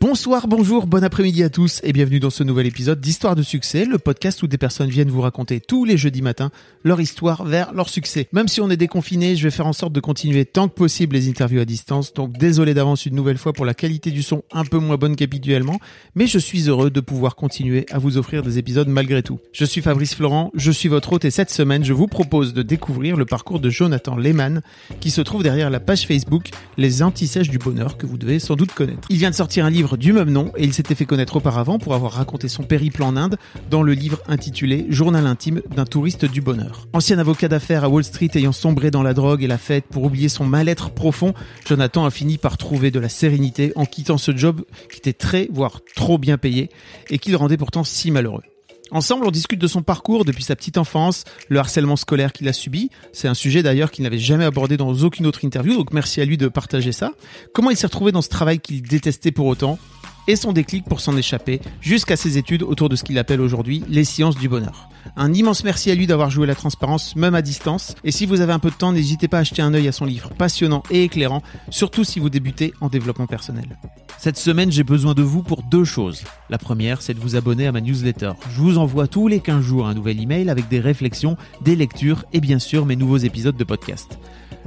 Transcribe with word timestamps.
Bonsoir, 0.00 0.48
bonjour, 0.48 0.86
bon 0.86 1.04
après-midi 1.04 1.42
à 1.42 1.50
tous 1.50 1.82
et 1.82 1.92
bienvenue 1.92 2.18
dans 2.18 2.30
ce 2.30 2.42
nouvel 2.42 2.66
épisode 2.66 2.98
d'Histoire 2.98 3.36
de 3.36 3.42
succès, 3.42 3.84
le 3.84 3.98
podcast 3.98 4.42
où 4.42 4.46
des 4.46 4.56
personnes 4.56 4.88
viennent 4.88 5.10
vous 5.10 5.20
raconter 5.20 5.60
tous 5.60 5.84
les 5.84 5.98
jeudis 5.98 6.22
matins 6.22 6.50
leur 6.82 6.98
histoire 6.98 7.44
vers 7.44 7.74
leur 7.74 7.90
succès. 7.90 8.26
Même 8.32 8.48
si 8.48 8.62
on 8.62 8.70
est 8.70 8.78
déconfiné, 8.78 9.36
je 9.36 9.42
vais 9.42 9.50
faire 9.50 9.66
en 9.66 9.74
sorte 9.74 9.92
de 9.92 10.00
continuer 10.00 10.46
tant 10.46 10.68
que 10.68 10.74
possible 10.74 11.14
les 11.14 11.28
interviews 11.28 11.60
à 11.60 11.66
distance, 11.66 12.14
donc 12.14 12.38
désolé 12.38 12.72
d'avance 12.72 13.04
une 13.04 13.14
nouvelle 13.14 13.36
fois 13.36 13.52
pour 13.52 13.66
la 13.66 13.74
qualité 13.74 14.10
du 14.10 14.22
son 14.22 14.44
un 14.50 14.64
peu 14.64 14.78
moins 14.78 14.96
bonne 14.96 15.14
qu'habituellement, 15.14 15.78
mais 16.14 16.26
je 16.26 16.38
suis 16.38 16.70
heureux 16.70 16.90
de 16.90 17.00
pouvoir 17.00 17.36
continuer 17.36 17.84
à 17.90 17.98
vous 17.98 18.16
offrir 18.16 18.42
des 18.42 18.56
épisodes 18.56 18.88
malgré 18.88 19.22
tout. 19.22 19.40
Je 19.52 19.66
suis 19.66 19.82
Fabrice 19.82 20.14
Florent, 20.14 20.52
je 20.54 20.70
suis 20.70 20.88
votre 20.88 21.12
hôte 21.12 21.26
et 21.26 21.30
cette 21.30 21.50
semaine 21.50 21.84
je 21.84 21.92
vous 21.92 22.06
propose 22.06 22.54
de 22.54 22.62
découvrir 22.62 23.18
le 23.18 23.26
parcours 23.26 23.60
de 23.60 23.68
Jonathan 23.68 24.16
Lehmann 24.16 24.62
qui 25.00 25.10
se 25.10 25.20
trouve 25.20 25.42
derrière 25.42 25.68
la 25.68 25.80
page 25.80 26.06
Facebook 26.06 26.48
Les 26.78 27.02
Antisèches 27.02 27.50
du 27.50 27.58
Bonheur 27.58 27.98
que 27.98 28.06
vous 28.06 28.16
devez 28.16 28.38
sans 28.38 28.56
doute 28.56 28.72
connaître. 28.72 29.06
Il 29.10 29.18
vient 29.18 29.28
de 29.28 29.34
sortir 29.34 29.65
un 29.66 29.70
livre 29.70 29.96
du 29.96 30.12
même 30.12 30.30
nom 30.30 30.52
et 30.56 30.62
il 30.62 30.72
s'était 30.72 30.94
fait 30.94 31.06
connaître 31.06 31.34
auparavant 31.36 31.80
pour 31.80 31.94
avoir 31.94 32.12
raconté 32.12 32.46
son 32.46 32.62
périple 32.62 33.02
en 33.02 33.16
Inde 33.16 33.36
dans 33.68 33.82
le 33.82 33.94
livre 33.94 34.20
intitulé 34.28 34.86
Journal 34.90 35.26
intime 35.26 35.60
d'un 35.74 35.84
touriste 35.84 36.24
du 36.24 36.40
bonheur. 36.40 36.86
Ancien 36.92 37.18
avocat 37.18 37.48
d'affaires 37.48 37.82
à 37.82 37.88
Wall 37.88 38.04
Street 38.04 38.30
ayant 38.36 38.52
sombré 38.52 38.92
dans 38.92 39.02
la 39.02 39.12
drogue 39.12 39.42
et 39.42 39.48
la 39.48 39.58
fête 39.58 39.86
pour 39.86 40.04
oublier 40.04 40.28
son 40.28 40.44
mal-être 40.44 40.90
profond, 40.90 41.34
Jonathan 41.66 42.04
a 42.04 42.10
fini 42.12 42.38
par 42.38 42.58
trouver 42.58 42.92
de 42.92 43.00
la 43.00 43.08
sérénité 43.08 43.72
en 43.74 43.86
quittant 43.86 44.18
ce 44.18 44.36
job 44.36 44.62
qui 44.88 44.98
était 44.98 45.12
très, 45.12 45.48
voire 45.52 45.80
trop 45.96 46.16
bien 46.16 46.38
payé 46.38 46.70
et 47.10 47.18
qui 47.18 47.32
le 47.32 47.36
rendait 47.36 47.56
pourtant 47.56 47.82
si 47.82 48.12
malheureux. 48.12 48.42
Ensemble, 48.92 49.26
on 49.26 49.30
discute 49.30 49.60
de 49.60 49.66
son 49.66 49.82
parcours 49.82 50.24
depuis 50.24 50.44
sa 50.44 50.54
petite 50.54 50.78
enfance, 50.78 51.24
le 51.48 51.58
harcèlement 51.58 51.96
scolaire 51.96 52.32
qu'il 52.32 52.46
a 52.48 52.52
subi. 52.52 52.90
C'est 53.12 53.26
un 53.26 53.34
sujet 53.34 53.62
d'ailleurs 53.62 53.90
qu'il 53.90 54.04
n'avait 54.04 54.18
jamais 54.18 54.44
abordé 54.44 54.76
dans 54.76 54.92
aucune 54.94 55.26
autre 55.26 55.44
interview, 55.44 55.76
donc 55.76 55.92
merci 55.92 56.20
à 56.20 56.24
lui 56.24 56.36
de 56.36 56.48
partager 56.48 56.92
ça. 56.92 57.12
Comment 57.52 57.70
il 57.70 57.76
s'est 57.76 57.86
retrouvé 57.86 58.12
dans 58.12 58.22
ce 58.22 58.28
travail 58.28 58.60
qu'il 58.60 58.82
détestait 58.82 59.32
pour 59.32 59.46
autant? 59.46 59.78
Et 60.26 60.36
son 60.36 60.52
déclic 60.52 60.84
pour 60.84 61.00
s'en 61.00 61.16
échapper, 61.16 61.60
jusqu'à 61.80 62.16
ses 62.16 62.38
études 62.38 62.62
autour 62.62 62.88
de 62.88 62.96
ce 62.96 63.04
qu'il 63.04 63.18
appelle 63.18 63.40
aujourd'hui 63.40 63.82
les 63.88 64.04
sciences 64.04 64.36
du 64.36 64.48
bonheur. 64.48 64.88
Un 65.16 65.32
immense 65.32 65.64
merci 65.64 65.90
à 65.90 65.94
lui 65.94 66.06
d'avoir 66.06 66.30
joué 66.30 66.46
la 66.46 66.54
transparence, 66.54 67.14
même 67.16 67.34
à 67.34 67.42
distance. 67.42 67.94
Et 68.04 68.10
si 68.10 68.26
vous 68.26 68.40
avez 68.40 68.52
un 68.52 68.58
peu 68.58 68.70
de 68.70 68.74
temps, 68.74 68.92
n'hésitez 68.92 69.28
pas 69.28 69.38
à 69.38 69.40
acheter 69.40 69.62
un 69.62 69.72
œil 69.72 69.88
à 69.88 69.92
son 69.92 70.04
livre 70.04 70.30
passionnant 70.36 70.82
et 70.90 71.04
éclairant, 71.04 71.42
surtout 71.70 72.04
si 72.04 72.18
vous 72.18 72.30
débutez 72.30 72.72
en 72.80 72.88
développement 72.88 73.26
personnel. 73.26 73.78
Cette 74.18 74.36
semaine, 74.36 74.72
j'ai 74.72 74.82
besoin 74.82 75.14
de 75.14 75.22
vous 75.22 75.42
pour 75.42 75.62
deux 75.62 75.84
choses. 75.84 76.24
La 76.50 76.58
première, 76.58 77.02
c'est 77.02 77.14
de 77.14 77.20
vous 77.20 77.36
abonner 77.36 77.66
à 77.66 77.72
ma 77.72 77.80
newsletter. 77.80 78.32
Je 78.50 78.60
vous 78.60 78.78
envoie 78.78 79.06
tous 79.06 79.28
les 79.28 79.40
15 79.40 79.62
jours 79.62 79.86
un 79.86 79.94
nouvel 79.94 80.20
email 80.20 80.50
avec 80.50 80.68
des 80.68 80.80
réflexions, 80.80 81.36
des 81.62 81.76
lectures 81.76 82.24
et 82.32 82.40
bien 82.40 82.58
sûr 82.58 82.86
mes 82.86 82.96
nouveaux 82.96 83.18
épisodes 83.18 83.56
de 83.56 83.64
podcast. 83.64 84.18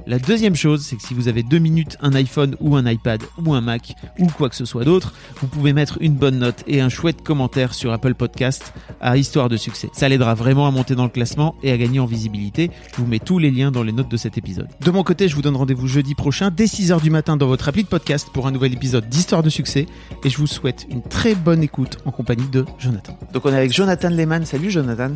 La 0.08 0.20
deuxième 0.20 0.56
chose, 0.56 0.86
c'est 0.86 0.96
que 0.96 1.02
si 1.02 1.14
vous 1.14 1.28
avez 1.28 1.44
deux 1.44 1.60
minutes, 1.60 1.98
un 2.02 2.14
iPhone 2.14 2.56
ou 2.60 2.76
un 2.76 2.86
iPad 2.90 3.22
ou 3.46 3.54
un 3.54 3.62
Mac 3.62 3.94
ou 4.18 4.28
quoi 4.28 4.50
que 4.50 4.56
ce 4.56 4.66
soit 4.66 4.84
d'autre, 4.84 5.14
vous 5.42 5.48
pouvez 5.48 5.74
mettre 5.74 5.98
une 6.02 6.14
bonne 6.14 6.40
note 6.40 6.64
et 6.68 6.82
un 6.82 6.90
chouette 6.90 7.22
commentaire 7.22 7.74
sur 7.74 7.92
Apple 7.92 8.16
Podcast 8.16 8.74
à 9.02 9.18
Histoire 9.18 9.50
de 9.50 9.58
succès. 9.58 9.90
Ça 9.94 10.10
l'aidera 10.10 10.34
vraiment 10.36 10.68
à 10.68 10.72
monter 10.72 10.96
dans 10.96 11.04
le 11.04 11.10
classement 11.10 11.56
et 11.64 11.72
à 11.72 11.78
gagner 11.78 12.00
en 12.00 12.06
visibilité. 12.06 12.72
Je 12.96 13.02
vous 13.02 13.08
mets 13.08 13.20
tous 13.20 13.40
les 13.40 13.52
liens 13.52 13.72
dans 13.72 13.84
les 13.84 13.92
notes 13.92 14.10
de 14.10 14.18
cet 14.18 14.38
épisode. 14.38 14.68
De 14.82 14.92
mon 14.92 15.04
côté, 15.04 15.28
je 15.28 15.36
vous 15.36 15.42
donne 15.42 15.56
rendez-vous 15.56 15.88
jeudi 15.88 16.16
prochain 16.16 16.52
dès 16.52 16.66
6h 16.66 17.02
du 17.02 17.10
matin 17.10 17.38
dans 17.38 17.48
votre 17.48 17.68
appli 17.70 17.84
de 17.84 17.88
podcast 17.88 18.30
pour 18.34 18.48
un 18.48 18.52
nouvel 18.52 18.74
épisode 18.74 19.08
d'Histoire 19.10 19.44
de 19.44 19.50
succès 19.50 19.86
et 20.24 20.30
je 20.30 20.38
vous 20.38 20.48
souhaite 20.48 20.86
une 20.90 21.02
très 21.02 21.36
bonne 21.36 21.64
écoute 21.64 21.98
en 22.06 22.12
compagnie 22.12 22.48
de 22.48 22.66
Jonathan. 22.78 23.18
Donc 23.34 23.46
on 23.46 23.54
est 23.54 23.58
avec 23.58 23.74
Jonathan 23.74 24.10
Lehmann. 24.10 24.46
Salut 24.46 24.72
Jonathan. 24.72 25.12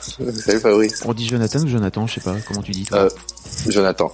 Salut 0.00 0.60
Fabrice. 0.60 1.02
On 1.04 1.12
dit 1.12 1.26
Jonathan 1.26 1.60
ou 1.60 1.68
Jonathan, 1.68 2.06
je 2.06 2.14
sais 2.14 2.20
pas 2.20 2.36
comment 2.46 2.62
tu 2.62 2.72
dis. 2.72 2.84
Toi. 2.84 2.98
Euh, 2.98 3.08
Jonathan. 3.68 4.10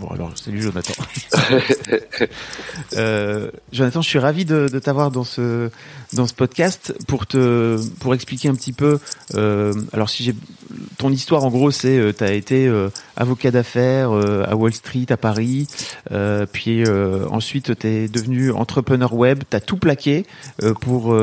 Bon 0.00 0.08
alors 0.08 0.32
salut 0.36 0.60
Jonathan. 0.60 0.94
euh, 2.96 3.50
Jonathan, 3.72 4.02
je 4.02 4.08
suis 4.08 4.18
ravi 4.18 4.44
de, 4.44 4.68
de 4.68 4.78
t'avoir 4.78 5.10
dans 5.10 5.24
ce 5.24 5.70
dans 6.14 6.26
ce 6.26 6.34
podcast 6.34 6.94
pour 7.06 7.26
te 7.26 7.78
pour 8.00 8.14
expliquer 8.14 8.48
un 8.48 8.54
petit 8.54 8.72
peu. 8.72 8.98
Euh, 9.34 9.72
alors 9.92 10.10
si 10.10 10.24
j'ai 10.24 10.34
ton 10.98 11.10
histoire 11.10 11.44
en 11.44 11.50
gros 11.50 11.70
c'est 11.70 11.98
euh, 11.98 12.12
tu 12.12 12.24
as 12.24 12.32
été 12.32 12.66
euh, 12.66 12.88
avocat 13.16 13.50
d'affaires 13.50 14.10
à 14.12 14.56
Wall 14.56 14.72
Street 14.72 15.06
à 15.10 15.16
Paris, 15.16 15.68
puis 16.52 16.84
ensuite 17.30 17.78
tu 17.78 17.86
es 17.86 18.08
devenu 18.08 18.50
entrepreneur 18.50 19.12
web, 19.14 19.44
tu 19.48 19.56
as 19.56 19.60
tout 19.60 19.76
plaqué 19.76 20.26
pour 20.80 21.16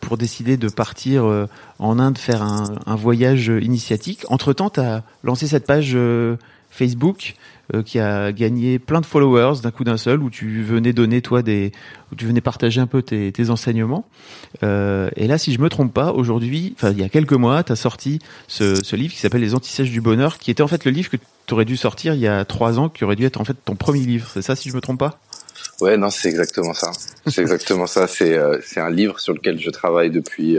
pour 0.00 0.16
décider 0.16 0.56
de 0.56 0.68
partir 0.68 1.48
en 1.78 1.98
Inde 1.98 2.18
faire 2.18 2.42
un, 2.42 2.74
un 2.86 2.96
voyage 2.96 3.48
initiatique. 3.48 4.24
Entre-temps, 4.28 4.70
tu 4.70 4.80
as 4.80 5.02
lancé 5.24 5.48
cette 5.48 5.66
page 5.66 5.96
Facebook 6.70 7.34
euh, 7.74 7.82
qui 7.82 8.00
a 8.00 8.32
gagné 8.32 8.78
plein 8.78 9.00
de 9.00 9.06
followers 9.06 9.60
d'un 9.62 9.70
coup 9.70 9.84
d'un 9.84 9.96
seul, 9.96 10.20
où 10.20 10.30
tu 10.30 10.62
venais 10.62 10.92
donner 10.92 11.22
toi 11.22 11.42
des, 11.42 11.72
où 12.10 12.16
tu 12.16 12.26
venais 12.26 12.40
partager 12.40 12.80
un 12.80 12.86
peu 12.86 13.02
tes, 13.02 13.32
enseignements. 13.50 14.04
Euh, 14.62 15.08
et 15.16 15.26
là, 15.26 15.38
si 15.38 15.52
je 15.52 15.60
me 15.60 15.68
trompe 15.68 15.94
pas, 15.94 16.12
aujourd'hui, 16.12 16.74
enfin 16.76 16.90
il 16.90 16.98
y 16.98 17.04
a 17.04 17.08
quelques 17.08 17.32
mois, 17.32 17.62
tu 17.62 17.72
as 17.72 17.76
sorti 17.76 18.18
ce, 18.48 18.96
livre 18.96 19.14
qui 19.14 19.20
s'appelle 19.20 19.40
Les 19.40 19.54
Antisèches 19.54 19.90
du 19.90 20.00
bonheur, 20.00 20.38
qui 20.38 20.50
était 20.50 20.62
en 20.62 20.68
fait 20.68 20.84
le 20.84 20.90
livre 20.90 21.08
que 21.08 21.16
tu 21.46 21.54
aurais 21.54 21.64
dû 21.64 21.76
sortir 21.76 22.14
il 22.14 22.20
y 22.20 22.26
a 22.26 22.44
trois 22.44 22.78
ans, 22.78 22.88
qui 22.88 23.04
aurait 23.04 23.16
dû 23.16 23.24
être 23.24 23.40
en 23.40 23.44
fait 23.44 23.56
ton 23.64 23.76
premier 23.76 24.00
livre. 24.00 24.28
C'est 24.32 24.42
ça, 24.42 24.56
si 24.56 24.68
je 24.68 24.74
me 24.74 24.80
trompe 24.80 24.98
pas? 24.98 25.18
Ouais, 25.80 25.96
non, 25.96 26.10
c'est 26.10 26.28
exactement 26.28 26.74
ça. 26.74 26.90
C'est 27.26 27.42
exactement 27.42 27.86
ça. 27.86 28.06
C'est 28.08 28.36
euh, 28.36 28.58
c'est 28.64 28.80
un 28.80 28.90
livre 28.90 29.20
sur 29.20 29.34
lequel 29.34 29.60
je 29.60 29.70
travaille 29.70 30.10
depuis 30.10 30.58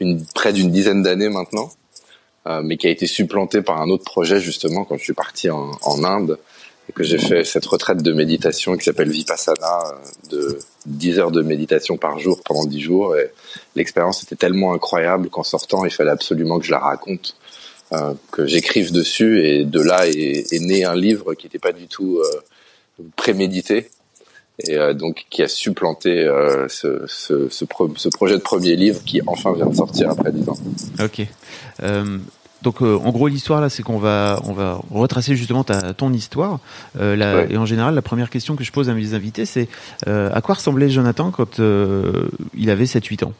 une 0.00 0.24
près 0.34 0.52
d'une 0.52 0.70
dizaine 0.70 1.02
d'années 1.02 1.28
maintenant. 1.28 1.70
Euh, 2.48 2.60
mais 2.62 2.76
qui 2.76 2.88
a 2.88 2.90
été 2.90 3.06
supplanté 3.06 3.62
par 3.62 3.80
un 3.80 3.88
autre 3.88 4.04
projet 4.04 4.40
justement 4.40 4.84
quand 4.84 4.96
je 4.96 5.04
suis 5.04 5.12
parti 5.12 5.48
en, 5.48 5.70
en 5.82 6.02
Inde 6.02 6.38
et 6.88 6.92
que 6.92 7.04
j'ai 7.04 7.18
fait 7.18 7.44
cette 7.44 7.64
retraite 7.66 8.02
de 8.02 8.12
méditation 8.12 8.76
qui 8.76 8.84
s'appelle 8.84 9.10
Vipassana 9.10 9.84
euh, 9.86 10.30
de 10.30 10.58
10 10.86 11.18
heures 11.20 11.30
de 11.30 11.42
méditation 11.42 11.96
par 11.96 12.18
jour 12.18 12.40
pendant 12.44 12.64
10 12.64 12.80
jours. 12.80 13.16
Et 13.16 13.30
l'expérience 13.76 14.24
était 14.24 14.34
tellement 14.34 14.72
incroyable 14.72 15.30
qu'en 15.30 15.44
sortant 15.44 15.84
il 15.84 15.92
fallait 15.92 16.10
absolument 16.10 16.58
que 16.58 16.66
je 16.66 16.72
la 16.72 16.80
raconte 16.80 17.36
euh, 17.92 18.14
que 18.32 18.46
j'écrive 18.46 18.90
dessus. 18.90 19.46
Et 19.46 19.64
de 19.64 19.80
là 19.80 20.08
est, 20.08 20.52
est, 20.52 20.60
né 20.60 20.84
un 20.84 20.96
livre 20.96 21.34
qui 21.34 21.46
n'était 21.46 21.60
pas 21.60 21.72
du 21.72 21.86
tout 21.86 22.18
euh, 22.18 23.04
prémédité 23.14 23.88
et 24.58 24.76
euh, 24.76 24.94
donc 24.94 25.26
qui 25.30 25.42
a 25.42 25.48
supplanté 25.48 26.10
euh, 26.10 26.68
ce, 26.68 27.04
ce, 27.06 27.48
ce, 27.48 27.64
pro 27.64 27.90
ce, 27.96 28.08
projet 28.08 28.34
de 28.34 28.42
premier 28.42 28.76
livre 28.76 29.02
qui 29.04 29.20
enfin 29.26 29.52
vient 29.54 29.66
de 29.66 29.74
sortir 29.74 30.10
après 30.10 30.32
dix 30.32 30.48
ans. 30.48 30.58
Ok. 31.02 31.26
Euh, 31.82 32.18
donc 32.62 32.80
en 32.80 33.10
gros 33.10 33.26
l'histoire 33.26 33.60
là 33.60 33.68
c'est 33.68 33.82
qu'on 33.82 33.98
va 33.98 34.40
on 34.44 34.52
va 34.52 34.80
retracer 34.92 35.34
justement 35.34 35.64
ta 35.64 35.94
ton 35.94 36.12
histoire 36.12 36.60
la, 36.94 37.34
ouais. 37.34 37.48
et 37.50 37.56
en 37.56 37.66
général 37.66 37.96
la 37.96 38.02
première 38.02 38.30
question 38.30 38.54
que 38.54 38.62
je 38.62 38.70
pose 38.70 38.88
à 38.88 38.94
mes 38.94 39.14
invités 39.14 39.46
c'est 39.46 39.66
à 40.06 40.40
quoi 40.42 40.54
ressemblait 40.54 40.88
Jonathan 40.88 41.32
quand 41.32 41.58
il 41.58 42.70
avait 42.70 42.86
7 42.86 43.04
8 43.04 43.24
ans? 43.24 43.32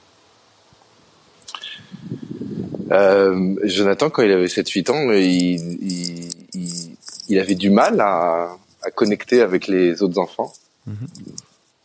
Jonathan 3.62 4.11
quand 4.11 4.22
il 4.22 4.33
avait 4.33 4.49
7 4.49 4.69
8 4.69 4.91
ans 4.91 5.12
il, 5.12 5.22
il, 5.22 6.28
il, 6.55 6.97
il 7.28 7.39
avait 7.39 7.55
du 7.55 7.71
mal 7.71 8.01
à, 8.01 8.56
à 8.83 8.91
connecter 8.91 9.41
avec 9.41 9.69
les 9.69 10.03
autres 10.03 10.19
enfants 10.19 10.53
Mmh. 10.87 10.95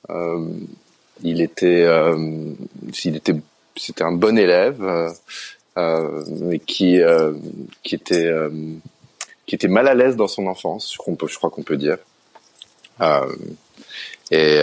Euh, 0.10 0.50
il 1.24 1.42
était, 1.42 1.84
euh, 1.84 2.54
il 3.04 3.16
était, 3.16 3.36
c'était 3.76 4.04
un 4.04 4.12
bon 4.12 4.38
élève, 4.38 4.82
euh, 5.78 6.24
mais 6.42 6.60
qui, 6.60 7.00
qui 7.84 7.96
était, 7.96 8.32
qui 9.46 9.56
était 9.56 9.68
mal 9.68 9.88
à 9.88 9.94
l'aise 9.94 10.16
dans 10.16 10.28
son 10.28 10.48
enfance, 10.48 10.94
je, 10.94 11.12
peut, 11.14 11.28
je 11.28 11.38
crois 11.38 11.50
qu'on 11.50 11.64
peut 11.64 11.78
dire. 11.78 11.98
et 14.32 14.60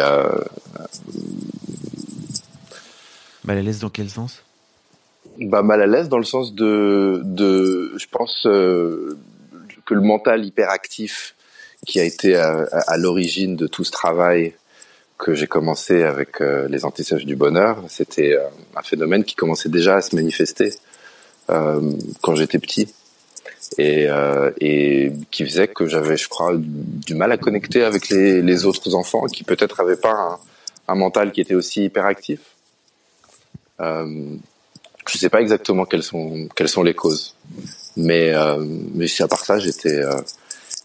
mal 3.44 3.58
à 3.58 3.62
l'aise 3.62 3.80
dans 3.80 3.90
quel 3.90 4.08
sens? 4.08 4.42
Bah, 5.38 5.62
mal 5.62 5.82
à 5.82 5.86
l'aise 5.86 6.08
dans 6.08 6.18
le 6.18 6.24
sens 6.24 6.54
de, 6.54 7.20
de 7.24 7.92
je 7.96 8.06
pense 8.10 8.42
que 8.44 9.16
le 9.90 10.00
mental 10.00 10.44
hyperactif 10.44 11.34
qui 11.86 12.00
a 12.00 12.04
été 12.04 12.36
à, 12.36 12.66
à 12.72 12.96
l'origine 12.96 13.56
de 13.56 13.66
tout 13.66 13.84
ce 13.84 13.90
travail 13.90 14.54
que 15.18 15.34
j'ai 15.34 15.46
commencé 15.46 16.02
avec 16.02 16.40
euh, 16.40 16.68
les 16.68 16.84
antisèches 16.84 17.24
du 17.24 17.36
bonheur. 17.36 17.82
C'était 17.88 18.34
euh, 18.34 18.48
un 18.76 18.82
phénomène 18.82 19.24
qui 19.24 19.34
commençait 19.34 19.68
déjà 19.68 19.96
à 19.96 20.00
se 20.00 20.14
manifester 20.14 20.74
euh, 21.50 21.92
quand 22.20 22.34
j'étais 22.34 22.58
petit 22.58 22.92
et, 23.78 24.06
euh, 24.08 24.50
qui 25.30 25.44
faisait 25.44 25.68
que 25.68 25.86
j'avais, 25.86 26.16
je 26.16 26.28
crois, 26.28 26.52
du 26.56 27.14
mal 27.14 27.32
à 27.32 27.38
connecter 27.38 27.82
avec 27.82 28.08
les, 28.08 28.66
autres 28.66 28.94
enfants 28.94 29.26
qui 29.26 29.44
peut-être 29.44 29.80
avaient 29.80 29.96
pas 29.96 30.38
un, 30.88 30.94
mental 30.94 31.32
qui 31.32 31.40
était 31.40 31.54
aussi 31.54 31.84
hyperactif. 31.84 32.40
Euh, 33.80 34.36
je 35.06 35.18
sais 35.18 35.28
pas 35.28 35.40
exactement 35.40 35.84
quelles 35.84 36.02
sont 36.02 36.48
quelles 36.54 36.68
sont 36.68 36.82
les 36.82 36.94
causes, 36.94 37.34
mais 37.96 38.32
euh, 38.32 38.64
mais 38.94 39.06
à 39.20 39.28
part 39.28 39.44
ça, 39.44 39.58
j'étais 39.58 39.96
euh, 39.96 40.14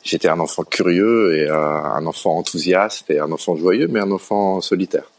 j'étais 0.03 0.29
un 0.29 0.39
enfant 0.39 0.63
curieux 0.63 1.35
et 1.37 1.49
un 1.49 2.05
enfant 2.05 2.37
enthousiaste 2.37 3.09
et 3.09 3.19
un 3.19 3.31
enfant 3.31 3.55
joyeux, 3.55 3.87
mais 3.87 3.99
un 3.99 4.11
enfant 4.11 4.61
solitaire. 4.61 5.11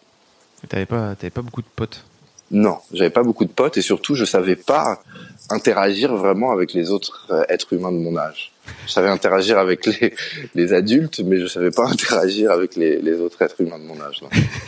T'avais 0.68 0.86
pas 0.86 1.14
t'avais 1.14 1.30
pas 1.30 1.42
beaucoup 1.42 1.62
de 1.62 1.68
potes? 1.74 2.04
Non, 2.50 2.78
j'avais 2.92 3.10
pas 3.10 3.22
beaucoup 3.22 3.44
de 3.44 3.52
potes 3.52 3.76
et 3.76 3.82
surtout 3.82 4.14
je 4.14 4.24
savais 4.24 4.56
pas 4.56 5.02
interagir 5.50 6.14
vraiment 6.16 6.50
avec 6.50 6.72
les 6.72 6.90
autres 6.90 7.28
euh, 7.30 7.44
êtres 7.48 7.72
humains 7.72 7.92
de 7.92 7.98
mon 7.98 8.16
âge. 8.16 8.52
Je 8.86 8.92
savais 8.92 9.08
interagir 9.08 9.58
avec 9.58 9.86
les, 9.86 10.14
les 10.54 10.72
adultes, 10.72 11.20
mais 11.24 11.38
je 11.38 11.46
savais 11.46 11.70
pas 11.70 11.88
interagir 11.90 12.50
avec 12.50 12.76
les, 12.76 13.00
les 13.00 13.20
autres 13.20 13.40
êtres 13.42 13.60
humains 13.60 13.78
de 13.78 13.84
mon 13.84 14.00
âge. 14.00 14.20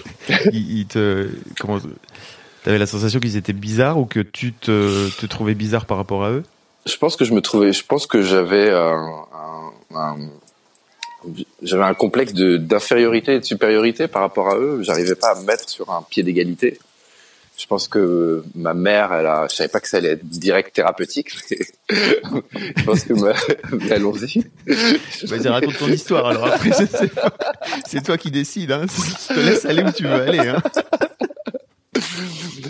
ils 0.53 0.87
te 0.87 1.29
comment 1.59 1.79
T'avais 2.63 2.79
la 2.79 2.87
sensation 2.87 3.19
qu'ils 3.19 3.37
étaient 3.37 3.53
bizarres 3.53 3.99
ou 3.99 4.05
que 4.07 4.21
tu 4.21 4.53
te, 4.53 5.11
te, 5.21 5.27
trouvais 5.27 5.55
bizarre 5.55 5.85
par 5.85 5.97
rapport 5.97 6.25
à 6.25 6.31
eux? 6.31 6.45
Je 6.87 6.97
pense 6.97 7.17
que 7.17 7.25
je 7.25 7.33
me 7.33 7.41
trouvais, 7.41 7.73
je 7.73 7.85
pense 7.85 8.07
que 8.07 8.23
j'avais 8.23 8.71
un, 8.71 9.25
un, 9.35 9.72
j'avais 11.63 11.85
un 11.85 11.95
complexe 11.95 12.33
d'infériorité 12.33 13.35
et 13.35 13.41
de 13.41 13.45
supériorité 13.45 14.09
par 14.09 14.23
rapport 14.23 14.49
à 14.51 14.57
eux. 14.57 14.83
J'arrivais 14.83 15.15
pas 15.15 15.33
à 15.33 15.41
me 15.41 15.45
mettre 15.45 15.69
sur 15.69 15.91
un 15.91 16.03
pied 16.03 16.23
d'égalité. 16.23 16.79
Je 17.59 17.67
pense 17.67 17.87
que 17.87 18.43
ma 18.55 18.73
mère, 18.75 19.13
elle 19.13 19.27
a, 19.27 19.47
je 19.49 19.55
savais 19.55 19.69
pas 19.69 19.79
que 19.79 19.89
ça 19.89 19.99
allait 19.99 20.13
être 20.13 20.27
direct 20.27 20.75
thérapeutique. 20.75 21.31
je 21.91 22.85
pense 22.85 23.05
que 23.05 23.13
ma... 23.13 23.35
allons-y. 23.95 24.45
Vas-y, 25.27 25.49
raconte 25.49 25.79
ton 25.79 25.89
histoire. 25.89 26.27
Alors 26.27 26.47
après, 26.47 26.71
c'est 27.87 28.03
toi 28.03 28.17
qui 28.17 28.31
décides. 28.31 28.73
Hein. 28.73 28.87
Je 28.89 29.35
te 29.35 29.41
laisse 29.41 29.65
aller 29.67 29.83
où 29.83 29.93
tu 29.93 30.05
veux 30.05 30.23
aller. 30.23 30.39
Hein. 30.39 30.63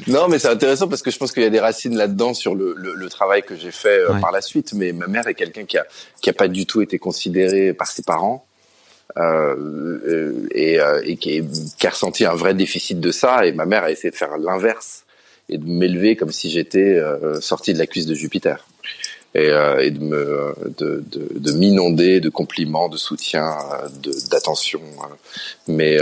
Non, 0.06 0.28
mais 0.28 0.38
c'est 0.38 0.48
intéressant 0.48 0.88
parce 0.88 1.02
que 1.02 1.10
je 1.10 1.18
pense 1.18 1.32
qu'il 1.32 1.42
y 1.42 1.46
a 1.46 1.50
des 1.50 1.60
racines 1.60 1.96
là-dedans 1.96 2.34
sur 2.34 2.54
le, 2.54 2.74
le, 2.76 2.94
le, 2.94 3.08
travail 3.08 3.42
que 3.42 3.56
j'ai 3.56 3.70
fait 3.70 4.00
euh, 4.00 4.12
ouais. 4.12 4.20
par 4.20 4.32
la 4.32 4.40
suite. 4.40 4.72
Mais 4.74 4.92
ma 4.92 5.06
mère 5.06 5.26
est 5.28 5.34
quelqu'un 5.34 5.64
qui 5.64 5.78
a 5.78 5.86
qui 6.20 6.30
a 6.30 6.32
pas 6.32 6.48
du 6.48 6.66
tout 6.66 6.82
été 6.82 6.98
considéré 6.98 7.72
par 7.72 7.86
ses 7.86 8.02
parents 8.02 8.46
euh, 9.18 10.46
et, 10.52 10.80
euh, 10.80 11.02
et 11.04 11.16
qui, 11.16 11.36
est, 11.36 11.76
qui, 11.78 11.86
a 11.86 11.90
ressenti 11.90 12.24
un 12.24 12.34
vrai 12.34 12.54
déficit 12.54 13.00
de 13.00 13.10
ça. 13.10 13.46
Et 13.46 13.52
ma 13.52 13.66
mère 13.66 13.84
a 13.84 13.90
essayé 13.90 14.10
de 14.10 14.16
faire 14.16 14.38
l'inverse 14.38 15.04
et 15.48 15.58
de 15.58 15.66
m'élever 15.66 16.16
comme 16.16 16.32
si 16.32 16.50
j'étais 16.50 16.96
euh, 16.96 17.40
sorti 17.40 17.74
de 17.74 17.78
la 17.78 17.86
cuisse 17.86 18.06
de 18.06 18.14
Jupiter. 18.14 18.66
Et, 19.34 19.48
euh, 19.48 19.82
et, 19.82 19.90
de 19.90 20.00
me 20.00 20.54
de, 20.78 21.02
de, 21.10 21.28
de 21.34 21.52
m'inonder 21.52 22.20
de 22.20 22.28
compliments, 22.28 22.90
de 22.90 22.98
soutien, 22.98 23.56
d'attention. 24.30 24.82
Mais 25.68 25.98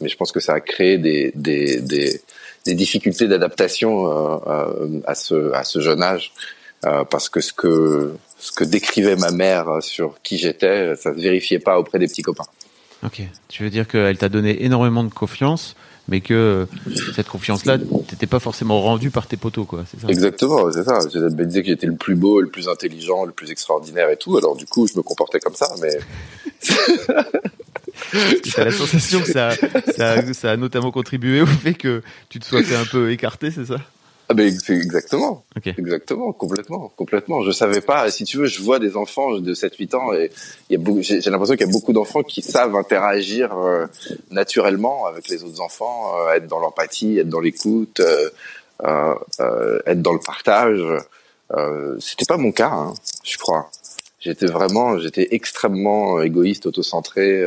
mais 0.00 0.08
je 0.08 0.16
pense 0.16 0.32
que 0.32 0.40
ça 0.40 0.54
a 0.54 0.60
créé 0.60 0.98
des 0.98 1.30
des 1.36 1.80
des, 1.80 2.20
des 2.64 2.74
difficultés 2.74 3.28
d'adaptation 3.28 4.06
à 5.06 5.14
ce 5.14 5.52
à 5.52 5.64
ce 5.64 5.80
jeune 5.80 6.02
âge 6.02 6.32
parce 6.82 7.28
que 7.28 7.40
ce 7.40 7.52
que 7.52 8.14
ce 8.38 8.52
que 8.52 8.64
décrivait 8.64 9.16
ma 9.16 9.30
mère 9.30 9.66
sur 9.80 10.20
qui 10.22 10.38
j'étais, 10.38 10.96
ça 10.96 11.14
se 11.14 11.20
vérifiait 11.20 11.58
pas 11.58 11.78
auprès 11.78 11.98
des 11.98 12.06
petits 12.06 12.22
copains. 12.22 12.46
Ok. 13.04 13.22
Tu 13.48 13.62
veux 13.62 13.70
dire 13.70 13.86
qu'elle 13.86 14.16
t'a 14.16 14.28
donné 14.28 14.64
énormément 14.64 15.04
de 15.04 15.12
confiance, 15.12 15.76
mais 16.08 16.20
que 16.20 16.66
cette 17.14 17.28
confiance-là, 17.28 17.78
t'étais 18.08 18.26
pas 18.26 18.40
forcément 18.40 18.80
rendue 18.82 19.10
par 19.10 19.26
tes 19.26 19.36
potos, 19.36 19.66
quoi. 19.66 19.84
Ça? 19.86 20.08
Exactement, 20.08 20.70
c'est 20.70 20.84
ça. 20.84 20.98
Elle 21.14 21.34
me 21.34 21.44
disait 21.44 21.62
que 21.62 21.68
j'étais 21.68 21.86
le 21.86 21.96
plus 21.96 22.14
beau, 22.14 22.40
le 22.40 22.48
plus 22.48 22.68
intelligent, 22.68 23.24
le 23.24 23.32
plus 23.32 23.50
extraordinaire 23.50 24.10
et 24.10 24.16
tout. 24.16 24.36
Alors 24.36 24.56
du 24.56 24.66
coup, 24.66 24.86
je 24.86 24.96
me 24.96 25.02
comportais 25.02 25.40
comme 25.40 25.54
ça, 25.54 25.68
mais. 25.80 25.98
T'as 28.54 28.64
la 28.64 28.72
sensation 28.72 29.20
que 29.20 29.30
ça, 29.30 29.50
ça, 29.96 30.32
ça 30.32 30.50
a 30.50 30.56
notamment 30.56 30.90
contribué 30.90 31.40
au 31.40 31.46
fait 31.46 31.74
que 31.74 32.02
tu 32.28 32.38
te 32.38 32.44
sois 32.44 32.62
fait 32.62 32.76
un 32.76 32.84
peu 32.84 33.12
écarter, 33.12 33.50
c'est 33.50 33.66
ça? 33.66 33.76
Ah 34.30 34.32
ben 34.32 34.46
exactement, 34.46 35.44
okay. 35.54 35.74
exactement, 35.76 36.32
complètement, 36.32 36.90
complètement. 36.96 37.42
Je 37.42 37.50
savais 37.50 37.82
pas. 37.82 38.10
Si 38.10 38.24
tu 38.24 38.38
veux, 38.38 38.46
je 38.46 38.62
vois 38.62 38.78
des 38.78 38.96
enfants 38.96 39.38
de 39.38 39.54
7-8 39.54 39.96
ans 39.96 40.14
et 40.14 40.30
il 40.70 40.80
y 40.80 40.82
a 40.82 41.02
j'ai 41.02 41.30
l'impression 41.30 41.56
qu'il 41.56 41.66
y 41.66 41.68
a 41.68 41.72
beaucoup 41.72 41.92
d'enfants 41.92 42.22
qui 42.22 42.40
savent 42.40 42.74
interagir 42.74 43.54
euh, 43.54 43.86
naturellement 44.30 45.04
avec 45.04 45.28
les 45.28 45.44
autres 45.44 45.60
enfants, 45.60 46.12
euh, 46.16 46.32
être 46.32 46.46
dans 46.46 46.58
l'empathie, 46.58 47.18
être 47.18 47.28
dans 47.28 47.40
l'écoute, 47.40 48.00
euh, 48.00 48.30
euh 49.40 49.80
être 49.84 50.00
dans 50.00 50.14
le 50.14 50.20
partage. 50.20 50.80
Euh, 51.52 51.96
C'était 52.00 52.24
pas 52.24 52.38
mon 52.38 52.50
cas, 52.50 52.70
hein, 52.70 52.94
je 53.24 53.36
crois. 53.36 53.70
J'étais 54.20 54.46
vraiment, 54.46 54.98
j'étais 54.98 55.28
extrêmement 55.32 56.22
égoïste, 56.22 56.64
autocentré. 56.64 57.44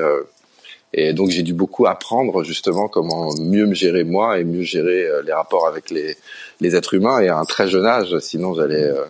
Et 0.94 1.14
donc 1.14 1.32
j'ai 1.32 1.42
dû 1.42 1.54
beaucoup 1.54 1.88
apprendre 1.88 2.44
justement 2.44 2.88
comment 2.88 3.34
mieux 3.40 3.66
me 3.66 3.74
gérer 3.74 4.04
moi 4.04 4.40
et 4.40 4.44
mieux 4.44 4.62
gérer 4.62 5.10
les 5.26 5.34
rapports 5.34 5.68
avec 5.68 5.90
les, 5.90 6.16
les 6.60 6.76
êtres 6.76 6.94
humains 6.94 7.20
et 7.20 7.30
à 7.30 7.38
un 7.38 7.46
très 7.46 7.68
jeune 7.68 7.86
âge, 7.86 8.18
sinon 8.20 8.54
j'allais 8.54 8.84
euh, 8.84 9.06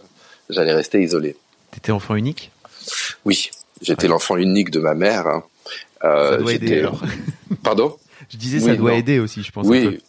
j'allais 0.49 0.73
rester 0.73 1.01
isolé. 1.01 1.35
T'étais 1.71 1.91
enfant 1.91 2.15
unique? 2.15 2.51
Oui, 3.25 3.49
j'étais 3.81 4.03
ouais. 4.03 4.09
l'enfant 4.09 4.37
unique 4.37 4.71
de 4.71 4.79
ma 4.79 4.93
mère. 4.93 5.27
Hein. 5.27 5.43
Euh, 6.03 6.31
ça 6.31 6.37
doit 6.37 6.53
aider 6.53 6.79
alors. 6.79 7.01
Pardon? 7.63 7.97
Je 8.29 8.37
disais 8.37 8.59
ça 8.59 8.75
doit 8.75 8.91
non. 8.91 8.97
aider 8.97 9.19
aussi, 9.19 9.43
je 9.43 9.51
pense. 9.51 9.67
Oui. 9.67 9.99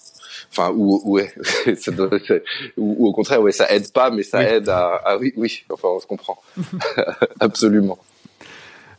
Enfin, 0.51 0.73
ou 0.75 1.01
ouais, 1.05 1.33
ça 1.79 1.91
doit, 1.91 2.09
ou, 2.77 2.97
ou, 2.99 3.09
au 3.09 3.13
contraire, 3.13 3.43
ouais, 3.43 3.53
ça 3.53 3.71
aide 3.71 3.93
pas, 3.93 4.11
mais 4.11 4.23
ça 4.23 4.39
oui. 4.39 4.45
aide 4.47 4.69
à, 4.69 5.01
ah 5.05 5.17
oui, 5.19 5.33
oui, 5.37 5.65
enfin, 5.71 5.89
on 5.89 6.01
se 6.01 6.07
comprend, 6.07 6.41
absolument. 7.41 7.99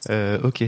Euh, 0.10 0.38
ok. 0.44 0.64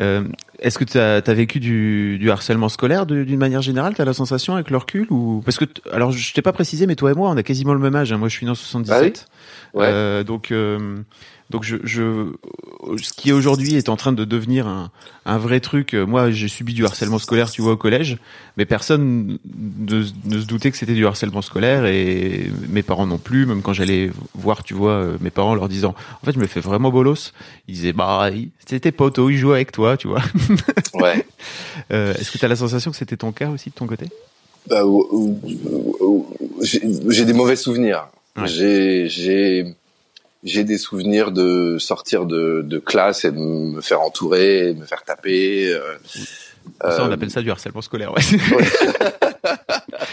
Euh, 0.00 0.24
Est-ce 0.64 0.78
que 0.78 0.84
tu 0.84 0.98
as, 0.98 1.16
as, 1.16 1.34
vécu 1.34 1.60
du, 1.60 2.16
du 2.18 2.30
harcèlement 2.30 2.70
scolaire 2.70 3.04
d'une 3.04 3.36
manière 3.36 3.60
générale? 3.60 3.94
Tu 3.94 4.00
as 4.00 4.06
la 4.06 4.14
sensation 4.14 4.54
avec 4.54 4.70
le 4.70 4.78
recul 4.78 5.06
ou 5.10 5.42
parce 5.44 5.58
que 5.58 5.66
alors 5.92 6.10
je 6.10 6.32
t'ai 6.32 6.40
pas 6.40 6.54
précisé, 6.54 6.86
mais 6.86 6.96
toi 6.96 7.10
et 7.10 7.14
moi, 7.14 7.28
on 7.28 7.36
a 7.36 7.42
quasiment 7.42 7.74
le 7.74 7.80
même 7.80 7.94
âge. 7.94 8.12
Hein. 8.12 8.16
Moi, 8.16 8.28
je 8.28 8.36
suis 8.36 8.46
né 8.46 8.50
en 8.50 8.54
77, 8.54 8.96
ah 8.96 9.36
oui? 9.74 9.80
Ouais. 9.80 9.86
euh, 9.86 10.24
donc 10.24 10.50
euh, 10.50 10.96
donc 11.50 11.62
je, 11.62 11.76
je, 11.84 12.32
ce 13.00 13.12
qui 13.12 13.30
aujourd'hui 13.32 13.74
est 13.76 13.88
en 13.88 13.96
train 13.96 14.12
de 14.12 14.24
devenir 14.24 14.66
un, 14.66 14.90
un 15.26 15.38
vrai 15.38 15.60
truc. 15.60 15.92
Moi, 15.94 16.30
j'ai 16.30 16.48
subi 16.48 16.72
du 16.74 16.84
harcèlement 16.84 17.18
scolaire, 17.18 17.50
tu 17.50 17.60
vois, 17.62 17.72
au 17.72 17.76
collège, 17.76 18.16
mais 18.56 18.64
personne 18.64 19.38
ne, 19.78 20.04
ne 20.24 20.40
se 20.40 20.46
doutait 20.46 20.70
que 20.70 20.76
c'était 20.76 20.94
du 20.94 21.06
harcèlement 21.06 21.42
scolaire 21.42 21.84
et 21.86 22.50
mes 22.68 22.82
parents 22.82 23.06
non 23.06 23.18
plus. 23.18 23.46
Même 23.46 23.62
quand 23.62 23.72
j'allais 23.74 24.10
voir, 24.34 24.64
tu 24.64 24.74
vois, 24.74 25.06
mes 25.20 25.30
parents 25.30 25.54
leur 25.54 25.68
disant, 25.68 25.94
en 26.22 26.24
fait, 26.24 26.32
je 26.32 26.38
me 26.38 26.46
fais 26.46 26.60
vraiment 26.60 26.90
bolos. 26.90 27.32
Ils 27.68 27.74
disaient, 27.74 27.92
bah, 27.92 28.30
c'était 28.66 28.90
poteau, 28.92 29.28
il 29.30 29.36
jouait 29.36 29.54
avec 29.56 29.70
toi, 29.72 29.96
tu 29.96 30.08
vois. 30.08 30.22
Ouais. 30.94 31.26
euh, 31.92 32.14
Est-ce 32.14 32.30
que 32.30 32.38
tu 32.38 32.44
as 32.44 32.48
la 32.48 32.56
sensation 32.56 32.90
que 32.90 32.96
c'était 32.96 33.16
ton 33.16 33.32
cas 33.32 33.50
aussi 33.50 33.70
de 33.70 33.74
ton 33.74 33.86
côté? 33.86 34.06
Bah, 34.68 34.82
J'ai 36.62 37.24
des 37.24 37.32
mauvais 37.32 37.56
souvenirs. 37.56 38.08
Ouais. 38.36 38.48
J'ai 38.48 39.74
j'ai 40.44 40.64
des 40.64 40.78
souvenirs 40.78 41.32
de 41.32 41.78
sortir 41.78 42.26
de, 42.26 42.62
de, 42.62 42.78
classe 42.78 43.24
et 43.24 43.32
de 43.32 43.38
me 43.38 43.80
faire 43.80 44.02
entourer, 44.02 44.74
de 44.74 44.80
me 44.80 44.86
faire 44.86 45.02
taper. 45.02 45.72
Euh, 45.72 45.96
ça, 46.80 47.04
on 47.04 47.10
appelle 47.10 47.30
ça 47.30 47.42
du 47.42 47.50
harcèlement 47.50 47.82
scolaire, 47.82 48.12
ouais. 48.12 48.22
ouais. 48.56 48.64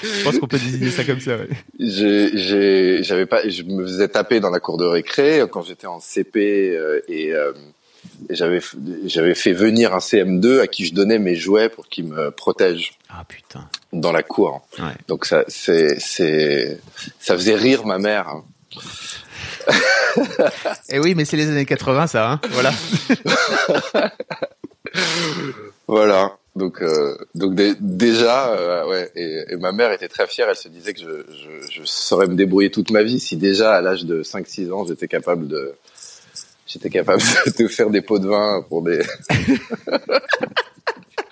je 0.03 0.23
pense 0.23 0.39
qu'on 0.39 0.47
peut 0.47 0.57
désigner 0.57 0.91
ça 0.91 1.03
comme 1.03 1.19
ça. 1.19 1.37
Ouais. 1.37 1.47
J'avais 3.01 3.25
pas, 3.25 3.47
je 3.47 3.63
me 3.63 3.83
faisais 3.85 4.07
taper 4.07 4.39
dans 4.39 4.49
la 4.49 4.59
cour 4.59 4.77
de 4.77 4.85
récré 4.85 5.43
quand 5.51 5.61
j'étais 5.61 5.87
en 5.87 5.99
CP 5.99 6.75
euh, 6.75 7.01
et, 7.07 7.33
euh, 7.33 7.53
et 8.29 8.35
j'avais 8.35 8.61
j'avais 9.05 9.35
fait 9.35 9.53
venir 9.53 9.93
un 9.93 9.99
CM2 9.99 10.59
à 10.59 10.67
qui 10.67 10.85
je 10.85 10.93
donnais 10.93 11.19
mes 11.19 11.35
jouets 11.35 11.69
pour 11.69 11.87
qu'il 11.87 12.05
me 12.05 12.31
protège. 12.31 12.93
Ah 13.09 13.23
putain. 13.27 13.67
Dans 13.93 14.11
la 14.11 14.23
cour. 14.23 14.65
Ouais. 14.79 14.93
Donc 15.07 15.25
ça 15.25 15.43
c'est 15.47 15.99
c'est 15.99 16.79
ça 17.19 17.35
faisait 17.35 17.55
rire 17.55 17.85
ma 17.85 17.97
mère. 17.97 18.41
Et 20.89 20.95
Eh 20.95 20.99
oui, 20.99 21.15
mais 21.15 21.25
c'est 21.25 21.37
les 21.37 21.47
années 21.47 21.65
80, 21.65 22.07
ça, 22.07 22.31
hein 22.31 22.41
voilà. 22.51 22.71
voilà. 25.87 26.37
Donc, 26.55 26.81
euh, 26.81 27.17
donc 27.33 27.55
déjà, 27.79 28.49
euh, 28.53 28.85
ouais. 28.87 29.11
Et, 29.15 29.53
et, 29.53 29.55
ma 29.55 29.71
mère 29.71 29.91
était 29.93 30.09
très 30.09 30.27
fière. 30.27 30.49
Elle 30.49 30.57
se 30.57 30.67
disait 30.67 30.93
que 30.93 30.99
je, 30.99 31.23
je, 31.31 31.71
je 31.71 31.81
saurais 31.85 32.27
me 32.27 32.35
débrouiller 32.35 32.69
toute 32.69 32.91
ma 32.91 33.03
vie 33.03 33.19
si 33.21 33.37
déjà 33.37 33.73
à 33.73 33.81
l'âge 33.81 34.03
de 34.05 34.21
5-6 34.21 34.71
ans, 34.73 34.85
j'étais 34.85 35.07
capable 35.07 35.47
de, 35.47 35.73
j'étais 36.67 36.89
capable 36.89 37.21
de 37.57 37.67
faire 37.67 37.89
des 37.89 38.01
pots 38.01 38.19
de 38.19 38.27
vin 38.27 38.65
pour 38.67 38.81
des. 38.81 39.01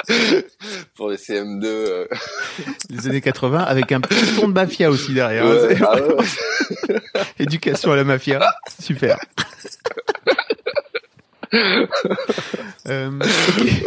pour 0.95 1.09
les 1.09 1.17
CM2. 1.17 1.63
Euh... 1.65 2.05
Les 2.89 3.07
années 3.07 3.21
80 3.21 3.59
avec 3.59 3.91
un 3.91 4.01
petit 4.01 4.35
ton 4.35 4.47
de 4.47 4.53
mafia 4.53 4.89
aussi 4.89 5.13
derrière. 5.13 5.45
Ouais, 5.45 5.77
ah 5.81 5.95
ouais. 5.95 7.01
Éducation 7.39 7.91
à 7.91 7.95
la 7.95 8.03
mafia, 8.03 8.39
super. 8.81 9.17
euh, 12.87 13.09
okay. 13.57 13.83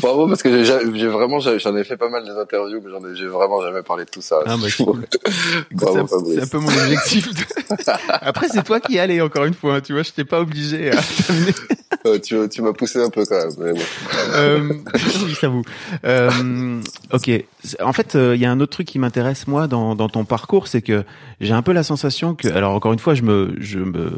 Bravo 0.00 0.28
parce 0.28 0.42
que 0.42 0.50
j'ai 0.50 0.64
ja- 0.64 0.80
j'ai 0.94 1.06
vraiment 1.08 1.38
j'en 1.40 1.76
ai 1.76 1.84
fait 1.84 1.96
pas 1.96 2.08
mal 2.08 2.24
des 2.24 2.30
interviews 2.30 2.80
mais 2.84 2.90
j'en 2.90 3.04
ai 3.04 3.26
vraiment 3.26 3.62
jamais 3.62 3.82
parlé 3.82 4.04
de 4.04 4.10
tout 4.10 4.22
ça. 4.22 4.40
Ah, 4.46 4.56
bah, 4.56 4.66
c'est 4.68 4.84
cool. 4.84 5.04
Un- 5.72 6.46
peu 6.46 6.58
mon 6.58 6.68
objectif. 6.68 7.28
Après, 8.20 8.48
c'est 8.48 8.62
toi 8.62 8.80
qui 8.80 8.94
y 8.94 8.98
allais, 8.98 9.20
encore 9.20 9.44
une 9.44 9.54
fois. 9.54 9.76
hein, 9.76 9.80
Tu 9.80 9.92
vois, 9.92 10.02
je 10.02 10.12
t'ai 10.12 10.24
pas 10.24 10.40
obligé 10.40 10.90
à 10.92 10.96
t'amener. 11.26 11.52
Euh, 12.06 12.18
tu 12.18 12.36
tu 12.48 12.62
m'as 12.62 12.72
poussé 12.72 13.02
un 13.02 13.10
peu 13.10 13.24
quand 13.24 13.36
même. 13.36 13.50
Mais 13.58 13.72
bon. 13.72 13.80
Euh, 14.34 14.72
oui, 15.24 15.34
ça 15.34 15.48
vous. 15.48 15.62
Euh, 16.04 16.80
ok. 17.12 17.30
En 17.80 17.92
fait, 17.92 18.14
euh, 18.14 18.34
il 18.34 18.40
y 18.40 18.46
a 18.46 18.50
un 18.50 18.60
autre 18.60 18.72
truc 18.72 18.86
qui 18.86 18.98
m'intéresse 18.98 19.46
moi 19.46 19.66
dans, 19.66 19.94
dans 19.94 20.08
ton 20.08 20.24
parcours, 20.24 20.68
c'est 20.68 20.82
que 20.82 21.04
j'ai 21.40 21.52
un 21.52 21.62
peu 21.62 21.72
la 21.72 21.82
sensation 21.82 22.34
que, 22.34 22.48
alors 22.48 22.74
encore 22.74 22.92
une 22.92 22.98
fois, 22.98 23.14
je 23.14 23.22
me, 23.22 23.54
je 23.58 23.78
me, 23.78 24.12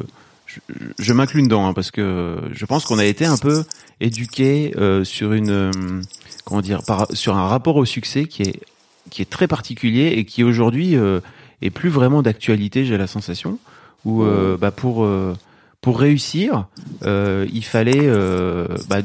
je, 0.46 0.60
je 0.98 1.12
m'inclus 1.12 1.42
dedans 1.42 1.66
hein, 1.66 1.72
parce 1.72 1.90
que 1.90 2.36
je 2.52 2.66
pense 2.66 2.84
qu'on 2.84 2.98
a 2.98 3.04
été 3.04 3.24
un 3.24 3.36
peu 3.36 3.64
éduqué 4.00 4.74
euh, 4.76 5.04
sur 5.04 5.32
une, 5.32 5.70
comment 6.44 6.60
dire, 6.60 6.82
par, 6.86 7.06
sur 7.12 7.36
un 7.36 7.48
rapport 7.48 7.76
au 7.76 7.84
succès 7.84 8.26
qui 8.26 8.42
est 8.42 8.60
qui 9.10 9.22
est 9.22 9.30
très 9.30 9.48
particulier 9.48 10.12
et 10.18 10.26
qui 10.26 10.44
aujourd'hui 10.44 10.94
est 11.62 11.70
plus 11.70 11.88
vraiment 11.88 12.20
d'actualité. 12.20 12.84
J'ai 12.84 12.98
la 12.98 13.06
sensation 13.06 13.58
où 14.04 14.22
bah, 14.60 14.70
pour 14.70 15.04
euh, 15.04 15.34
pour 15.80 15.98
réussir, 16.00 16.66
euh, 17.04 17.46
il 17.52 17.64
fallait, 17.64 18.00
euh, 18.02 18.66
bah, 18.88 18.98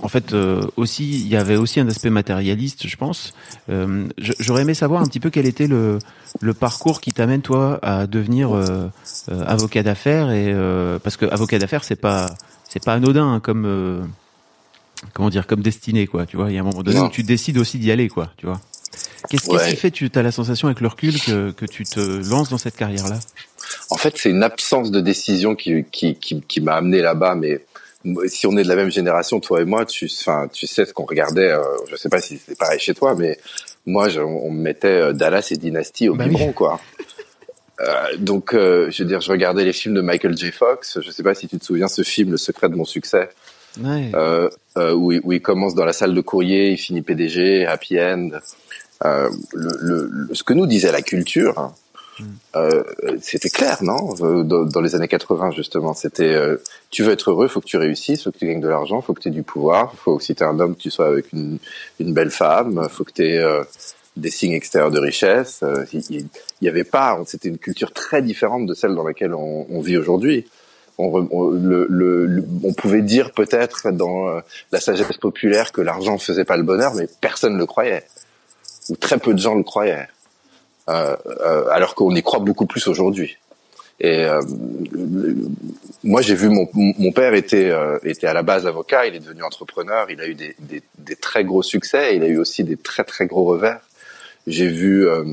en 0.00 0.08
fait, 0.08 0.32
euh, 0.32 0.62
aussi, 0.76 1.20
il 1.20 1.28
y 1.28 1.36
avait 1.36 1.56
aussi 1.56 1.78
un 1.80 1.88
aspect 1.88 2.10
matérialiste, 2.10 2.86
je 2.88 2.96
pense. 2.96 3.34
Euh, 3.68 4.08
J'aurais 4.18 4.62
aimé 4.62 4.74
savoir 4.74 5.02
un 5.02 5.06
petit 5.06 5.20
peu 5.20 5.30
quel 5.30 5.46
était 5.46 5.66
le, 5.66 5.98
le 6.40 6.54
parcours 6.54 7.00
qui 7.00 7.12
t'amène 7.12 7.42
toi 7.42 7.78
à 7.82 8.06
devenir 8.06 8.52
euh, 8.56 8.88
euh, 9.28 9.44
avocat 9.46 9.82
d'affaires 9.82 10.30
et 10.30 10.52
euh, 10.52 10.98
parce 10.98 11.16
que 11.16 11.26
avocat 11.26 11.58
d'affaires 11.58 11.84
c'est 11.84 12.00
pas 12.00 12.26
c'est 12.68 12.82
pas 12.82 12.94
anodin 12.94 13.34
hein, 13.34 13.40
comme 13.40 13.64
euh, 13.66 14.02
comment 15.12 15.28
dire 15.30 15.46
comme 15.46 15.60
destinée 15.60 16.06
quoi. 16.06 16.24
Tu 16.26 16.36
vois, 16.36 16.50
il 16.50 16.54
y 16.54 16.58
a 16.58 16.62
un 16.62 16.64
moment 16.64 16.82
donné 16.82 16.98
où 17.06 17.10
tu 17.10 17.22
décides 17.22 17.58
aussi 17.58 17.78
d'y 17.78 17.92
aller 17.92 18.08
quoi. 18.08 18.32
Tu 18.38 18.46
vois. 18.46 18.60
Qu'est-ce 19.30 19.48
Ouais. 19.50 19.70
qui 19.70 19.76
fait 19.76 19.90
tu 19.90 20.10
as 20.14 20.22
la 20.22 20.30
sensation 20.32 20.68
avec 20.68 20.80
le 20.80 20.88
recul 20.88 21.18
que 21.20 21.50
que 21.52 21.64
tu 21.66 21.84
te 21.84 22.00
lances 22.28 22.50
dans 22.50 22.58
cette 22.58 22.76
carrière 22.76 23.08
là 23.08 23.18
En 23.90 23.96
fait, 23.96 24.14
c'est 24.16 24.30
une 24.30 24.42
absence 24.42 24.90
de 24.90 25.00
décision 25.00 25.54
qui 25.54 25.84
qui 25.90 26.14
qui, 26.16 26.40
qui 26.42 26.60
m'a 26.60 26.74
amené 26.74 27.00
là-bas. 27.00 27.34
Mais 27.34 27.60
si 28.26 28.46
on 28.46 28.56
est 28.58 28.62
de 28.64 28.68
la 28.68 28.76
même 28.76 28.90
génération, 28.90 29.40
toi 29.40 29.62
et 29.62 29.64
moi, 29.64 29.86
tu 29.86 30.10
enfin 30.20 30.48
tu 30.52 30.66
sais 30.66 30.84
ce 30.84 30.92
qu'on 30.92 31.04
regardait. 31.06 31.50
Euh, 31.50 31.62
je 31.90 31.96
sais 31.96 32.08
pas 32.10 32.20
si 32.20 32.38
c'est 32.44 32.58
pareil 32.58 32.78
chez 32.78 32.92
toi, 32.94 33.14
mais 33.14 33.38
moi, 33.86 34.08
je- 34.10 34.20
on 34.20 34.50
me 34.50 34.60
mettait 34.60 34.88
euh, 34.88 35.12
Dallas 35.12 35.48
et 35.50 35.56
Dynasty 35.56 36.08
au 36.10 36.14
Bah 36.14 36.24
oui. 36.24 36.30
biberon, 36.30 36.52
quoi. 36.52 36.80
Euh, 37.80 38.16
donc, 38.18 38.54
euh, 38.54 38.90
je 38.90 39.02
veux 39.02 39.08
dire, 39.08 39.20
je 39.20 39.30
regardais 39.32 39.64
les 39.64 39.72
films 39.72 39.94
de 39.94 40.00
Michael 40.00 40.36
J. 40.36 40.52
Fox. 40.52 41.00
Je 41.00 41.10
sais 41.10 41.22
pas 41.22 41.34
si 41.34 41.48
tu 41.48 41.58
te 41.58 41.64
souviens 41.64 41.88
ce 41.88 42.02
film, 42.02 42.30
Le 42.30 42.36
secret 42.36 42.68
de 42.68 42.76
mon 42.76 42.84
succès, 42.84 43.30
Ouais. 43.82 44.12
où, 44.92 45.10
il, 45.12 45.20
où 45.24 45.32
il 45.32 45.42
commence 45.42 45.74
dans 45.74 45.84
la 45.84 45.92
salle 45.92 46.14
de 46.14 46.20
courrier, 46.20 46.70
il 46.70 46.76
finit 46.78 47.02
PDG, 47.02 47.66
happy 47.66 48.00
end. 48.00 48.30
Euh, 49.04 49.28
le, 49.52 49.70
le- 49.80 50.08
le- 50.28 50.34
ce 50.34 50.42
que 50.42 50.52
nous 50.54 50.66
disait 50.66 50.92
la 50.92 51.02
culture, 51.02 51.58
hein, 51.58 51.72
euh, 52.56 52.84
c'était 53.20 53.50
clair, 53.50 53.78
non? 53.82 54.14
Euh, 54.20 54.44
dans, 54.44 54.64
dans 54.64 54.80
les 54.80 54.94
années 54.94 55.08
80 55.08 55.50
justement, 55.50 55.94
c'était 55.94 56.32
euh, 56.32 56.56
tu 56.90 57.02
veux 57.02 57.12
être 57.12 57.30
heureux, 57.30 57.48
faut 57.48 57.60
que 57.60 57.66
tu 57.66 57.76
réussisses, 57.76 58.22
faut 58.24 58.30
que 58.30 58.38
tu 58.38 58.46
gagnes 58.46 58.60
de 58.60 58.68
l'argent, 58.68 59.00
faut 59.00 59.12
que 59.14 59.20
tu 59.20 59.28
aies 59.28 59.32
du 59.32 59.42
pouvoir, 59.42 59.94
faut 59.96 60.16
que 60.18 60.22
si 60.24 60.34
t'es 60.34 60.44
un 60.44 60.58
homme, 60.60 60.76
tu 60.76 60.90
sois 60.90 61.08
avec 61.08 61.32
une, 61.32 61.58
une 61.98 62.14
belle 62.14 62.30
femme, 62.30 62.86
faut 62.88 63.02
que 63.04 63.12
tu 63.12 63.26
aies 63.26 63.38
euh, 63.38 63.62
des 64.16 64.30
signes 64.30 64.52
extérieurs 64.52 64.92
de 64.92 65.00
richesse. 65.00 65.64
Il 65.92 66.02
il- 66.10 66.28
il 66.60 66.64
y 66.66 66.68
avait 66.68 66.84
pas, 66.84 67.20
c'était 67.26 67.48
une 67.48 67.58
culture 67.58 67.92
très 67.92 68.22
différente 68.22 68.64
de 68.66 68.74
celle 68.74 68.94
dans 68.94 69.04
laquelle 69.04 69.34
on, 69.34 69.66
on 69.68 69.80
vit 69.80 69.96
aujourd'hui. 69.98 70.46
On, 70.96 71.08
re- 71.10 71.28
on- 71.32 71.50
le, 71.50 71.86
le- 71.90 72.24
le- 72.26 72.44
on 72.62 72.72
pouvait 72.72 73.02
dire 73.02 73.32
peut-être 73.32 73.90
dans 73.90 74.40
la 74.70 74.80
sagesse 74.80 75.16
populaire 75.16 75.72
que 75.72 75.80
l'argent 75.80 76.16
faisait 76.18 76.44
pas 76.44 76.56
le 76.56 76.62
bonheur, 76.62 76.94
mais 76.94 77.08
personne 77.20 77.54
ne 77.54 77.58
le 77.58 77.66
croyait, 77.66 78.04
ou 78.88 78.96
très 78.96 79.18
peu 79.18 79.32
de 79.34 79.38
gens 79.38 79.54
le 79.54 79.64
croyaient, 79.64 80.08
Euh, 80.86 81.16
euh, 81.26 81.76
alors 81.76 81.94
qu'on 81.94 82.14
y 82.14 82.22
croit 82.22 82.40
beaucoup 82.40 82.66
plus 82.66 82.86
aujourd'hui. 82.88 83.38
Et 84.00 84.26
euh, 84.26 84.42
moi, 86.02 86.20
j'ai 86.20 86.34
vu 86.34 86.50
mon, 86.50 86.68
mon 86.74 87.12
père 87.12 87.32
était 87.32 87.70
euh, 87.70 87.98
était 88.04 88.26
à 88.26 88.34
la 88.34 88.42
base 88.42 88.66
avocat, 88.66 89.06
il 89.06 89.14
est 89.14 89.20
devenu 89.20 89.42
entrepreneur, 89.44 90.10
il 90.10 90.20
a 90.20 90.26
eu 90.26 90.34
des, 90.34 90.54
des, 90.58 90.82
des 90.98 91.16
très 91.16 91.42
gros 91.42 91.62
succès, 91.62 92.16
il 92.16 92.22
a 92.22 92.26
eu 92.28 92.36
aussi 92.36 92.64
des 92.64 92.76
très 92.76 93.04
très 93.04 93.26
gros 93.26 93.44
revers. 93.44 93.80
J'ai 94.46 94.68
vu 94.68 95.08
euh, 95.08 95.24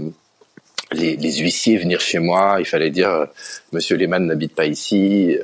les, 0.93 1.17
les 1.17 1.34
huissiers 1.43 1.77
venir 1.77 2.00
chez 2.00 2.20
moi, 2.20 2.55
il 2.60 2.65
fallait 2.65 2.91
dire 2.91 3.10
euh, 3.10 3.25
Monsieur 3.74 3.98
Lehmann 3.98 4.25
n'habite 4.25 4.55
pas 4.55 4.67
ici. 4.67 5.38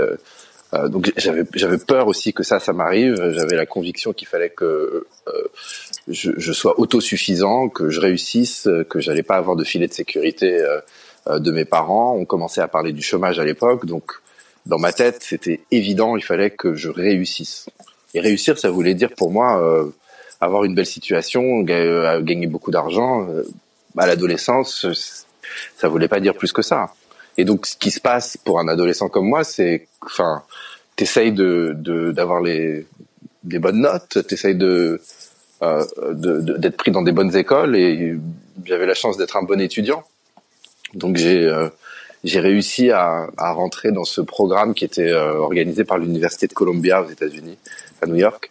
Euh, 0.73 0.89
donc 0.89 1.13
j'avais 1.15 1.43
j'avais 1.53 1.77
peur 1.77 2.07
aussi 2.07 2.33
que 2.33 2.43
ça 2.43 2.59
ça 2.59 2.73
m'arrive. 2.73 3.15
J'avais 3.31 3.55
la 3.55 3.65
conviction 3.65 4.11
qu'il 4.13 4.27
fallait 4.27 4.49
que 4.49 5.07
euh, 5.27 5.31
je, 6.09 6.31
je 6.35 6.53
sois 6.53 6.79
autosuffisant, 6.79 7.69
que 7.69 7.89
je 7.89 8.01
réussisse, 8.01 8.67
que 8.89 8.99
j'allais 8.99 9.23
pas 9.23 9.35
avoir 9.37 9.55
de 9.55 9.63
filet 9.63 9.87
de 9.87 9.93
sécurité 9.93 10.61
euh, 10.61 10.79
euh, 11.29 11.39
de 11.39 11.51
mes 11.51 11.65
parents. 11.65 12.15
On 12.15 12.25
commençait 12.25 12.61
à 12.61 12.67
parler 12.67 12.93
du 12.93 13.01
chômage 13.01 13.39
à 13.39 13.43
l'époque, 13.43 13.85
donc 13.85 14.11
dans 14.65 14.77
ma 14.77 14.93
tête 14.93 15.17
c'était 15.21 15.61
évident, 15.71 16.15
il 16.15 16.23
fallait 16.23 16.51
que 16.51 16.75
je 16.75 16.89
réussisse. 16.89 17.67
Et 18.13 18.19
réussir, 18.19 18.57
ça 18.57 18.69
voulait 18.69 18.93
dire 18.93 19.09
pour 19.15 19.31
moi 19.31 19.61
euh, 19.61 19.85
avoir 20.39 20.63
une 20.63 20.75
belle 20.75 20.85
situation, 20.85 21.65
euh, 21.69 22.21
gagner 22.21 22.47
beaucoup 22.47 22.71
d'argent. 22.71 23.27
À 23.97 24.05
l'adolescence, 24.05 24.85
ça 25.75 25.87
voulait 25.87 26.07
pas 26.07 26.19
dire 26.19 26.35
plus 26.35 26.53
que 26.53 26.61
ça. 26.61 26.93
Et 27.37 27.45
donc, 27.45 27.65
ce 27.67 27.77
qui 27.77 27.91
se 27.91 27.99
passe 28.01 28.37
pour 28.37 28.59
un 28.59 28.67
adolescent 28.67 29.09
comme 29.09 29.27
moi, 29.27 29.43
c'est, 29.43 29.87
enfin, 30.01 30.43
t'essayes 30.95 31.31
de 31.31 31.73
d'avoir 32.11 32.41
les 32.41 32.85
des 33.43 33.59
bonnes 33.59 33.81
notes, 33.81 34.25
t'essayes 34.27 34.55
de 34.55 34.99
euh, 35.61 35.85
d'être 36.57 36.77
pris 36.77 36.91
dans 36.91 37.01
des 37.03 37.11
bonnes 37.11 37.35
écoles 37.35 37.75
et 37.75 38.15
j'avais 38.65 38.85
la 38.85 38.93
chance 38.93 39.17
d'être 39.17 39.37
un 39.37 39.43
bon 39.43 39.59
étudiant. 39.61 40.03
Donc 40.93 41.17
j'ai 41.17 41.43
euh, 41.45 41.69
j'ai 42.23 42.39
réussi 42.39 42.91
à, 42.91 43.27
à 43.37 43.53
rentrer 43.53 43.91
dans 43.91 44.03
ce 44.03 44.21
programme 44.21 44.73
qui 44.73 44.83
était 44.85 45.11
euh, 45.11 45.35
organisé 45.35 45.83
par 45.83 45.97
l'université 45.99 46.47
de 46.47 46.53
Columbia 46.53 47.03
aux 47.03 47.09
États-Unis, 47.09 47.57
à 48.01 48.07
New 48.07 48.15
York, 48.15 48.49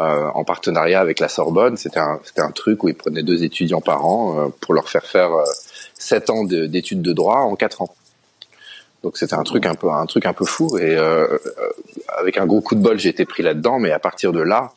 euh, 0.00 0.26
en 0.34 0.44
partenariat 0.44 1.00
avec 1.00 1.18
la 1.18 1.28
Sorbonne. 1.28 1.76
C'était 1.76 2.00
un 2.00 2.20
c'était 2.24 2.42
un 2.42 2.50
truc 2.50 2.84
où 2.84 2.88
ils 2.88 2.94
prenaient 2.94 3.22
deux 3.22 3.42
étudiants 3.44 3.80
par 3.80 4.04
an 4.04 4.38
euh, 4.38 4.48
pour 4.60 4.74
leur 4.74 4.88
faire 4.88 5.06
faire 5.06 5.32
euh, 5.32 5.44
sept 5.94 6.30
ans 6.30 6.44
de- 6.44 6.66
d'études 6.66 7.02
de 7.02 7.12
droit 7.12 7.38
en 7.38 7.56
quatre 7.56 7.80
ans. 7.82 7.94
Donc 9.02 9.16
c'était 9.18 9.34
un 9.34 9.42
truc 9.42 9.66
un 9.66 9.74
peu 9.74 9.90
un 9.90 10.06
truc 10.06 10.26
un 10.26 10.32
peu 10.32 10.44
fou 10.44 10.78
et 10.78 10.96
euh, 10.96 11.26
euh, 11.26 11.38
avec 12.18 12.38
un 12.38 12.46
gros 12.46 12.60
coup 12.60 12.74
de 12.76 12.80
bol 12.80 12.98
j'ai 12.98 13.08
été 13.08 13.24
pris 13.24 13.42
là-dedans 13.42 13.78
mais 13.80 13.90
à 13.90 13.98
partir 13.98 14.32
de 14.32 14.40
là 14.40 14.72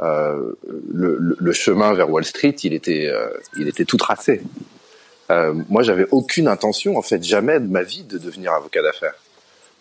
euh, 0.00 0.52
le, 0.90 1.18
le- 1.38 1.52
chemin 1.52 1.92
vers 1.92 2.08
Wall 2.08 2.24
Street 2.24 2.54
il 2.62 2.72
était 2.72 3.08
euh, 3.08 3.28
il 3.58 3.68
était 3.68 3.84
tout 3.84 3.96
tracé. 3.98 4.40
Euh, 5.30 5.52
moi 5.68 5.82
j'avais 5.82 6.06
aucune 6.10 6.48
intention 6.48 6.96
en 6.96 7.02
fait 7.02 7.22
jamais 7.22 7.60
de 7.60 7.66
ma 7.66 7.82
vie 7.82 8.04
de 8.04 8.16
devenir 8.16 8.52
avocat 8.52 8.80
d'affaires. 8.80 9.14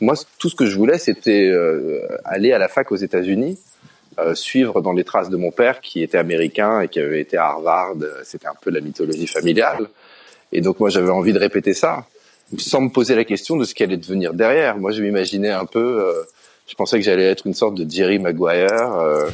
Moi 0.01 0.15
tout 0.37 0.49
ce 0.49 0.55
que 0.55 0.65
je 0.65 0.75
voulais 0.75 0.97
c'était 0.97 1.47
euh, 1.49 2.05
aller 2.25 2.51
à 2.51 2.57
la 2.57 2.67
fac 2.67 2.91
aux 2.91 2.97
États-Unis 2.97 3.57
suivre 4.33 4.81
dans 4.81 4.93
les 4.93 5.03
traces 5.03 5.29
de 5.29 5.37
mon 5.37 5.51
père 5.51 5.79
qui 5.79 6.01
était 6.01 6.17
américain 6.17 6.81
et 6.81 6.87
qui 6.87 6.99
avait 6.99 7.21
été 7.21 7.37
à 7.37 7.45
Harvard, 7.45 7.93
c'était 8.23 8.47
un 8.47 8.55
peu 8.59 8.71
la 8.71 8.81
mythologie 8.81 9.27
familiale. 9.27 9.87
Et 10.51 10.59
donc 10.61 10.79
moi 10.79 10.89
j'avais 10.89 11.11
envie 11.11 11.33
de 11.33 11.37
répéter 11.39 11.75
ça 11.75 12.03
sans 12.57 12.81
me 12.81 12.89
poser 12.89 13.15
la 13.15 13.23
question 13.25 13.57
de 13.57 13.63
ce 13.65 13.73
qui 13.73 13.83
allait 13.83 13.97
devenir 13.97 14.33
derrière. 14.33 14.77
Moi, 14.77 14.91
je 14.91 15.01
m'imaginais 15.01 15.51
un 15.51 15.65
peu, 15.65 16.01
euh, 16.05 16.13
je 16.69 16.75
pensais 16.75 16.97
que 16.99 17.03
j'allais 17.05 17.25
être 17.25 17.45
une 17.47 17.53
sorte 17.53 17.75
de 17.75 17.89
Jerry 17.89 18.19
Maguire, 18.19 18.67
euh, 18.93 19.29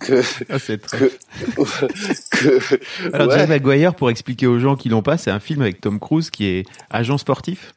que, 0.00 0.22
Ah, 0.48 0.58
très- 0.58 0.78
que, 0.78 1.10
que, 2.30 2.80
Alors, 3.12 3.28
ouais, 3.28 3.34
Jerry 3.38 3.48
Maguire, 3.48 3.94
pour 3.94 4.10
expliquer 4.10 4.46
aux 4.46 4.58
gens 4.58 4.76
qui 4.76 4.88
l'ont 4.88 5.02
pas, 5.02 5.16
c'est 5.18 5.30
un 5.30 5.40
film 5.40 5.62
avec 5.62 5.80
Tom 5.80 5.98
Cruise 5.98 6.30
qui 6.30 6.46
est 6.46 6.66
agent 6.90 7.18
sportif. 7.18 7.74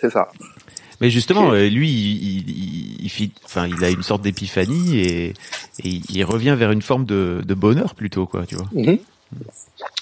c'est 0.00 0.10
ça. 0.10 0.28
Mais 1.00 1.08
justement, 1.08 1.52
euh, 1.52 1.66
lui, 1.68 1.88
il, 1.88 2.16
il, 2.22 2.50
il, 2.50 3.04
il 3.04 3.08
fit- 3.08 3.32
enfin, 3.46 3.66
il 3.66 3.82
a 3.82 3.88
une 3.88 4.02
sorte 4.02 4.20
d'épiphanie 4.20 4.98
et, 4.98 5.28
et 5.82 6.00
il 6.10 6.24
revient 6.24 6.54
vers 6.58 6.72
une 6.72 6.82
forme 6.82 7.06
de, 7.06 7.40
de 7.42 7.54
bonheur 7.54 7.94
plutôt, 7.94 8.26
quoi, 8.26 8.44
tu 8.46 8.54
vois. 8.56 8.66
Mhm. 8.74 8.98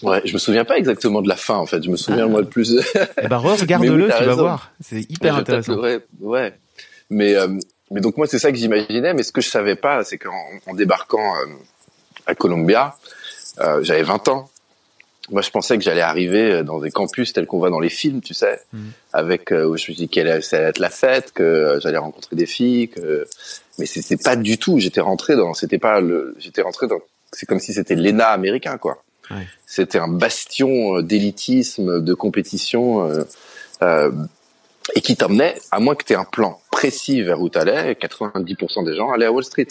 Ouais, 0.02 0.20
je 0.25 0.32
me 0.32 0.38
souviens 0.38 0.64
pas 0.64 0.76
exactement 0.78 1.23
de 1.23 1.28
la 1.28 1.37
fin, 1.37 1.56
en 1.56 1.66
fait. 1.66 1.82
Je 1.82 1.90
me 1.90 1.97
souviens, 1.97 2.25
Ah. 2.25 2.28
moi, 2.28 2.40
le 2.40 2.49
plus. 2.49 2.75
Eh 3.23 3.28
ben, 3.28 3.37
regarde 3.38 3.82
Mais 3.82 3.88
le 3.88 4.04
oui, 4.04 4.08
t'as 4.11 4.18
tu 4.18 4.25
vas 4.25 4.35
voir. 4.35 4.73
C'est 4.80 5.00
hyper 5.11 5.37
intéressant. 5.37 5.75
le- 5.75 5.80
Ouais, 5.80 6.00
ouais. 6.20 6.54
Mais, 7.11 7.35
euh, 7.35 7.49
mais 7.90 8.00
donc, 8.00 8.16
moi, 8.16 8.26
c'est 8.26 8.38
ça 8.38 8.50
que 8.50 8.58
j'imaginais. 8.58 9.14
Mais 9.14 9.23
ce 9.23 9.32
que 9.32 9.40
je 9.40 9.49
savais 9.49 9.76
pas, 9.76 10.04
c'est 10.04 10.18
qu'en 10.18 10.35
en 10.66 10.75
débarquant 10.75 11.35
euh, 11.37 11.47
à 12.26 12.35
Columbia, 12.35 12.97
euh, 13.61 13.82
j'avais 13.82 14.02
20 14.02 14.28
ans. 14.28 14.49
Moi, 15.30 15.42
je 15.42 15.50
pensais 15.50 15.76
que 15.76 15.85
j'allais 15.85 16.00
arriver 16.00 16.62
dans 16.62 16.80
des 16.80 16.90
campus 16.90 17.35
tels 17.35 17.47
qu'on 17.47 17.58
voit 17.58 17.68
dans 17.68 17.80
les 17.80 17.90
films, 17.90 18.23
tu 18.23 18.32
sais, 18.32 18.61
Mhm. 18.73 18.90
avec 19.12 19.52
euh, 19.52 19.66
où 19.66 19.76
je 19.76 19.90
me 19.90 19.97
dis 19.97 20.08
qu'elle 20.08 20.26
allait 20.28 20.40
ça 20.40 20.56
allait 20.56 20.68
être 20.68 20.78
la 20.78 20.88
fête, 20.88 21.32
que 21.32 21.42
euh, 21.42 21.80
j'allais 21.80 21.99
rencontrer 21.99 22.35
des 22.35 22.47
filles, 22.47 22.88
que 22.88 23.26
mais 23.78 23.85
c'était 23.85 24.16
pas 24.16 24.37
du 24.37 24.56
tout. 24.56 24.78
J'étais 24.78 25.02
rentré 25.02 25.37
dans, 25.37 25.52
c'était 25.52 25.76
pas 25.78 26.00
le, 26.00 26.35
j'étais 26.38 26.62
rentré 26.62 26.87
dans, 26.87 26.99
c'est 27.32 27.44
comme 27.44 27.58
si 27.61 27.75
c'était 27.75 27.94
l'ENA 27.94 28.28
américain, 28.28 28.78
quoi. 28.78 29.02
Ouais. 29.30 29.47
C'était 29.66 29.99
un 29.99 30.08
bastion 30.08 30.97
euh, 30.99 31.02
d'élitisme, 31.02 32.00
de 32.02 32.14
compétition, 32.14 33.08
euh, 33.08 33.25
euh, 33.82 34.11
et 34.94 35.00
qui 35.00 35.16
t'emmenait, 35.16 35.56
à 35.70 35.80
moins 35.80 35.94
que 35.94 36.04
tu 36.04 36.12
aies 36.14 36.16
un 36.16 36.25
plan 36.25 36.61
précis 36.70 37.23
vers 37.23 37.40
où 37.40 37.49
t'allais, 37.49 37.92
90% 37.92 38.85
des 38.85 38.97
gens 38.97 39.11
allaient 39.12 39.26
à 39.26 39.32
Wall 39.32 39.44
Street. 39.44 39.68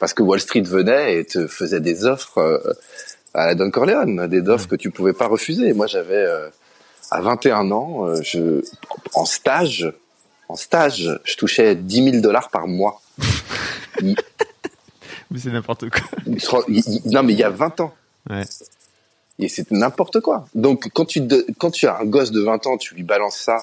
parce 0.00 0.12
que 0.12 0.22
Wall 0.22 0.40
Street 0.40 0.62
venait 0.62 1.18
et 1.20 1.24
te 1.24 1.46
faisait 1.46 1.80
des 1.80 2.04
offres 2.04 2.38
euh, 2.38 2.58
à 3.32 3.46
la 3.46 3.54
Don 3.54 3.70
Corleone, 3.70 4.26
des 4.26 4.48
offres 4.48 4.66
que 4.68 4.76
tu 4.76 4.90
pouvais 4.90 5.12
pas 5.12 5.26
refuser. 5.28 5.72
Moi, 5.72 5.86
j'avais 5.86 6.24
à 7.10 7.20
21 7.20 7.70
ans, 7.70 8.14
je 8.22 8.62
en 9.14 9.24
stage, 9.24 9.92
en 10.48 10.56
stage, 10.56 11.18
je 11.24 11.36
touchais 11.36 11.74
10 11.74 12.10
000 12.10 12.16
dollars 12.22 12.50
par 12.50 12.66
mois. 12.66 13.00
Il- 14.00 14.16
Mais 15.30 15.38
c'est 15.40 15.50
n'importe 15.50 15.88
quoi. 15.90 16.02
non, 17.06 17.22
mais 17.24 17.32
il 17.32 17.38
y 17.38 17.42
a 17.42 17.50
20 17.50 17.80
ans. 17.80 17.94
Ouais. 18.30 18.42
Et 19.38 19.48
c'est 19.48 19.70
n'importe 19.70 20.20
quoi. 20.20 20.46
Donc, 20.54 20.88
quand 20.94 21.04
tu, 21.04 21.20
de- 21.20 21.46
quand 21.58 21.70
tu 21.70 21.86
as 21.86 21.98
un 21.98 22.04
gosse 22.04 22.30
de 22.30 22.40
20 22.40 22.66
ans, 22.66 22.76
tu 22.76 22.94
lui 22.94 23.02
balances 23.02 23.38
ça 23.38 23.62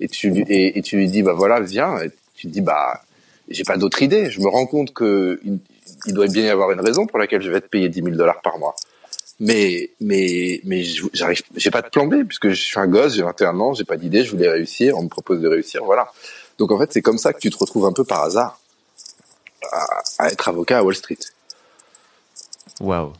et 0.00 0.08
tu, 0.08 0.30
lui- 0.30 0.44
et, 0.48 0.78
et 0.78 0.82
tu 0.82 0.96
lui 0.96 1.08
dis, 1.08 1.22
bah 1.22 1.32
voilà, 1.32 1.60
viens. 1.60 1.98
Et 2.00 2.10
tu 2.34 2.46
te 2.46 2.52
dis, 2.52 2.60
bah, 2.60 3.02
j'ai 3.48 3.64
pas 3.64 3.76
d'autre 3.76 4.00
idée. 4.02 4.30
Je 4.30 4.40
me 4.40 4.48
rends 4.48 4.66
compte 4.66 4.92
que 4.94 5.40
il, 5.44 5.58
il 6.06 6.14
doit 6.14 6.28
bien 6.28 6.44
y 6.44 6.48
avoir 6.48 6.70
une 6.70 6.80
raison 6.80 7.06
pour 7.06 7.18
laquelle 7.18 7.42
je 7.42 7.50
vais 7.50 7.60
te 7.60 7.66
payer 7.66 7.88
10 7.88 8.02
000 8.02 8.16
dollars 8.16 8.40
par 8.42 8.58
mois. 8.58 8.76
Mais, 9.40 9.90
mais, 10.00 10.60
mais 10.64 10.82
j'arrive, 11.12 11.42
j'ai 11.56 11.70
pas 11.70 11.82
de 11.82 11.88
plan 11.88 12.06
B 12.06 12.24
puisque 12.24 12.48
je 12.50 12.60
suis 12.60 12.78
un 12.78 12.86
gosse, 12.88 13.14
j'ai 13.14 13.22
21 13.22 13.58
ans, 13.60 13.72
j'ai 13.72 13.84
pas 13.84 13.96
d'idée, 13.96 14.24
je 14.24 14.30
voulais 14.32 14.48
réussir, 14.48 14.96
on 14.98 15.02
me 15.04 15.08
propose 15.08 15.40
de 15.40 15.46
réussir, 15.48 15.84
voilà. 15.84 16.10
Donc, 16.58 16.72
en 16.72 16.78
fait, 16.78 16.92
c'est 16.92 17.02
comme 17.02 17.18
ça 17.18 17.32
que 17.32 17.38
tu 17.38 17.48
te 17.50 17.56
retrouves 17.56 17.86
un 17.86 17.92
peu 17.92 18.02
par 18.04 18.22
hasard 18.22 18.60
à, 19.72 19.86
à 20.18 20.28
être 20.28 20.48
avocat 20.48 20.78
à 20.78 20.82
Wall 20.82 20.94
Street. 20.96 21.18
Waouh. 22.80 23.12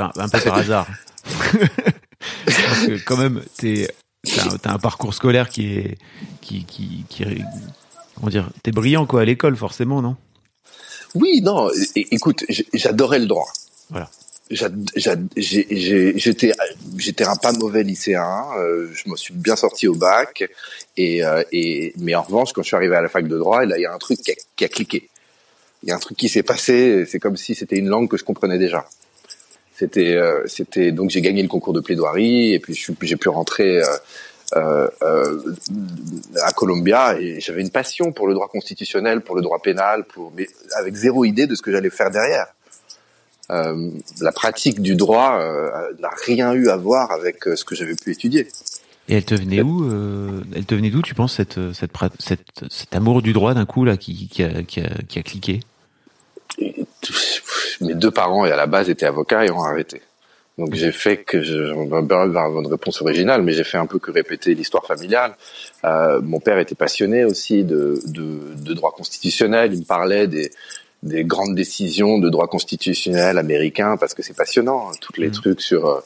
Enfin, 0.00 0.22
un 0.24 0.28
peu 0.28 0.40
par 0.40 0.54
hasard. 0.56 0.86
Parce 1.24 2.86
que 2.86 3.04
quand 3.04 3.16
même, 3.16 3.42
t'es, 3.56 3.88
t'as, 4.62 4.72
un- 4.72 4.78
parcours 4.78 5.14
scolaire 5.14 5.48
qui 5.48 5.78
est, 5.78 5.98
qui, 6.40 6.64
qui, 6.64 7.04
qui, 7.08 7.24
comment 8.14 8.28
dire, 8.28 8.48
t'es 8.62 8.72
brillant 8.72 9.06
quoi 9.06 9.22
à 9.22 9.24
l'école 9.24 9.56
forcément, 9.56 10.02
non? 10.02 10.16
Oui, 11.14 11.40
non, 11.42 11.70
écoute, 11.96 12.44
j'adorais 12.72 13.18
le 13.18 13.26
droit. 13.26 13.48
Voilà. 13.90 14.08
J'étais 15.36 16.52
j'étais 16.96 17.24
un 17.24 17.36
pas 17.36 17.52
mauvais 17.52 17.82
lycéen, 17.84 18.46
euh, 18.58 18.88
je 18.92 19.08
me 19.08 19.16
suis 19.16 19.32
bien 19.32 19.54
sorti 19.54 19.86
au 19.86 19.94
bac, 19.94 20.44
et, 20.96 21.24
euh, 21.24 21.42
et 21.52 21.92
mais 21.98 22.14
en 22.16 22.22
revanche, 22.22 22.52
quand 22.52 22.62
je 22.62 22.66
suis 22.66 22.76
arrivé 22.76 22.96
à 22.96 23.00
la 23.00 23.08
fac 23.08 23.28
de 23.28 23.38
droit, 23.38 23.64
il 23.64 23.80
y 23.80 23.86
a 23.86 23.94
un 23.94 23.98
truc 23.98 24.20
qui 24.20 24.32
a, 24.32 24.34
qui 24.56 24.64
a 24.64 24.68
cliqué. 24.68 25.08
Il 25.82 25.88
y 25.88 25.92
a 25.92 25.96
un 25.96 25.98
truc 25.98 26.18
qui 26.18 26.28
s'est 26.28 26.42
passé, 26.42 27.06
c'est 27.06 27.18
comme 27.20 27.36
si 27.36 27.54
c'était 27.54 27.76
une 27.76 27.88
langue 27.88 28.08
que 28.08 28.16
je 28.16 28.24
comprenais 28.24 28.58
déjà. 28.58 28.86
C'était, 29.80 30.14
euh, 30.14 30.42
c'était 30.44 30.92
donc 30.92 31.08
j'ai 31.08 31.22
gagné 31.22 31.40
le 31.40 31.48
concours 31.48 31.72
de 31.72 31.80
plaidoirie 31.80 32.52
et 32.52 32.58
puis 32.58 32.78
j'ai 33.00 33.16
pu 33.16 33.30
rentrer 33.30 33.82
euh, 34.54 34.86
euh, 35.00 35.38
à 36.42 36.52
Columbia 36.52 37.18
et 37.18 37.40
j'avais 37.40 37.62
une 37.62 37.70
passion 37.70 38.12
pour 38.12 38.28
le 38.28 38.34
droit 38.34 38.48
constitutionnel, 38.48 39.22
pour 39.22 39.36
le 39.36 39.40
droit 39.40 39.58
pénal, 39.58 40.04
pour 40.04 40.34
mais 40.36 40.48
avec 40.76 40.94
zéro 40.96 41.24
idée 41.24 41.46
de 41.46 41.54
ce 41.54 41.62
que 41.62 41.72
j'allais 41.72 41.88
faire 41.88 42.10
derrière. 42.10 42.48
La 43.48 44.32
pratique 44.32 44.82
du 44.82 44.96
droit 44.96 45.42
n'a 45.98 46.10
rien 46.26 46.52
eu 46.52 46.68
à 46.68 46.76
voir 46.76 47.10
avec 47.10 47.42
ce 47.44 47.64
que 47.64 47.74
j'avais 47.74 47.96
pu 47.96 48.12
étudier. 48.12 48.48
Et 49.08 49.14
elle 49.16 49.24
te 49.24 49.34
venait 49.34 49.62
où 49.62 49.90
Elle 50.54 50.66
te 50.66 50.74
venait 50.74 50.90
d'où, 50.90 51.00
tu 51.00 51.14
penses, 51.14 51.34
cette, 51.34 51.58
cette, 51.72 52.00
cet 52.68 52.94
amour 52.94 53.22
du 53.22 53.32
droit 53.32 53.54
d'un 53.54 53.64
coup 53.64 53.86
là 53.86 53.96
qui, 53.96 54.28
qui, 54.28 54.42
a, 54.44 55.22
cliqué? 55.22 55.60
Mes 57.80 57.94
deux 57.94 58.10
parents 58.10 58.44
et 58.46 58.52
à 58.52 58.56
la 58.56 58.66
base 58.66 58.88
étaient 58.90 59.06
avocats 59.06 59.44
et 59.44 59.50
ont 59.50 59.62
arrêté. 59.62 60.02
Donc 60.58 60.74
j'ai 60.74 60.92
fait 60.92 61.16
que 61.18 61.40
je, 61.42 61.54
vais 61.54 61.96
avoir 61.96 62.26
une 62.60 62.66
réponse 62.66 63.00
originale, 63.00 63.42
mais 63.42 63.52
j'ai 63.52 63.64
fait 63.64 63.78
un 63.78 63.86
peu 63.86 63.98
que 63.98 64.10
répéter 64.10 64.54
l'histoire 64.54 64.84
familiale. 64.84 65.34
Euh, 65.84 66.20
mon 66.20 66.38
père 66.38 66.58
était 66.58 66.74
passionné 66.74 67.24
aussi 67.24 67.64
de, 67.64 67.98
de, 68.06 68.40
de 68.56 68.74
droit 68.74 68.92
constitutionnel. 68.92 69.72
Il 69.72 69.80
me 69.80 69.84
parlait 69.84 70.26
des, 70.26 70.50
des 71.02 71.24
grandes 71.24 71.54
décisions 71.54 72.18
de 72.18 72.28
droit 72.28 72.46
constitutionnel 72.46 73.38
américain 73.38 73.96
parce 73.96 74.12
que 74.12 74.22
c'est 74.22 74.36
passionnant, 74.36 74.88
hein, 74.90 74.92
tous 75.00 75.18
les 75.18 75.28
Mhm. 75.28 75.32
trucs 75.32 75.62
sur 75.62 75.88
euh, 75.88 76.00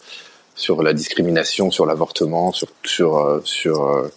sur 0.54 0.84
la 0.84 0.92
discrimination, 0.92 1.72
sur 1.72 1.84
l'avortement, 1.84 2.52
sur 2.52 2.68
sur 2.84 3.18
euh, 3.18 3.40
sur 3.42 3.82
euh, 3.88 4.08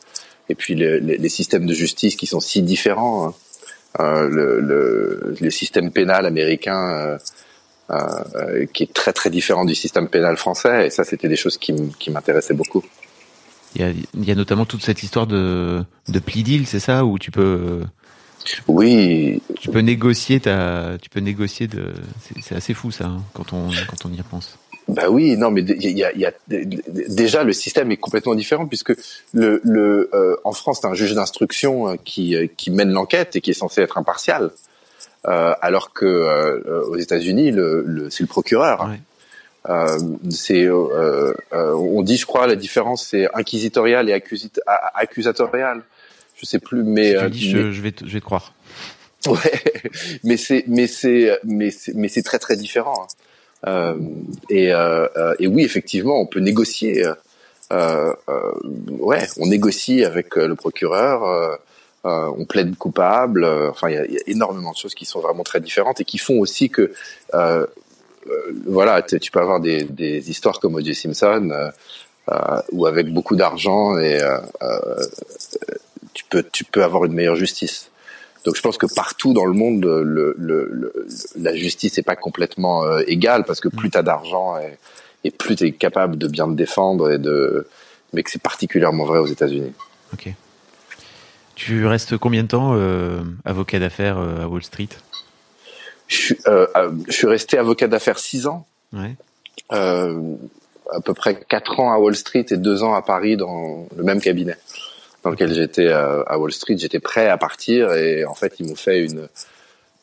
et 0.50 0.56
puis 0.56 0.76
les, 0.76 1.00
les, 1.00 1.18
les 1.18 1.30
systèmes 1.30 1.66
de 1.66 1.74
justice 1.74 2.16
qui 2.16 2.28
sont 2.28 2.40
si 2.40 2.62
différents. 2.62 3.28
hein. 3.30 3.34
Euh, 4.00 4.28
le, 4.30 4.60
le, 4.60 5.36
le 5.42 5.50
système 5.50 5.92
pénal 5.92 6.28
américain 6.28 6.90
euh, 6.90 7.18
euh, 7.90 8.66
qui 8.72 8.84
est 8.84 8.94
très 8.94 9.12
très 9.12 9.32
différent 9.32 9.66
du 9.66 9.74
système 9.74 10.08
pénal 10.08 10.38
français 10.38 10.86
et 10.86 10.90
ça 10.92 11.04
c'était 11.04 11.28
des 11.28 11.36
choses 11.36 11.58
qui, 11.58 11.74
m'intéressaient 12.12 12.54
beaucoup. 12.54 12.84
il 13.76 13.82
y, 13.82 13.86
a, 13.86 13.90
il 13.90 14.24
y 14.24 14.32
a 14.32 14.36
notamment 14.36 14.66
toute 14.66 14.84
cette 14.84 15.02
histoire 15.02 15.26
de, 15.26 15.84
de 16.10 16.20
plea 16.20 16.44
deal, 16.44 16.68
c'est 16.68 16.80
ça, 16.80 17.06
où 17.06 17.18
tu 17.18 17.32
peux, 17.32 17.82
Oui, 18.68 19.42
tu 19.60 19.70
peux 19.70 19.80
négocier 19.80 20.42
ta, 20.42 20.98
tu 21.02 21.10
peux 21.10 21.22
négocier 21.22 21.66
de, 21.68 21.94
c'est, 22.22 22.40
c'est 22.44 22.56
assez 22.56 22.76
fou 22.76 22.92
ça, 22.92 23.06
hein, 23.06 23.24
quand 23.34 23.52
on, 23.54 23.70
quand 23.88 24.06
on 24.06 24.14
y 24.14 24.18
repense. 24.18 24.60
Bah 24.88 25.10
oui, 25.10 25.36
non 25.38 25.52
mais 25.52 25.62
il 25.62 25.98
y 25.98 26.04
a, 26.04 26.16
y 26.16 26.26
a 26.26 26.32
déjà 26.48 27.44
le 27.44 27.52
système 27.54 27.92
est 27.92 27.98
complètement 27.98 28.36
différent 28.36 28.68
puisque 28.68 28.94
le, 29.34 29.60
le 29.64 30.10
euh, 30.14 30.36
en 30.46 30.54
France 30.54 30.80
t'as 30.82 30.88
un 30.90 30.94
juge 30.94 31.14
d'instruction 31.14 31.90
euh, 31.90 31.96
qui 32.06 32.36
euh, 32.36 32.48
qui 32.56 32.72
mène 32.72 32.92
l'enquête 32.92 33.36
et 33.36 33.42
qui 33.42 33.52
est 33.52 33.54
censé 33.54 33.82
être 33.82 33.98
impartial, 33.98 34.52
euh, 35.28 35.54
alors 35.62 35.92
que 35.94 36.06
euh, 36.06 36.84
aux 36.90 36.96
États-Unis 36.98 37.52
le, 37.52 37.84
le 37.86 38.10
c'est 38.10 38.24
le 38.24 38.28
procureur. 38.28 38.88
Ouais. 38.90 39.00
Euh, 39.70 39.98
c'est, 40.30 40.64
euh, 40.64 41.34
euh, 41.52 41.74
on 41.74 42.02
dit, 42.02 42.16
je 42.16 42.26
crois, 42.26 42.48
la 42.48 42.56
différence 42.56 43.08
c'est 43.08 43.28
inquisitorial 43.34 44.10
et 44.10 44.14
accusit- 44.14 44.60
accusatorial. 44.94 45.84
Je 46.40 46.46
sais 46.46 46.60
plus, 46.60 46.84
mais, 46.84 47.18
Si 47.18 47.24
tu 47.26 47.30
dis, 47.32 47.54
mais- 47.54 47.62
je, 47.64 47.72
je 47.72 47.82
vais 47.82 47.92
te, 47.92 48.06
je 48.06 48.14
vais 48.14 48.20
te 48.22 48.26
croire. 48.26 48.54
ouais, 49.28 49.62
mais 50.24 50.38
c'est, 50.38 50.64
mais 50.68 50.88
c'est, 50.88 51.38
mais 51.44 51.72
c'est, 51.72 51.94
mais 51.96 52.08
c'est 52.08 52.22
très 52.24 52.40
très 52.40 52.56
différent. 52.56 52.94
hein. 53.04 53.08
Euh, 53.66 53.96
et, 54.50 54.72
euh, 54.72 55.08
euh, 55.18 55.36
et 55.40 55.48
oui, 55.48 55.64
effectivement, 55.64 56.20
on 56.20 56.26
peut 56.26 56.40
négocier. 56.40 57.04
ouais, 57.72 59.28
on 59.38 59.48
négocie 59.48 60.06
avec 60.06 60.36
le 60.36 60.56
procureur. 60.56 61.58
euh, 62.08 62.32
on 62.38 62.46
plaide 62.46 62.78
coupable. 62.78 63.44
euh, 63.44 63.70
enfin, 63.70 63.90
il 63.90 63.96
y 63.96 64.18
a, 64.18 64.22
énormément 64.28 64.72
de 64.72 64.78
choses 64.78 64.96
qui 64.96 65.06
sont 65.06 65.20
vraiment 65.20 65.44
très 65.44 65.60
différentes 65.60 66.00
et 66.00 66.06
qui 66.06 66.18
font 66.18 66.40
aussi 66.40 66.70
que 66.70 66.94
euh, 67.34 67.66
voilà, 68.66 69.02
tu 69.02 69.32
peux 69.32 69.40
avoir 69.40 69.60
des, 69.60 69.84
des 69.84 70.30
histoires 70.30 70.60
comme 70.60 70.76
O.J. 70.76 70.94
Simpson, 70.96 71.72
où 72.74 72.86
avec 72.86 73.08
beaucoup 73.14 73.38
d'argent 73.38 73.98
et 73.98 74.20
tu 76.14 76.26
peux 76.26 76.44
tu 76.52 76.66
peux 76.66 76.84
avoir 76.84 77.06
une 77.06 77.14
meilleure 77.14 77.38
justice. 77.38 77.90
Donc 78.48 78.56
je 78.56 78.62
pense 78.62 78.78
que 78.78 78.86
partout 78.86 79.34
dans 79.34 79.44
le 79.44 79.52
monde, 79.52 79.84
le, 79.84 80.34
le, 80.38 80.70
le- 80.72 81.08
la 81.38 81.54
justice 81.54 81.98
n'est 81.98 82.04
pas 82.04 82.16
complètement 82.16 82.86
euh, 82.86 83.02
égale 83.06 83.44
parce 83.44 83.60
que 83.60 83.68
plus 83.68 83.90
tu 83.92 83.98
as 83.98 84.04
d'argent 84.04 84.58
et, 84.58 84.78
et 85.26 85.32
plus 85.32 85.58
tu 85.58 85.66
es 85.66 85.74
capable 85.74 86.18
de 86.18 86.30
bien 86.30 86.48
te 86.48 86.54
défendre 86.54 87.12
et 87.12 87.18
de 87.18 87.68
mais 88.14 88.24
que 88.24 88.32
c'est 88.32 88.42
particulièrement 88.42 89.04
vrai 89.04 89.20
aux 89.20 89.28
États-Unis. 89.28 89.74
Ok. 90.14 90.30
Tu 91.56 91.86
restes 91.86 92.18
combien 92.18 92.44
de 92.44 92.48
temps 92.48 92.72
euh, 92.76 93.20
avocat 93.44 93.80
d'affaires 93.80 94.18
euh, 94.18 94.46
à 94.46 94.48
Wall 94.48 94.64
Street? 94.64 94.88
Je 96.08 96.16
suis, 96.16 96.38
je 96.46 97.12
suis 97.12 97.28
resté 97.28 97.58
avocat 97.58 97.90
d'affaires 97.90 98.18
six 98.18 98.48
ans. 98.48 98.66
Ouais. 98.94 99.14
à 99.72 101.02
peu 101.04 101.14
près 101.14 101.38
quatre 101.50 101.82
ans 101.82 101.92
à 101.92 101.98
Wall 101.98 102.16
Street 102.16 102.46
et 102.50 102.56
deux 102.56 102.82
ans 102.82 102.94
à 102.94 103.02
Paris 103.02 103.36
dans 103.36 103.90
le 103.94 104.04
même 104.04 104.22
cabinet 104.22 104.56
dans 105.28 105.32
lequel 105.32 105.54
j'étais 105.54 105.88
euh, 105.88 106.24
à 106.26 106.40
Wall 106.40 106.54
Street. 106.54 106.78
J'étais 106.78 107.02
prêt 107.02 107.28
à 107.28 107.38
partir 107.38 107.92
et 107.92 108.24
en 108.24 108.34
fait 108.34 108.54
ils 108.62 108.66
m'ont 108.66 108.78
fait 108.78 109.04
une 109.04 109.28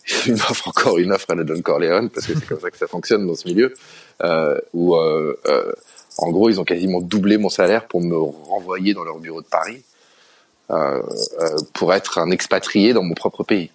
une 0.27 0.35
offre 0.35 0.69
encore 0.69 0.99
une 0.99 1.13
offre 1.13 1.31
à 1.31 1.35
la 1.35 1.45
Don 1.45 1.63
Corleone 1.63 2.11
parce 2.11 2.27
que 2.27 2.35
c'est 2.35 2.47
comme 2.47 2.61
ça 2.61 2.71
que 2.71 2.77
ça 2.77 2.87
fonctionne 2.87 3.27
dans 3.27 3.35
ce 3.35 3.49
milieu 3.49 3.73
euh, 4.23 4.59
où 4.75 4.97
euh, 4.97 5.35
euh, 5.47 5.73
en 6.19 6.31
gros 6.31 6.51
ils 6.51 6.61
ont 6.61 6.65
quasiment 6.65 7.01
doublé 7.01 7.39
mon 7.39 7.49
salaire 7.49 7.87
pour 7.87 8.03
me 8.03 8.19
renvoyer 8.19 8.93
dans 8.93 9.03
leur 9.03 9.19
bureau 9.19 9.41
de 9.41 9.47
Paris 9.47 9.83
pour 11.73 11.95
être 11.95 12.19
un 12.19 12.31
expatrié 12.31 12.93
dans 12.93 13.03
mon 13.03 13.15
propre 13.15 13.45
pays. 13.45 13.71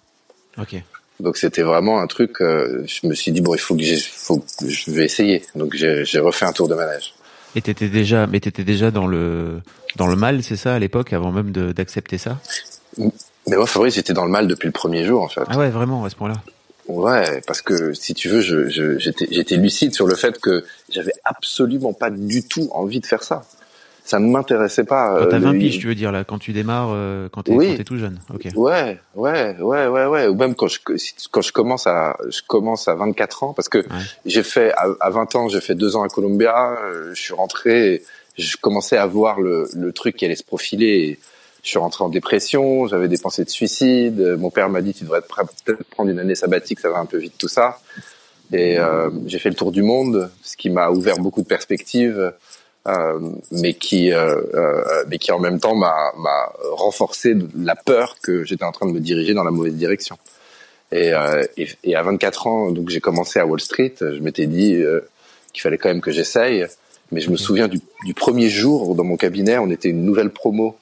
Ok. 0.58 0.76
Donc 1.18 1.36
c'était 1.36 1.62
vraiment 1.62 2.00
un 2.00 2.06
truc. 2.06 2.36
je 2.40 3.06
me 3.06 3.14
suis 3.14 3.32
dit 3.32 3.40
bon, 3.40 3.54
il 3.54 3.60
faut 3.60 3.74
que 3.74 3.82
j'ai, 3.82 3.98
faut 3.98 4.38
que 4.38 4.68
je 4.68 4.90
vais 4.90 5.04
essayer. 5.04 5.42
Donc 5.54 5.74
j'ai, 5.74 6.04
j'ai 6.04 6.20
refait 6.20 6.46
un 6.46 6.52
tour 6.52 6.68
de 6.68 6.74
manège. 6.74 7.14
Et 7.54 7.62
t'étais 7.62 7.88
déjà, 7.88 8.26
mais 8.26 8.40
t'étais 8.40 8.64
déjà 8.64 8.90
dans 8.90 9.06
le 9.06 9.60
dans 9.96 10.06
le 10.06 10.16
mal, 10.16 10.42
c'est 10.42 10.56
ça 10.56 10.74
à 10.74 10.78
l'époque, 10.78 11.12
avant 11.12 11.32
même 11.32 11.50
d'accepter 11.52 12.18
ça? 12.18 12.38
Mais 12.98 13.56
moi, 13.56 13.66
Fabrice, 13.66 13.94
j'étais 13.94 14.12
dans 14.12 14.24
le 14.24 14.30
mal 14.30 14.46
depuis 14.48 14.66
le 14.66 14.72
premier 14.72 15.04
jour 15.04 15.22
en 15.22 15.28
fait. 15.28 15.42
Ah 15.48 15.56
ouais, 15.58 15.70
vraiment 15.70 16.04
à 16.04 16.10
ce 16.10 16.16
point-là? 16.16 16.36
Ouais, 16.88 17.40
parce 17.46 17.62
que 17.62 17.92
si 17.94 18.14
tu 18.14 18.28
veux, 18.28 18.40
je, 18.40 18.68
je- 18.68 18.98
j'étais, 18.98 19.28
j'étais 19.30 19.56
lucide 19.56 19.94
sur 19.94 20.06
le 20.06 20.16
fait 20.16 20.40
que 20.40 20.64
j'avais 20.90 21.12
absolument 21.24 21.92
pas 21.92 22.10
du 22.10 22.42
tout 22.46 22.68
envie 22.72 23.00
de 23.00 23.06
faire 23.06 23.22
ça. 23.22 23.42
Ça 24.04 24.18
ne 24.18 24.28
m'intéressait 24.28 24.82
pas. 24.84 25.14
Quand 25.18 25.26
euh, 25.26 25.30
t'as 25.30 25.38
20 25.38 25.52
le- 25.52 25.58
piges, 25.60 25.78
tu 25.78 25.86
veux 25.86 25.94
dire 25.94 26.10
là, 26.10 26.24
quand 26.24 26.38
tu 26.40 26.52
démarres, 26.52 26.88
euh, 26.92 27.28
quand 27.30 27.44
t'es 27.44 27.52
Oui. 27.52 27.84
tout 27.84 27.96
jeune. 27.96 28.18
Ok. 28.34 28.48
Ouais, 28.56 28.98
ouais, 29.14 29.56
ouais, 29.60 29.86
ouais, 29.86 30.06
ouais. 30.06 30.26
Ou 30.26 30.34
même 30.34 30.56
quand 30.56 30.66
je 30.66 30.78
quand 31.30 31.42
je 31.42 31.52
commence 31.52 31.86
à 31.86 32.16
je 32.28 32.40
commence 32.44 32.88
à 32.88 32.94
24 32.96 33.44
ans 33.44 33.52
parce 33.52 33.68
que 33.68 33.84
j'ai 34.26 34.42
fait 34.42 34.72
à, 34.72 34.86
à 35.00 35.10
20 35.10 35.36
ans 35.36 35.48
j'ai 35.48 35.60
fait 35.60 35.76
deux 35.76 35.94
ans 35.94 36.02
à 36.02 36.08
Columbia. 36.08 36.72
euh, 36.82 37.10
je 37.14 37.20
suis 37.22 37.34
rentré, 37.34 38.02
je 38.36 38.56
commençais 38.56 38.96
à 38.96 39.06
voir 39.06 39.40
le 39.40 39.68
le 39.74 39.92
truc 39.92 40.16
qui 40.16 40.24
allait 40.24 40.36
se 40.36 40.44
profiler. 40.44 41.18
Je 41.62 41.68
suis 41.68 41.78
rentré 41.78 42.02
en 42.04 42.08
dépression, 42.08 42.86
j'avais 42.86 43.08
des 43.08 43.18
pensées 43.18 43.44
de 43.44 43.50
suicide. 43.50 44.18
Mon 44.38 44.50
père 44.50 44.70
m'a 44.70 44.80
dit 44.80 44.94
tu 44.94 45.04
devrais 45.04 45.20
peut-être 45.20 45.84
prendre 45.90 46.10
une 46.10 46.18
année 46.18 46.34
sabbatique, 46.34 46.80
ça 46.80 46.90
va 46.90 46.98
un 46.98 47.06
peu 47.06 47.18
vite 47.18 47.34
tout 47.38 47.48
ça. 47.48 47.80
Et 48.52 48.78
euh, 48.78 49.10
j'ai 49.26 49.38
fait 49.38 49.50
le 49.50 49.54
tour 49.54 49.70
du 49.70 49.82
monde, 49.82 50.30
ce 50.42 50.56
qui 50.56 50.70
m'a 50.70 50.90
ouvert 50.90 51.18
beaucoup 51.18 51.42
de 51.42 51.46
perspectives, 51.46 52.32
euh, 52.88 53.30
mais 53.52 53.74
qui, 53.74 54.12
euh, 54.12 54.40
euh 54.54 55.04
mais 55.08 55.18
qui 55.18 55.32
en 55.32 55.38
même 55.38 55.60
temps 55.60 55.74
m'a, 55.74 56.12
renforcé 56.72 57.36
la 57.56 57.76
peur 57.76 58.16
que 58.22 58.44
j'étais 58.44 58.64
en 58.64 58.72
train 58.72 58.86
de 58.86 58.92
me 58.92 59.00
diriger 59.00 59.34
dans 59.34 59.44
la 59.44 59.50
mauvaise 59.50 59.74
direction. 59.74 60.18
Et, 60.92 61.12
euh, 61.12 61.44
et, 61.56 61.68
et 61.84 61.94
à 61.94 62.02
24 62.02 62.46
ans, 62.46 62.70
donc 62.72 62.88
j'ai 62.88 63.00
commencé 63.00 63.38
à 63.38 63.46
Wall 63.46 63.60
Street. 63.60 63.94
Je 64.00 64.18
m'étais 64.20 64.46
dit 64.46 64.74
euh, 64.74 65.00
qu'il 65.52 65.62
fallait 65.62 65.78
quand 65.78 65.88
même 65.88 66.00
que 66.00 66.10
j'essaye. 66.10 66.66
Mais 67.12 67.20
je 67.20 67.30
me 67.30 67.36
souviens 67.36 67.68
du, 67.68 67.80
du, 68.04 68.14
premier 68.14 68.48
jour 68.48 68.94
dans 68.94 69.04
mon 69.04 69.16
cabinet, 69.16 69.58
on 69.58 69.70
était 69.70 69.88
une 69.88 70.04
nouvelle 70.04 70.30
promo 70.30 70.76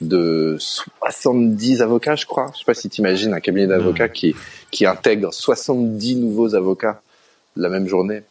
de 0.00 0.56
70 0.58 1.82
avocats, 1.82 2.16
je 2.16 2.26
crois. 2.26 2.50
Je 2.54 2.58
sais 2.58 2.64
pas 2.64 2.74
si 2.74 2.88
tu 2.88 3.00
imagines 3.00 3.32
un 3.32 3.40
cabinet 3.40 3.66
d'avocats 3.66 4.08
qui, 4.08 4.34
qui 4.70 4.86
intègre 4.86 5.32
70 5.32 6.16
nouveaux 6.16 6.54
avocats 6.54 7.00
la 7.56 7.68
même 7.68 7.88
journée. 7.88 8.22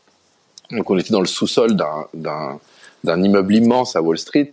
Donc 0.71 0.89
on 0.89 0.97
était 0.97 1.11
dans 1.11 1.21
le 1.21 1.27
sous-sol 1.27 1.75
d'un, 1.75 2.07
d'un, 2.13 2.59
d'un 3.03 3.21
immeuble 3.21 3.55
immense 3.55 3.95
à 3.95 4.01
Wall 4.01 4.17
Street. 4.17 4.51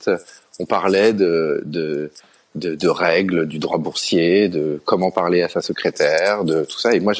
On 0.59 0.67
parlait 0.67 1.13
de, 1.13 1.63
de, 1.65 2.11
de, 2.55 2.75
de, 2.75 2.89
règles 2.89 3.47
du 3.47 3.59
droit 3.59 3.79
boursier, 3.79 4.49
de 4.49 4.81
comment 4.85 5.11
parler 5.11 5.43
à 5.43 5.49
sa 5.49 5.63
secrétaire, 5.63 6.45
de 6.45 6.65
tout 6.65 6.79
ça. 6.79 6.95
Et 6.95 7.01
moi, 7.01 7.15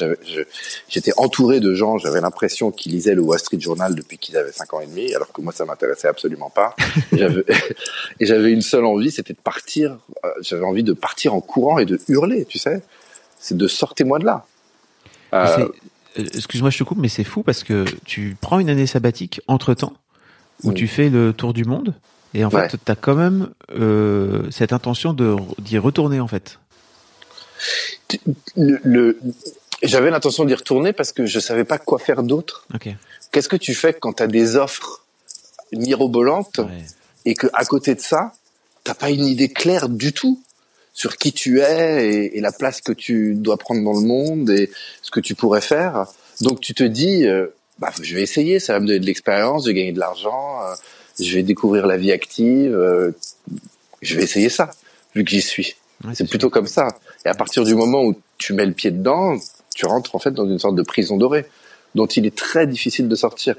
j'étais 0.87 1.11
entouré 1.17 1.59
de 1.59 1.73
gens. 1.73 1.97
J'avais 1.97 2.21
l'impression 2.21 2.71
qu'ils 2.71 2.91
lisaient 2.91 3.15
le 3.15 3.21
Wall 3.21 3.39
Street 3.39 3.59
Journal 3.59 3.95
depuis 3.95 4.17
qu'ils 4.17 4.37
avaient 4.37 4.51
cinq 4.51 4.73
ans 4.73 4.79
et 4.79 4.85
demi, 4.85 5.13
alors 5.13 5.31
que 5.31 5.41
moi, 5.41 5.51
ça 5.51 5.65
m'intéressait 5.65 6.07
absolument 6.07 6.49
pas. 6.49 6.75
Et 7.11 7.17
j'avais 8.25 8.51
une 8.51 8.61
seule 8.61 8.85
envie, 8.85 9.11
c'était 9.11 9.33
de 9.33 9.39
partir. 9.39 9.97
Euh, 10.23 10.29
j'avais 10.41 10.65
envie 10.65 10.83
de 10.83 10.93
partir 10.93 11.33
en 11.33 11.41
courant 11.41 11.79
et 11.79 11.85
de 11.85 11.99
hurler, 12.07 12.45
tu 12.45 12.59
sais. 12.59 12.83
C'est 13.39 13.57
de 13.57 13.67
sortez-moi 13.67 14.19
de 14.19 14.25
là. 14.25 14.45
Euh, 15.33 15.67
euh, 16.19 16.23
excuse-moi, 16.35 16.69
je 16.69 16.77
te 16.77 16.83
coupe, 16.83 16.99
mais 16.99 17.09
c'est 17.09 17.23
fou 17.23 17.43
parce 17.43 17.63
que 17.63 17.85
tu 18.05 18.37
prends 18.39 18.59
une 18.59 18.69
année 18.69 18.87
sabbatique 18.87 19.41
entre 19.47 19.73
temps 19.73 19.93
où 20.63 20.71
tu 20.71 20.87
fais 20.87 21.09
le 21.09 21.33
tour 21.33 21.53
du 21.53 21.65
monde 21.65 21.93
et 22.33 22.43
en 22.43 22.49
fait, 22.49 22.75
tu 22.83 22.91
as 22.91 22.95
quand 22.95 23.15
même 23.15 23.49
euh, 23.75 24.49
cette 24.51 24.73
intention 24.73 25.13
d'y 25.59 25.77
retourner 25.77 26.19
en 26.19 26.27
fait. 26.27 26.59
Le, 28.55 29.17
j'avais 29.83 30.09
l'intention 30.09 30.45
d'y 30.45 30.53
retourner 30.53 30.93
parce 30.93 31.11
que 31.11 31.25
je 31.25 31.39
savais 31.39 31.63
pas 31.63 31.77
quoi 31.77 31.99
faire 31.99 32.23
d'autre. 32.23 32.65
Qu'est-ce 33.31 33.49
que 33.49 33.55
tu 33.55 33.73
fais 33.73 33.93
quand 33.93 34.13
tu 34.13 34.23
as 34.23 34.27
des 34.27 34.55
offres 34.55 35.03
mirobolantes 35.71 36.59
et 37.25 37.35
que 37.35 37.47
à 37.53 37.65
côté 37.65 37.95
de 37.95 38.01
ça, 38.01 38.33
t'as 38.83 38.93
pas 38.93 39.09
une 39.09 39.25
idée 39.25 39.49
claire 39.49 39.89
du 39.89 40.13
tout 40.13 40.41
sur 40.93 41.17
qui 41.17 41.33
tu 41.33 41.61
es 41.61 42.31
et, 42.33 42.41
la 42.41 42.51
place 42.51 42.81
que 42.81 42.91
tu 42.91 43.33
dois 43.33 43.57
prendre 43.57 43.83
dans 43.83 43.99
le 43.99 44.05
monde 44.05 44.49
et 44.49 44.69
ce 45.01 45.09
que 45.11 45.19
tu 45.19 45.35
pourrais 45.35 45.61
faire? 45.61 46.05
Donc 46.41 46.61
tu 46.61 46.73
te 46.73 46.83
dis, 46.83 47.25
euh, 47.25 47.47
bah, 47.79 47.91
je 48.01 48.13
vais 48.13 48.21
essayer, 48.21 48.59
ça 48.59 48.73
va 48.73 48.79
me 48.79 48.87
donner 48.87 48.99
de 48.99 49.05
l'expérience, 49.05 49.63
de 49.63 49.71
gagner 49.71 49.91
de 49.91 49.99
l'argent. 49.99 50.61
Euh, 50.63 50.75
je 51.19 51.35
vais 51.35 51.43
découvrir 51.43 51.87
la 51.87 51.97
vie 51.97 52.11
active, 52.11 52.73
euh, 52.73 53.11
je 54.01 54.15
vais 54.15 54.23
essayer 54.23 54.49
ça, 54.49 54.71
vu 55.15 55.23
que 55.23 55.29
j'y 55.29 55.41
suis. 55.41 55.75
c'est 56.13 56.27
plutôt 56.29 56.49
comme 56.49 56.67
ça. 56.67 56.87
Et 57.25 57.29
à 57.29 57.33
partir 57.33 57.63
du 57.63 57.75
moment 57.75 58.03
où 58.03 58.15
tu 58.37 58.53
mets 58.53 58.65
le 58.65 58.73
pied 58.73 58.91
dedans, 58.91 59.37
tu 59.75 59.85
rentres 59.85 60.15
en 60.15 60.19
fait 60.19 60.31
dans 60.31 60.47
une 60.47 60.59
sorte 60.59 60.75
de 60.75 60.83
prison 60.83 61.17
dorée, 61.17 61.45
dont 61.95 62.07
il 62.07 62.25
est 62.25 62.35
très 62.35 62.67
difficile 62.67 63.07
de 63.07 63.15
sortir. 63.15 63.55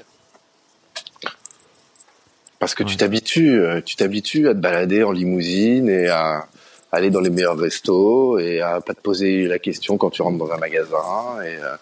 Parce 2.59 2.73
que 2.73 2.83
tu 2.83 2.97
t'habitues, 2.97 3.61
euh, 3.61 3.81
tu 3.81 3.95
t'habitues 3.95 4.47
à 4.47 4.53
te 4.53 4.59
balader 4.59 5.03
en 5.03 5.11
limousine 5.11 5.89
et 5.89 6.07
à 6.07 6.47
aller 6.91 7.09
dans 7.09 7.19
les 7.19 7.29
meilleurs 7.29 7.57
restos 7.57 8.39
et 8.39 8.61
à 8.61 8.79
pas 8.79 8.93
te 8.93 9.01
poser 9.01 9.47
la 9.47 9.59
question 9.59 9.97
quand 9.97 10.09
tu 10.09 10.21
rentres 10.21 10.37
dans 10.37 10.51
un 10.51 10.57
magasin 10.57 11.41
et, 11.43 11.57
euh, 11.61 11.75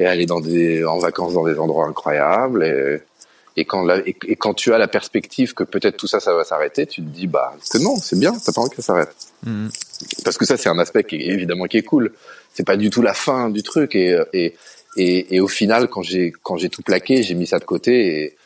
et 0.00 0.06
aller 0.06 0.26
dans 0.26 0.40
des, 0.40 0.84
en 0.84 0.98
vacances 0.98 1.34
dans 1.34 1.44
des 1.44 1.58
endroits 1.58 1.86
incroyables 1.86 2.64
et, 2.64 3.02
et 3.56 3.64
quand, 3.64 3.86
et, 4.06 4.36
quand 4.36 4.54
tu 4.54 4.72
as 4.72 4.78
la 4.78 4.88
perspective 4.88 5.52
que 5.52 5.64
peut-être 5.64 5.96
tout 5.96 6.06
ça, 6.06 6.20
ça 6.20 6.34
va 6.34 6.44
s'arrêter, 6.44 6.86
tu 6.86 7.02
te 7.02 7.06
dis 7.08 7.26
bah 7.26 7.54
que 7.70 7.78
non, 7.78 7.96
c'est 7.96 8.18
bien, 8.18 8.32
t'as 8.32 8.52
pas 8.52 8.62
envie 8.62 8.70
que 8.70 8.76
ça 8.76 8.82
s'arrête. 8.82 9.14
Mm-hmm. 9.46 10.22
Parce 10.24 10.38
que 10.38 10.46
ça, 10.46 10.56
c'est 10.56 10.68
un 10.68 10.78
aspect 10.78 11.04
qui 11.04 11.16
évidemment 11.16 11.66
qui 11.66 11.76
est 11.76 11.82
cool. 11.82 12.12
C'est 12.54 12.66
pas 12.66 12.76
du 12.76 12.90
tout 12.90 13.02
la 13.02 13.14
fin 13.14 13.50
du 13.50 13.62
truc 13.62 13.94
et 13.94 14.18
et 14.32 14.54
et, 14.96 15.36
et 15.36 15.40
au 15.40 15.48
final, 15.48 15.88
quand 15.88 16.02
j'ai 16.02 16.32
quand 16.42 16.56
j'ai 16.56 16.70
tout 16.70 16.82
plaqué, 16.82 17.22
j'ai 17.22 17.34
mis 17.34 17.46
ça 17.46 17.58
de 17.58 17.64
côté 17.64 18.24
et 18.24 18.36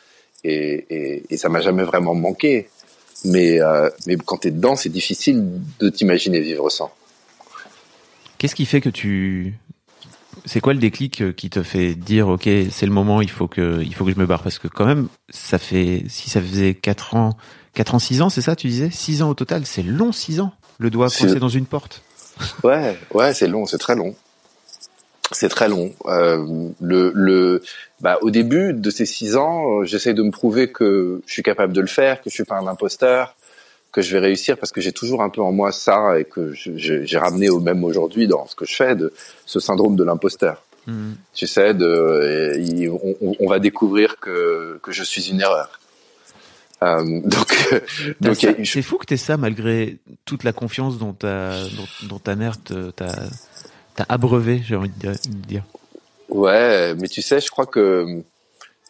et, 0.43 0.85
et, 0.89 1.23
et 1.29 1.37
ça 1.37 1.49
m'a 1.49 1.61
jamais 1.61 1.83
vraiment 1.83 2.13
manqué. 2.13 2.69
Mais 3.25 3.61
euh, 3.61 3.89
mais 4.05 4.15
quand 4.17 4.37
t'es 4.37 4.51
dedans, 4.51 4.75
c'est 4.75 4.89
difficile 4.89 5.43
de 5.79 5.89
t'imaginer 5.89 6.39
vivre 6.39 6.69
sans. 6.69 6.91
Qu'est-ce 8.37 8.55
qui 8.55 8.65
fait 8.65 8.81
que 8.81 8.89
tu 8.89 9.55
c'est 10.45 10.59
quoi 10.59 10.73
le 10.73 10.79
déclic 10.79 11.21
euh, 11.21 11.31
qui 11.31 11.49
te 11.49 11.63
fait 11.63 11.95
dire 11.95 12.27
ok 12.27 12.49
c'est 12.71 12.85
le 12.85 12.91
moment 12.91 13.21
il 13.21 13.29
faut 13.29 13.47
que 13.47 13.81
il 13.83 13.93
faut 13.93 14.05
que 14.05 14.11
je 14.11 14.19
me 14.19 14.25
barre? 14.25 14.43
Parce 14.43 14.59
que 14.59 14.67
quand 14.67 14.85
même 14.85 15.07
ça 15.29 15.57
fait 15.57 16.03
si 16.07 16.29
ça 16.29 16.41
faisait 16.41 16.73
4 16.73 17.15
ans 17.15 17.37
4 17.73 17.95
ans 17.95 17.99
6 17.99 18.21
ans 18.21 18.29
c'est 18.29 18.41
ça 18.41 18.55
tu 18.55 18.67
disais? 18.67 18.89
6 18.91 19.21
ans 19.21 19.29
au 19.29 19.33
total 19.33 19.65
c'est 19.65 19.83
long 19.83 20.11
6 20.11 20.39
ans 20.39 20.53
le 20.79 20.89
doigt 20.89 21.07
coincé 21.07 21.39
dans 21.39 21.49
une 21.49 21.65
porte. 21.65 22.03
Ouais 22.63 22.97
ouais 23.13 23.33
c'est 23.33 23.47
long 23.47 23.65
c'est 23.65 23.79
très 23.79 23.95
long. 23.95 24.15
C'est 25.33 25.49
très 25.49 25.67
long. 25.67 25.91
Euh, 26.05 26.69
le 26.79 27.11
le 27.13 27.61
bah 27.99 28.17
au 28.21 28.31
début 28.31 28.73
de 28.73 28.89
ces 28.89 29.05
6 29.05 29.35
ans 29.35 29.79
euh, 29.79 29.83
j'essaie 29.83 30.13
de 30.13 30.23
me 30.23 30.31
prouver 30.31 30.71
que 30.71 31.21
je 31.25 31.33
suis 31.33 31.43
capable 31.43 31.73
de 31.73 31.81
le 31.81 31.87
faire 31.87 32.21
que 32.21 32.29
je 32.29 32.35
suis 32.35 32.45
pas 32.45 32.55
un 32.55 32.67
imposteur 32.67 33.35
que 33.97 34.03
je 34.03 34.15
vais 34.15 34.19
réussir 34.19 34.59
parce 34.59 34.71
que 34.71 34.79
j'ai 34.79 34.91
toujours 34.91 35.23
un 35.23 35.29
peu 35.29 35.41
en 35.41 35.51
moi 35.51 35.71
ça 35.71 36.19
et 36.19 36.23
que 36.23 36.53
j'ai 36.53 37.17
ramené 37.17 37.49
au 37.49 37.59
même 37.59 37.83
aujourd'hui 37.83 38.27
dans 38.27 38.45
ce 38.45 38.55
que 38.55 38.63
je 38.63 38.75
fais 38.75 38.95
de 38.95 39.11
ce 39.47 39.59
syndrome 39.59 39.95
de 39.95 40.03
l'imposteur. 40.03 40.61
Mmh. 40.85 41.13
Tu 41.33 41.47
sais, 41.47 41.73
de, 41.73 42.87
on, 43.21 43.33
on, 43.39 43.49
va 43.49 43.57
découvrir 43.57 44.19
que, 44.19 44.79
que 44.83 44.91
je 44.91 45.03
suis 45.03 45.31
une 45.31 45.41
erreur. 45.41 45.79
Euh, 46.83 47.21
donc, 47.23 47.81
donc 48.21 48.35
c'est 48.65 48.81
fou 48.83 48.99
que 48.99 49.07
tu 49.07 49.17
ça 49.17 49.35
malgré 49.35 49.97
toute 50.25 50.43
la 50.43 50.53
confiance 50.53 50.99
dont 50.99 51.13
ta, 51.13 51.63
dont, 51.63 52.07
dont 52.07 52.19
ta 52.19 52.35
mère 52.35 52.53
t'a 52.61 54.05
abreuvé, 54.09 54.61
j'ai 54.63 54.75
envie 54.75 54.89
de 54.89 55.11
dire. 55.47 55.63
Ouais, 56.29 56.93
mais 56.93 57.07
tu 57.07 57.23
sais, 57.23 57.39
je 57.39 57.49
crois 57.49 57.65
que 57.65 58.21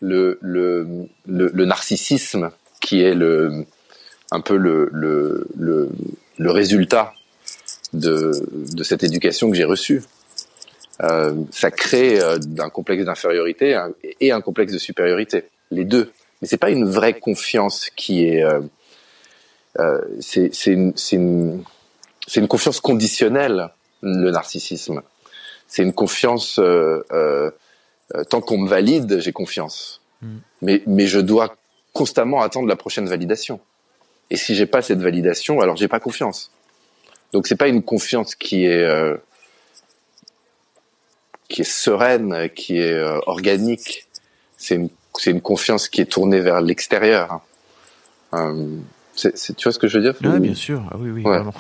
le, 0.02 0.38
le, 0.41 1.08
le, 1.26 1.50
le 1.54 1.65
narcissisme, 1.65 2.52
qui 2.82 3.02
est 3.02 3.15
le, 3.15 3.65
un 4.32 4.42
peu 4.42 4.58
le, 4.58 4.90
le, 4.92 5.48
le, 5.58 5.90
le 6.38 6.52
résultat 6.52 7.13
de, 7.94 8.32
de, 8.52 8.84
cette 8.84 9.04
éducation 9.04 9.50
que 9.50 9.56
j'ai 9.56 9.63
reçue. 9.63 10.04
Euh, 11.04 11.36
ça 11.52 11.72
crée 11.72 12.20
euh, 12.20 12.38
un 12.60 12.70
complexe 12.70 13.06
d'infériorité 13.06 13.80
et 14.20 14.32
un 14.32 14.42
complexe 14.42 14.74
de 14.74 14.80
supériorité, 14.80 15.46
les 15.72 15.86
deux. 15.86 16.12
Mais 16.42 16.48
c'est 16.48 16.58
pas 16.58 16.70
une 16.70 16.86
vraie 16.86 17.20
confiance 17.20 17.90
qui 17.96 18.28
est, 18.28 18.44
euh, 18.44 18.62
euh 19.80 20.02
c'est 20.20 20.52
une, 20.68 20.94
une, 21.12 21.63
une 22.36 22.48
confiance 22.48 22.80
conditionnelle 22.80 23.70
le 24.02 24.32
narcissisme. 24.32 25.02
C'est 25.68 25.84
une 25.84 25.94
confiance 25.94 26.60
euh, 26.60 27.04
euh, 27.12 28.24
tant 28.30 28.42
qu'on 28.42 28.58
me 28.58 28.70
valide, 28.70 29.20
j'ai 29.20 29.32
confiance. 29.32 30.02
Mm. 30.22 30.38
Mais 30.62 30.84
mais 30.88 31.08
je 31.08 31.20
dois 31.20 31.56
constamment 31.94 32.42
attendre 32.42 32.68
la 32.68 32.76
prochaine 32.76 33.08
validation. 33.08 33.60
Et 34.30 34.38
si 34.38 34.56
j'ai 34.56 34.66
pas 34.66 34.82
cette 34.82 35.00
validation, 35.00 35.62
alors 35.62 35.76
j'ai 35.78 35.88
pas 35.88 36.00
confiance. 36.00 36.52
Donc 37.34 37.48
c'est 37.48 37.56
pas 37.56 37.68
une 37.68 37.84
confiance 37.84 38.36
qui 38.36 38.66
est 38.66 38.84
euh, 38.84 39.16
qui 41.50 41.62
est 41.62 41.70
sereine, 41.70 42.50
qui 42.56 42.78
est 42.78 42.94
euh, 42.94 43.20
organique. 43.26 44.06
C'est 44.58 44.76
une 44.76 44.90
c'est 45.18 45.32
une 45.32 45.42
confiance 45.42 45.90
qui 45.90 46.02
est 46.02 46.06
tournée 46.06 46.40
vers 46.40 46.62
l'extérieur. 46.62 47.42
Euh, 48.34 48.78
c'est, 49.16 49.56
tu 49.56 49.63
vois 49.63 49.72
ce 49.72 49.80
que 49.80 49.88
je 49.88 49.98
veux 49.98 50.04
dire 50.04 50.13
Oui, 50.24 50.40
bien 50.40 50.54
sûr. 50.54 50.84
Ah 50.92 50.96
oui, 51.00 51.10
oui, 51.10 51.24
vraiment. 51.24 51.54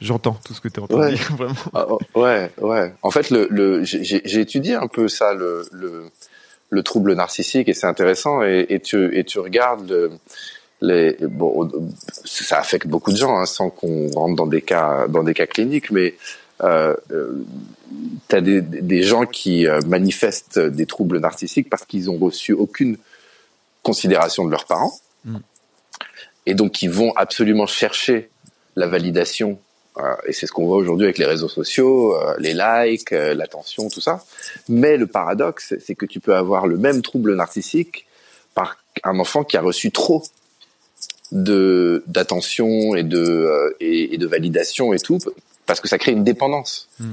j'entends 0.00 0.38
tout 0.44 0.54
ce 0.54 0.60
que 0.60 0.68
tu 0.68 0.78
es 0.78 0.82
en 0.82 0.86
train 0.86 1.10
de 1.10 1.16
dire, 1.16 1.36
vraiment. 1.36 1.54
Ah, 1.74 1.86
oh, 1.88 1.98
ouais, 2.14 2.52
ouais. 2.60 2.94
En 3.02 3.10
fait, 3.10 3.30
le, 3.30 3.48
le 3.50 3.82
j'ai, 3.82 4.22
j'ai 4.24 4.40
étudié 4.40 4.76
un 4.76 4.86
peu 4.86 5.08
ça, 5.08 5.34
le, 5.34 5.66
le 5.72 6.04
le 6.70 6.82
trouble 6.82 7.14
narcissique 7.14 7.68
et 7.68 7.74
c'est 7.74 7.86
intéressant 7.86 8.42
et, 8.42 8.66
et, 8.68 8.80
tu 8.80 9.16
et 9.16 9.24
tu 9.24 9.38
regardes 9.40 9.90
le, 9.90 10.10
les 10.80 11.16
bon 11.20 11.68
ça 12.24 12.58
affecte 12.58 12.86
beaucoup 12.86 13.12
de 13.12 13.16
gens 13.16 13.36
hein, 13.36 13.46
sans 13.46 13.70
qu'on 13.70 14.08
rentre 14.12 14.36
dans 14.36 14.46
des 14.46 14.62
cas 14.62 15.06
dans 15.08 15.22
des 15.22 15.34
cas 15.34 15.46
cliniques 15.46 15.90
mais 15.90 16.14
euh, 16.62 16.94
euh, 17.10 17.44
tu 18.28 18.36
as 18.36 18.40
des, 18.40 18.60
des 18.60 19.02
gens 19.02 19.26
qui 19.26 19.66
euh, 19.66 19.80
manifestent 19.86 20.58
des 20.58 20.86
troubles 20.86 21.18
narcissiques 21.18 21.68
parce 21.68 21.84
qu'ils 21.84 22.10
ont 22.10 22.18
reçu 22.18 22.52
aucune 22.52 22.96
considération 23.82 24.44
de 24.44 24.50
leurs 24.50 24.66
parents 24.66 24.92
mm. 25.24 25.38
et 26.46 26.54
donc 26.54 26.82
ils 26.82 26.90
vont 26.90 27.12
absolument 27.16 27.66
chercher 27.66 28.30
la 28.76 28.86
validation 28.86 29.58
et 30.26 30.32
c'est 30.32 30.46
ce 30.46 30.52
qu'on 30.52 30.66
voit 30.66 30.76
aujourd'hui 30.76 31.06
avec 31.06 31.18
les 31.18 31.26
réseaux 31.26 31.48
sociaux, 31.48 32.16
euh, 32.16 32.34
les 32.38 32.54
likes, 32.54 33.12
euh, 33.12 33.34
l'attention, 33.34 33.88
tout 33.88 34.00
ça. 34.00 34.24
Mais 34.68 34.96
le 34.96 35.06
paradoxe, 35.06 35.74
c'est 35.84 35.94
que 35.94 36.06
tu 36.06 36.20
peux 36.20 36.34
avoir 36.34 36.66
le 36.66 36.76
même 36.76 37.02
trouble 37.02 37.34
narcissique 37.34 38.06
par 38.54 38.76
un 39.04 39.18
enfant 39.18 39.44
qui 39.44 39.56
a 39.56 39.60
reçu 39.60 39.90
trop 39.90 40.22
de 41.32 42.02
d'attention 42.06 42.96
et 42.96 43.04
de 43.04 43.18
euh, 43.18 43.76
et, 43.80 44.18
de 44.18 44.26
validation 44.26 44.92
et 44.92 44.98
tout 44.98 45.18
parce 45.66 45.80
que 45.80 45.88
ça 45.88 45.98
crée 45.98 46.12
une 46.12 46.24
dépendance. 46.24 46.88
Mm. 46.98 47.12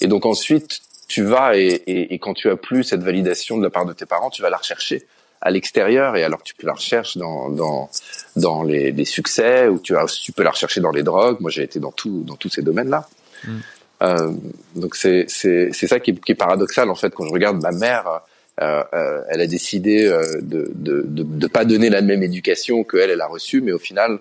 Et 0.00 0.06
donc 0.06 0.26
ensuite 0.26 0.80
tu 1.08 1.24
vas 1.24 1.56
et, 1.56 1.82
et, 1.86 2.18
quand 2.18 2.34
tu 2.34 2.50
as 2.50 2.56
plus 2.56 2.84
cette 2.84 3.02
validation 3.02 3.56
de 3.56 3.64
la 3.64 3.70
part 3.70 3.86
de 3.86 3.94
tes 3.94 4.04
parents, 4.04 4.28
tu 4.28 4.42
vas 4.42 4.50
la 4.50 4.58
rechercher 4.58 5.06
à 5.40 5.50
l'extérieur 5.50 6.16
et 6.16 6.24
alors 6.24 6.42
tu 6.42 6.54
peux 6.54 6.66
la 6.66 6.74
rechercher 6.74 7.18
dans 7.20 7.48
dans 7.48 7.90
dans 8.36 8.62
les, 8.62 8.92
les 8.92 9.04
succès 9.04 9.68
ou 9.68 9.78
tu 9.78 9.96
as 9.96 10.06
tu 10.06 10.32
peux 10.32 10.42
la 10.42 10.50
rechercher 10.50 10.80
dans 10.80 10.90
les 10.90 11.02
drogues. 11.02 11.38
Moi 11.40 11.50
j'ai 11.50 11.62
été 11.62 11.78
dans 11.80 11.92
tout 11.92 12.22
dans 12.26 12.36
tous 12.36 12.48
ces 12.48 12.62
domaines 12.62 12.90
là. 12.90 13.08
Mm. 13.44 13.58
Euh, 14.02 14.32
donc 14.76 14.96
c'est 14.96 15.26
c'est 15.28 15.70
c'est 15.72 15.86
ça 15.86 16.00
qui 16.00 16.12
est, 16.12 16.20
qui 16.20 16.32
est 16.32 16.36
paradoxal 16.36 16.88
en 16.88 16.94
fait 16.94 17.12
quand 17.12 17.26
je 17.26 17.32
regarde 17.32 17.60
ma 17.60 17.72
mère 17.72 18.20
euh, 18.60 18.82
euh, 18.92 19.22
elle 19.28 19.40
a 19.40 19.46
décidé 19.46 20.08
de, 20.08 20.72
de, 20.74 21.04
de, 21.06 21.22
de, 21.22 21.46
pas 21.46 21.64
donner 21.64 21.90
la 21.90 22.02
même 22.02 22.24
éducation 22.24 22.82
que 22.82 22.96
elle, 22.96 23.10
elle 23.10 23.20
a 23.20 23.28
reçue, 23.28 23.60
mais 23.60 23.70
au 23.70 23.78
final, 23.78 24.18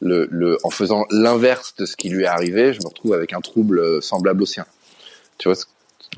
le, 0.00 0.28
le, 0.30 0.58
en 0.62 0.68
faisant 0.68 1.06
l'inverse 1.10 1.74
de 1.76 1.86
ce 1.86 1.96
qui 1.96 2.10
lui 2.10 2.24
est 2.24 2.26
arrivé, 2.26 2.74
je 2.74 2.80
me 2.80 2.88
retrouve 2.88 3.14
avec 3.14 3.32
un 3.32 3.40
trouble 3.40 4.02
semblable 4.02 4.42
au 4.42 4.46
sien. 4.46 4.66
Tu 5.38 5.48
vois 5.48 5.56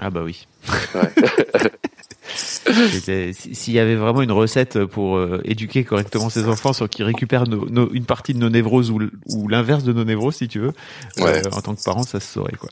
Ah 0.01 0.11
bah 0.11 0.23
oui. 0.25 0.49
S'il 2.34 3.74
y 3.74 3.78
avait 3.78 3.96
vraiment 3.96 4.22
une 4.22 4.32
recette 4.32 4.84
pour 4.84 5.20
éduquer 5.44 5.84
correctement 5.84 6.30
ses 6.30 6.46
enfants 6.48 6.72
sur 6.72 6.88
qui 6.88 7.02
récupèrent 7.02 7.46
nos, 7.46 7.92
une 7.92 8.06
partie 8.06 8.34
de 8.34 8.38
nos 8.38 8.50
névroses 8.50 8.90
ou, 8.90 9.00
ou 9.26 9.48
l'inverse 9.48 9.84
de 9.84 9.92
nos 9.92 10.04
névroses, 10.04 10.37
si 10.37 10.48
tu 10.48 10.58
veux, 10.58 10.72
en 11.20 11.60
tant 11.60 11.74
que 11.74 11.82
parent, 11.82 12.02
ça 12.02 12.20
se 12.20 12.32
saurait 12.32 12.56
quoi. 12.56 12.70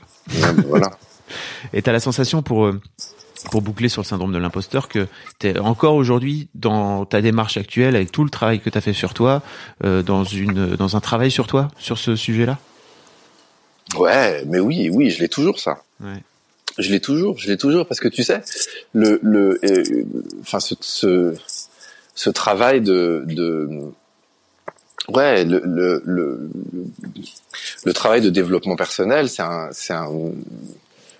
voilà. 0.67 0.91
Et 1.73 1.81
t'as 1.81 1.91
la 1.91 1.99
sensation 1.99 2.41
pour 2.41 2.71
pour 3.51 3.61
boucler 3.61 3.89
sur 3.89 4.01
le 4.01 4.07
syndrome 4.07 4.31
de 4.31 4.37
l'imposteur 4.37 4.87
que 4.87 5.07
tu 5.39 5.47
es 5.47 5.59
encore 5.59 5.95
aujourd'hui 5.95 6.47
dans 6.55 7.05
ta 7.05 7.21
démarche 7.21 7.57
actuelle 7.57 7.95
avec 7.95 8.11
tout 8.11 8.23
le 8.23 8.29
travail 8.29 8.59
que 8.59 8.69
tu 8.69 8.77
as 8.77 8.81
fait 8.81 8.93
sur 8.93 9.13
toi 9.13 9.41
euh, 9.83 10.01
dans 10.01 10.23
une 10.23 10.75
dans 10.75 10.95
un 10.95 10.99
travail 10.99 11.31
sur 11.31 11.47
toi 11.47 11.67
sur 11.77 11.97
ce 11.97 12.15
sujet-là? 12.15 12.57
Ouais, 13.97 14.43
mais 14.47 14.59
oui, 14.59 14.89
oui, 14.91 15.09
je 15.09 15.19
l'ai 15.19 15.27
toujours 15.27 15.59
ça. 15.59 15.83
Ouais. 15.99 16.23
Je 16.77 16.91
l'ai 16.91 16.99
toujours, 16.99 17.37
je 17.37 17.47
l'ai 17.47 17.57
toujours 17.57 17.87
parce 17.87 17.99
que 17.99 18.07
tu 18.07 18.23
sais 18.23 18.41
le 18.93 19.19
le 19.21 19.59
euh, 19.63 20.03
enfin 20.41 20.59
ce, 20.59 20.75
ce, 20.81 21.35
ce 22.15 22.29
travail 22.29 22.81
de 22.81 23.23
de 23.25 23.69
ouais 25.09 25.45
le 25.45 25.61
le 25.63 26.01
le, 26.05 26.49
le 27.85 27.93
travail 27.93 28.21
de 28.21 28.29
développement 28.29 28.75
personnel, 28.75 29.29
c'est 29.29 29.43
un 29.43 29.69
c'est 29.71 29.93
un 29.93 30.09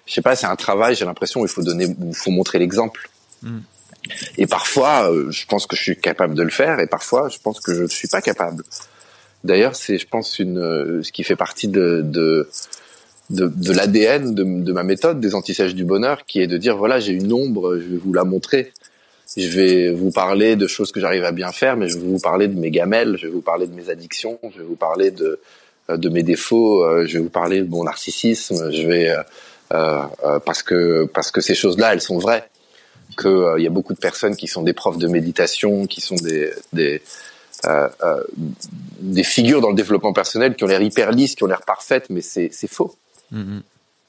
je 0.06 0.13
sais 0.13 0.22
pas, 0.22 0.36
c'est 0.36 0.46
un 0.46 0.56
travail, 0.56 0.96
j'ai 0.96 1.06
l'impression, 1.06 1.46
il 1.46 1.50
faut 1.50 1.62
donner, 1.63 1.86
il 1.86 2.16
faut 2.16 2.32
montrer 2.32 2.60
l'exemple. 2.60 3.10
Hmm. 3.42 3.60
Et 4.38 4.48
parfois, 4.48 5.10
euh, 5.10 5.32
je 5.32 5.46
pense 5.46 5.66
que 5.66 5.76
je 5.76 5.82
suis 5.82 5.98
capable 5.98 6.36
de 6.36 6.44
le 6.44 6.50
faire, 6.50 6.80
et 6.80 6.88
parfois, 6.88 7.30
je 7.30 7.38
pense 7.39 7.62
que 7.62 7.74
je 7.74 7.84
ne 7.84 7.88
suis 7.88 8.10
pas 8.10 8.22
capable. 8.22 8.63
D'ailleurs, 9.46 9.76
c'est, 9.76 9.98
je 9.98 10.08
pense, 10.08 10.39
une, 10.39 10.58
euh, 10.58 11.04
ce 11.04 11.12
qui 11.12 11.24
fait 11.24 11.36
partie 11.38 11.70
de, 11.70 12.02
de, 12.04 12.50
de, 13.34 13.48
de 13.48 13.74
l'ADN 13.74 14.34
de, 14.34 14.43
de, 14.43 14.72
ma 14.72 14.84
méthode 14.84 15.19
des 15.19 15.36
antisèches 15.36 15.76
du 15.76 15.86
bonheur, 15.86 16.26
qui 16.26 16.41
est 16.41 16.48
de 16.48 16.58
dire, 16.58 16.78
voilà, 16.78 17.00
j'ai 17.00 17.13
une 17.13 17.34
ombre, 17.34 17.78
je 17.78 17.88
vais 17.88 17.98
vous 17.98 18.13
la 18.13 18.24
montrer. 18.24 18.72
Je 19.36 19.48
vais 19.48 19.91
vous 19.91 20.12
parler 20.12 20.56
de 20.56 20.67
choses 20.67 20.91
que 20.91 21.00
j'arrive 21.00 21.24
à 21.24 21.32
bien 21.32 21.52
faire, 21.52 21.76
mais 21.76 21.88
je 21.88 21.98
vais 21.98 22.08
vous 22.08 22.19
parler 22.19 22.48
de 22.48 22.60
mes 22.60 22.69
gamelles, 22.69 23.17
je 23.17 23.26
vais 23.26 23.34
vous 23.34 23.41
parler 23.41 23.65
de 23.65 23.74
mes 23.74 23.89
addictions, 23.89 24.38
je 24.54 24.60
vais 24.60 24.65
vous 24.65 24.76
parler 24.76 25.10
de, 25.10 25.39
euh, 25.89 25.98
de 25.98 26.10
mes 26.10 26.22
défauts, 26.22 26.86
je 27.06 27.13
vais 27.13 27.19
vous 27.19 27.32
parler 27.32 27.62
de 27.62 27.69
mon 27.69 27.84
narcissisme, 27.84 28.72
je 28.72 28.88
vais 28.88 29.15
euh, 29.74 30.04
euh, 30.24 30.39
parce 30.39 30.62
que 30.62 31.06
parce 31.06 31.32
que 31.32 31.41
ces 31.41 31.56
choses-là, 31.56 31.93
elles 31.93 32.02
sont 32.02 32.19
vraies. 32.19 32.48
Que 33.17 33.28
il 33.28 33.32
euh, 33.32 33.60
y 33.62 33.67
a 33.67 33.69
beaucoup 33.69 33.93
de 33.93 34.00
personnes 34.00 34.36
qui 34.36 34.48
sont 34.48 34.62
des 34.62 34.74
profs 34.74 34.98
de 34.98 35.08
méditation, 35.08 35.88
qui 35.88 36.02
sont 36.02 36.15
des 36.15 36.52
des 36.74 37.02
des 39.00 39.24
figures 39.24 39.62
dans 39.62 39.69
le 39.69 39.76
développement 39.76 40.12
personnel 40.12 40.56
qui 40.56 40.65
ont 40.65 40.67
l'air 40.67 40.82
hyper 40.82 41.12
lisses, 41.12 41.36
qui 41.36 41.43
ont 41.43 41.48
l'air 41.48 41.62
parfaites, 41.62 42.10
mais 42.10 42.22
c'est 42.22 42.50
c'est 42.52 42.67
faux. 42.67 42.93
Mm-hmm. 43.32 43.62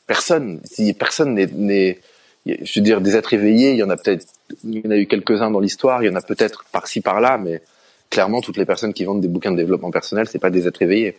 Personne, 0.07 0.61
si 0.65 0.93
personne 0.93 1.35
n'est 1.35 2.01
je 2.47 2.79
veux 2.79 2.85
dire, 2.85 3.01
des 3.01 3.17
êtres 3.17 3.33
éveillés, 3.33 3.73
il 3.73 3.79
y 3.79 3.83
en 3.83 3.91
a 3.91 3.97
peut-être, 3.97 4.27
il 4.65 4.85
y 4.85 4.87
en 4.87 4.91
a 4.91 4.97
eu 4.97 5.07
quelques-uns 5.07 5.51
dans 5.51 5.61
l'histoire, 5.61 6.03
il 6.03 6.07
y 6.07 6.09
en 6.11 6.17
a 6.17 6.21
peut-être 6.21 6.65
par-ci 6.73 7.01
par-là, 7.01 7.39
mais 7.39 7.63
clairement, 8.11 8.41
toutes 8.41 8.57
les 8.57 8.67
personnes 8.67 8.93
qui 8.93 9.05
vendent 9.05 9.23
des 9.23 9.29
bouquins 9.29 9.53
de 9.53 9.57
développement 9.57 9.91
personnel, 9.91 10.29
c'est 10.29 10.39
pas 10.39 10.51
des 10.51 10.67
êtres 10.67 10.83
éveillés. 10.83 11.17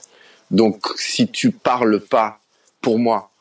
Donc, 0.52 0.86
si 0.98 1.28
tu 1.28 1.52
parles 1.52 2.00
pas, 2.00 2.40
pour 2.82 3.00
moi, 3.00 3.32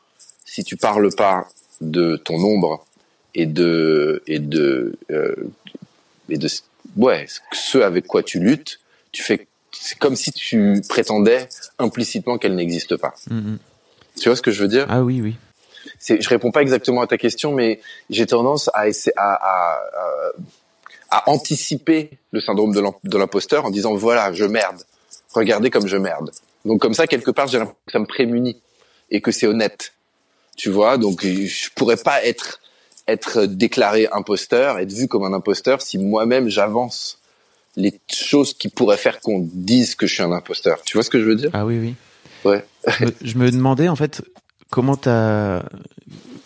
si 0.44 0.64
tu 0.64 0.76
parles 0.76 1.14
pas 1.14 1.46
de 1.80 2.16
ton 2.16 2.36
ombre 2.36 2.86
et 3.34 3.46
de 3.46 4.22
et 4.26 4.38
de 4.38 4.96
euh, 5.10 5.34
et 6.30 6.38
de 6.38 6.48
ouais 6.96 7.26
ce 7.52 7.78
avec 7.78 8.06
quoi 8.06 8.22
tu 8.22 8.38
luttes, 8.38 8.80
tu 9.12 9.22
fais 9.22 9.46
c'est 9.72 9.98
comme 9.98 10.16
si 10.16 10.32
tu 10.32 10.80
prétendais 10.88 11.48
implicitement 11.78 12.38
qu'elle 12.38 12.54
n'existe 12.54 12.96
pas. 12.96 13.14
Mm-hmm. 13.28 13.56
Tu 14.20 14.28
vois 14.28 14.36
ce 14.36 14.42
que 14.42 14.50
je 14.50 14.62
veux 14.62 14.68
dire? 14.68 14.86
Ah 14.88 15.02
oui 15.02 15.20
oui. 15.20 15.36
C'est 15.98 16.20
je 16.20 16.28
réponds 16.28 16.50
pas 16.50 16.62
exactement 16.62 17.00
à 17.00 17.06
ta 17.06 17.18
question, 17.18 17.52
mais 17.52 17.80
j'ai 18.10 18.26
tendance 18.26 18.70
à 18.74 18.88
essayer 18.88 19.12
à, 19.16 19.34
à, 19.34 19.80
à, 21.10 21.30
anticiper 21.30 22.10
le 22.32 22.40
syndrome 22.40 22.74
de 22.74 23.18
l'imposteur 23.18 23.64
en 23.64 23.70
disant 23.70 23.94
voilà 23.94 24.32
je 24.32 24.44
merde, 24.44 24.82
regardez 25.34 25.70
comme 25.70 25.86
je 25.86 25.96
merde. 25.96 26.30
Donc 26.64 26.80
comme 26.80 26.94
ça 26.94 27.06
quelque 27.06 27.30
part 27.30 27.48
j'ai 27.48 27.58
l'impression 27.58 27.80
que 27.86 27.92
ça 27.92 27.98
me 27.98 28.06
prémunit 28.06 28.60
et 29.10 29.20
que 29.20 29.30
c'est 29.30 29.46
honnête 29.46 29.92
tu 30.56 30.70
vois? 30.70 30.98
Donc 30.98 31.24
je 31.24 31.68
pourrais 31.74 31.96
pas 31.96 32.24
être 32.24 32.60
être 33.06 33.44
déclaré 33.44 34.08
imposteur, 34.12 34.78
être 34.78 34.92
vu 34.92 35.08
comme 35.08 35.24
un 35.24 35.34
imposteur 35.34 35.82
si 35.82 35.98
moi-même 35.98 36.48
j'avance 36.48 37.18
les 37.76 38.00
choses 38.10 38.54
qui 38.54 38.68
pourraient 38.68 38.96
faire 38.96 39.20
qu'on 39.20 39.40
dise 39.52 39.94
que 39.94 40.06
je 40.06 40.14
suis 40.14 40.22
un 40.22 40.32
imposteur. 40.32 40.80
Tu 40.84 40.96
vois 40.96 41.02
ce 41.02 41.10
que 41.10 41.20
je 41.20 41.24
veux 41.24 41.34
dire? 41.34 41.50
Ah 41.52 41.66
oui, 41.66 41.78
oui. 41.78 41.94
Ouais. 42.44 42.64
je, 43.22 43.38
me, 43.38 43.50
demandais 43.50 43.88
en 43.88 43.96
fait 43.96 44.22
comment 44.70 44.96
t'as 44.96 45.62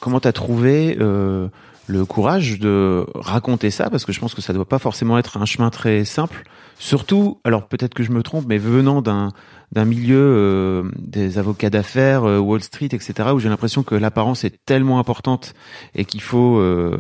comment 0.01 0.21
t'as 0.21 0.33
trouvé 0.33 0.97
euh, 1.01 1.49
le 1.89 2.05
courage 2.05 2.59
de 2.59 3.07
raconter 3.15 3.71
ça 3.71 3.91
parce 3.91 4.05
que 4.05 4.13
je 4.13 4.21
pense 4.21 4.35
que 4.35 4.43
ça 4.43 4.53
doit 4.53 4.69
pas 4.69 4.79
forcément 4.79 5.19
être 5.19 5.39
un 5.39 5.47
chemin 5.47 5.71
très 5.71 6.05
simple. 6.05 6.45
Surtout, 6.79 7.41
alors 7.43 7.67
peut-être 7.67 7.95
que 7.95 8.05
je 8.05 8.13
me 8.13 8.23
trompe, 8.23 8.45
mais 8.47 8.59
venant 8.59 9.03
d'un 9.03 9.33
d'un 9.73 9.85
milieu 9.85 10.17
euh, 10.17 10.83
des 10.97 11.39
avocats 11.39 11.69
d'affaires, 11.69 12.25
euh, 12.25 12.39
Wall 12.39 12.63
Street, 12.63 12.89
etc., 12.93 13.31
où 13.35 13.39
j'ai 13.39 13.51
l'impression 13.51 13.83
que 13.83 13.95
l'apparence 13.95 14.45
est 14.45 14.65
tellement 14.65 14.99
importante 14.99 15.55
et 15.95 16.05
qu'il 16.07 16.23
faut 16.23 16.59
euh, 16.59 16.97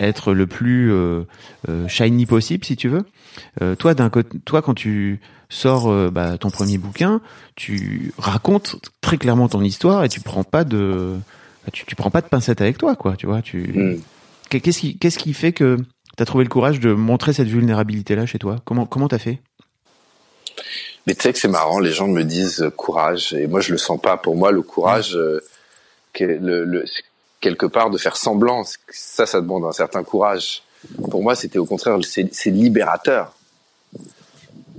être 0.00 0.32
le 0.32 0.46
plus 0.46 0.92
shiny 1.88 2.26
possible, 2.26 2.64
si 2.64 2.76
tu 2.76 2.88
veux. 2.88 3.04
toi, 3.76 3.94
d'un 3.94 4.10
toi, 4.44 4.62
quand 4.62 4.74
tu 4.74 5.20
sors 5.48 6.10
bah, 6.10 6.38
ton 6.38 6.50
premier 6.50 6.78
bouquin, 6.78 7.20
tu 7.56 8.12
racontes 8.18 8.76
très 9.00 9.18
clairement 9.18 9.48
ton 9.48 9.62
histoire 9.62 10.04
et 10.04 10.08
tu 10.08 10.20
prends 10.20 10.44
pas 10.44 10.64
de, 10.64 11.16
tu, 11.70 11.84
tu 11.86 11.94
prends 11.94 12.10
pas 12.10 12.20
de 12.20 12.28
pincettes 12.28 12.60
avec 12.60 12.78
toi, 12.78 12.96
quoi. 12.96 13.16
Tu 13.16 13.26
vois, 13.26 13.42
tu. 13.42 13.72
Hmm. 13.74 14.00
Qu'est-ce 14.48 14.80
qui, 14.80 14.98
qu'est-ce 14.98 15.18
qui 15.18 15.32
fait 15.32 15.52
que 15.52 15.76
tu 16.16 16.22
as 16.22 16.26
trouvé 16.26 16.44
le 16.44 16.50
courage 16.50 16.80
de 16.80 16.92
montrer 16.92 17.32
cette 17.32 17.48
vulnérabilité 17.48 18.14
là 18.16 18.26
chez 18.26 18.38
toi? 18.38 18.56
Comment, 18.64 18.84
comment 18.86 19.08
t'as 19.08 19.18
fait? 19.18 19.40
Mais 21.06 21.14
tu 21.14 21.22
sais 21.22 21.32
que 21.32 21.38
c'est 21.38 21.48
marrant, 21.48 21.80
les 21.80 21.92
gens 21.92 22.06
me 22.06 22.22
disent 22.22 22.62
euh, 22.62 22.70
courage, 22.70 23.32
et 23.32 23.46
moi 23.46 23.60
je 23.60 23.72
le 23.72 23.78
sens 23.78 24.00
pas. 24.00 24.16
Pour 24.16 24.36
moi, 24.36 24.52
le 24.52 24.62
courage, 24.62 25.16
euh, 25.16 25.40
le, 26.20 26.64
le, 26.64 26.84
quelque 27.40 27.66
part 27.66 27.90
de 27.90 27.98
faire 27.98 28.16
semblant, 28.16 28.64
ça, 28.90 29.26
ça 29.26 29.40
demande 29.40 29.64
un 29.64 29.72
certain 29.72 30.04
courage. 30.04 30.62
Pour 31.10 31.22
moi, 31.22 31.34
c'était 31.34 31.58
au 31.58 31.64
contraire, 31.64 31.98
c'est 32.02 32.50
libérateur 32.50 33.34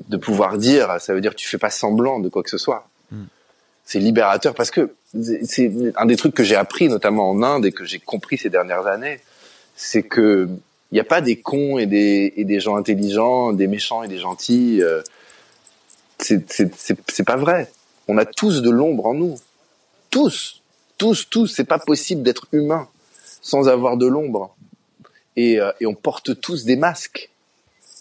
de 0.07 0.17
pouvoir 0.17 0.57
dire. 0.57 0.95
Ça 0.99 1.13
veut 1.13 1.21
dire 1.21 1.31
que 1.31 1.39
tu 1.39 1.47
fais 1.47 1.57
pas 1.57 1.69
semblant 1.69 2.19
de 2.19 2.29
quoi 2.29 2.43
que 2.43 2.49
ce 2.49 2.57
soit. 2.57 2.87
Hmm. 3.11 3.25
C'est 3.85 3.99
libérateur 3.99 4.53
parce 4.53 4.71
que 4.71 4.95
c'est 5.43 5.71
un 5.95 6.05
des 6.05 6.15
trucs 6.15 6.33
que 6.33 6.43
j'ai 6.43 6.55
appris, 6.55 6.87
notamment 6.87 7.29
en 7.29 7.43
Inde, 7.43 7.65
et 7.65 7.71
que 7.71 7.85
j'ai 7.85 7.99
compris 7.99 8.37
ces 8.37 8.49
dernières 8.49 8.87
années, 8.87 9.19
c'est 9.75 10.03
que 10.03 10.49
il 10.91 10.95
n'y 10.95 10.99
a 10.99 11.05
pas 11.05 11.21
des 11.21 11.39
cons 11.39 11.79
et 11.79 11.87
des, 11.87 12.33
et 12.37 12.45
des 12.45 12.59
gens 12.59 12.75
intelligents, 12.75 13.51
des 13.51 13.65
méchants 13.65 14.03
et 14.03 14.07
des 14.07 14.19
gentils. 14.19 14.79
Euh, 14.83 15.01
c'est 16.19 17.25
pas 17.25 17.35
vrai. 17.35 17.71
On 18.07 18.19
a 18.19 18.25
tous 18.25 18.61
de 18.61 18.69
l'ombre 18.69 19.07
en 19.07 19.15
nous. 19.15 19.35
Tous. 20.11 20.61
Tous, 20.99 21.27
tous. 21.27 21.47
C'est 21.47 21.63
pas 21.63 21.79
possible 21.79 22.21
d'être 22.21 22.45
humain 22.51 22.87
sans 23.41 23.69
avoir 23.69 23.97
de 23.97 24.05
l'ombre. 24.05 24.55
Et, 25.35 25.59
euh, 25.59 25.71
et 25.79 25.87
on 25.87 25.95
porte 25.95 26.39
tous 26.39 26.63
des 26.63 26.75
masques. 26.75 27.31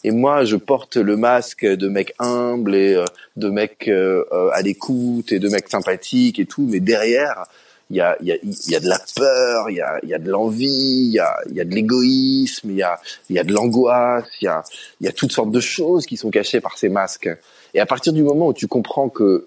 Et 0.04 0.10
moi, 0.10 0.44
je 0.44 0.56
porte 0.56 0.96
le 0.96 1.16
masque 1.16 1.64
de 1.64 1.88
mec 1.88 2.12
humble 2.18 2.74
et 2.74 2.94
euh, 2.94 3.04
de 3.36 3.48
mec 3.48 3.86
euh, 3.88 4.24
à 4.52 4.60
l'écoute 4.62 5.30
et 5.32 5.38
de 5.38 5.48
mec 5.48 5.68
sympathique 5.68 6.38
et 6.40 6.46
tout. 6.46 6.66
Mais 6.68 6.80
derrière, 6.80 7.44
il 7.90 7.96
y 7.96 8.00
a, 8.00 8.16
y, 8.22 8.32
a, 8.32 8.36
y 8.42 8.74
a 8.74 8.80
de 8.80 8.88
la 8.88 8.98
peur, 9.14 9.70
il 9.70 9.76
y 9.76 9.80
a, 9.80 10.00
y 10.02 10.14
a 10.14 10.18
de 10.18 10.30
l'envie, 10.30 10.66
il 10.66 11.12
y 11.12 11.18
a, 11.18 11.36
y 11.52 11.60
a 11.60 11.64
de 11.64 11.74
l'égoïsme, 11.74 12.70
il 12.70 12.76
y 12.76 12.82
a, 12.82 12.98
y 13.30 13.38
a 13.38 13.44
de 13.44 13.52
l'angoisse, 13.52 14.24
il 14.40 14.46
y 14.46 14.48
a, 14.48 14.64
y 15.00 15.08
a 15.08 15.12
toutes 15.12 15.32
sortes 15.32 15.50
de 15.50 15.60
choses 15.60 16.06
qui 16.06 16.16
sont 16.16 16.30
cachées 16.30 16.60
par 16.60 16.78
ces 16.78 16.88
masques. 16.88 17.30
Et 17.74 17.80
à 17.80 17.86
partir 17.86 18.12
du 18.12 18.22
moment 18.22 18.48
où 18.48 18.54
tu 18.54 18.66
comprends 18.66 19.08
que 19.08 19.46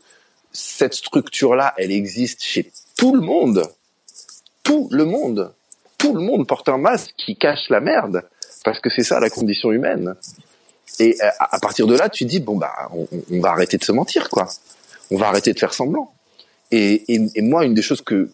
cette 0.51 0.93
structure-là, 0.93 1.73
elle 1.77 1.91
existe 1.91 2.43
chez 2.43 2.71
tout 2.95 3.15
le 3.15 3.21
monde, 3.21 3.63
tout 4.63 4.87
le 4.91 5.05
monde, 5.05 5.51
tout 5.97 6.13
le 6.13 6.21
monde 6.21 6.47
porte 6.47 6.69
un 6.69 6.77
masque 6.77 7.13
qui 7.17 7.35
cache 7.35 7.69
la 7.69 7.79
merde, 7.79 8.23
parce 8.63 8.79
que 8.79 8.89
c'est 8.89 9.03
ça 9.03 9.19
la 9.19 9.29
condition 9.29 9.71
humaine. 9.71 10.15
Et 10.99 11.17
à, 11.21 11.59
partir 11.59 11.87
de 11.87 11.95
là, 11.95 12.09
tu 12.09 12.25
dis 12.25 12.39
bon 12.39 12.57
bah 12.57 12.73
on, 12.93 13.39
va 13.39 13.49
arrêter 13.49 13.77
de 13.77 13.83
se 13.83 13.91
mentir 13.91 14.29
quoi. 14.29 14.47
On 15.11 15.17
va 15.17 15.27
arrêter 15.27 15.53
de 15.53 15.59
faire 15.59 15.73
semblant. 15.73 16.11
Et, 16.71 17.03
moi, 17.37 17.65
une 17.65 17.73
des 17.73 17.81
choses 17.81 18.01
que 18.01 18.29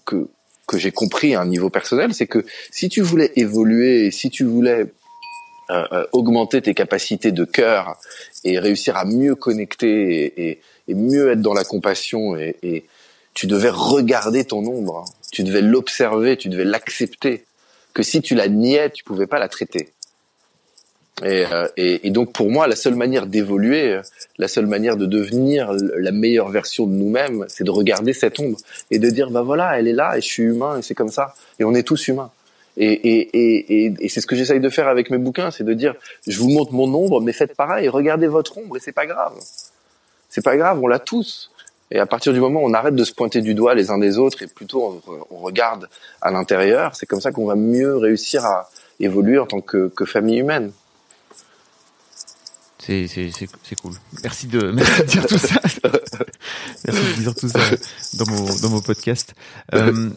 que 0.71 0.78
j'ai 0.78 0.91
compris 0.91 1.36
à 1.36 1.41
un 1.41 1.45
niveau 1.45 1.69
personnel, 1.69 2.13
c'est 2.13 2.28
que 2.28 2.45
si 2.71 2.88
tu 2.88 3.02
voulais 3.02 3.32
évoluer, 3.36 4.10
si 4.10 4.30
tu 4.30 4.45
voulais 4.45 4.86
euh, 5.69 5.84
euh, 5.91 6.06
augmenter 6.13 6.62
tes 6.62 6.74
capacités 6.74 7.32
de 7.32 7.43
cœur 7.43 7.97
et 8.45 8.58
réussir 8.58 8.95
à 8.95 9.06
mieux 9.06 9.36
connecter 9.36 10.52
et, 10.52 10.62
mieux 10.93 11.32
être 11.32 11.41
dans 11.41 11.54
la 11.54 11.63
compassion 11.63 12.36
et, 12.36 12.58
et, 12.63 12.86
tu 13.34 13.47
devais 13.47 13.69
regarder 13.69 14.43
ton 14.43 14.65
ombre, 14.65 15.06
tu 15.32 15.43
devais 15.43 15.62
l'observer, 15.62 16.36
tu 16.36 16.50
devais 16.50 16.65
l'accepter. 16.65 17.45
Que 17.93 18.04
si 18.04 18.21
tu 18.21 18.36
la 18.36 18.50
niais, 18.50 18.89
tu 18.89 19.06
pouvais 19.06 19.28
pas 19.28 19.39
la 19.39 19.47
traiter. 19.47 19.89
Et, 21.24 21.46
euh, 21.46 21.68
et, 21.78 22.08
et, 22.08 22.10
donc 22.10 22.34
pour 22.34 22.50
moi, 22.50 22.68
la 22.68 22.76
seule 22.76 22.96
manière 22.96 23.28
d'évoluer, 23.28 24.00
la 24.38 24.48
seule 24.48 24.66
manière 24.66 24.98
de 24.98 25.06
devenir 25.06 25.72
la 25.72 26.12
meilleure 26.12 26.50
version 26.50 26.88
de 26.88 26.94
nous-mêmes, 26.94 27.46
c'est 27.48 27.64
de 27.64 27.72
regarder 27.72 28.14
cette 28.14 28.40
ombre 28.40 28.58
et 28.90 28.98
de 28.98 29.10
dire 29.10 29.30
bah 29.30 29.44
voilà, 29.44 29.78
elle 29.78 29.88
est 29.88 29.94
là 29.94 30.18
et 30.18 30.22
je 30.22 30.26
suis 30.26 30.44
humain 30.44 30.80
et 30.80 30.82
c'est 30.82 30.96
comme 30.96 31.10
ça 31.10 31.36
et 31.60 31.64
on 31.64 31.76
est 31.76 31.84
tous 31.84 32.08
humains. 32.08 32.32
Et, 32.78 32.88
et, 32.88 33.86
et, 33.86 33.94
et 34.00 34.10
c'est 34.10 34.22
ce 34.22 34.28
que 34.28 34.36
j'essaye 34.36 34.60
de 34.60 34.70
faire 34.70 34.88
avec 34.88 35.12
mes 35.12 35.18
bouquins, 35.18 35.52
c'est 35.52 35.64
de 35.64 35.74
dire 35.74 35.94
je 36.26 36.40
vous 36.40 36.50
montre 36.50 36.74
mon 36.74 36.92
ombre, 36.94 37.22
mais 37.22 37.34
faites 37.34 37.56
pareil, 37.56 37.88
regardez 37.88 38.28
votre 38.28 38.58
ombre 38.58 38.78
et 38.78 38.80
c'est 38.80 38.94
pas 38.94 39.06
grave. 39.06 39.34
C'est 40.30 40.44
pas 40.44 40.58
grave, 40.58 40.80
on 40.82 40.88
l'a 40.88 41.00
tous. 41.00 41.52
Et 41.92 42.00
à 42.00 42.06
partir 42.06 42.34
du 42.34 42.40
moment 42.40 42.62
où 42.62 42.68
on 42.68 42.74
arrête 42.74 42.96
de 42.96 43.04
se 43.04 43.14
pointer 43.14 43.42
du 43.42 43.54
doigt 43.54 43.76
les 43.76 43.92
uns 43.92 43.98
des 43.98 44.18
autres 44.18 44.42
et 44.42 44.48
plutôt 44.48 45.02
on, 45.08 45.26
on 45.30 45.38
regarde 45.40 45.88
à 46.22 46.32
l'intérieur, 46.32 46.96
c'est 46.96 47.06
comme 47.06 47.22
ça 47.22 47.32
qu'on 47.32 47.46
va 47.46 47.56
mieux 47.56 47.98
réussir 47.98 48.46
à 48.46 48.70
évoluer 49.00 49.38
en 49.38 49.46
tant 49.46 49.62
que, 49.62 49.90
que 49.90 50.06
famille 50.06 50.40
humaine. 50.40 50.72
C'est 52.82 53.08
c'est 53.08 53.80
cool. 53.80 53.94
Merci 54.24 54.48
de 54.48 54.72
merci 54.72 55.02
de 55.02 55.08
dire 55.08 55.26
tout 55.28 55.38
ça. 55.38 55.56
merci 56.86 57.04
de 57.15 57.22
dire 57.22 57.36
tout 57.36 57.48
ça 57.48 57.60
dans 58.15 58.26
mon 58.32 58.56
dans 58.58 58.70
mon 58.70 58.82
podcast. 58.82 59.36
Euh, 59.76 60.10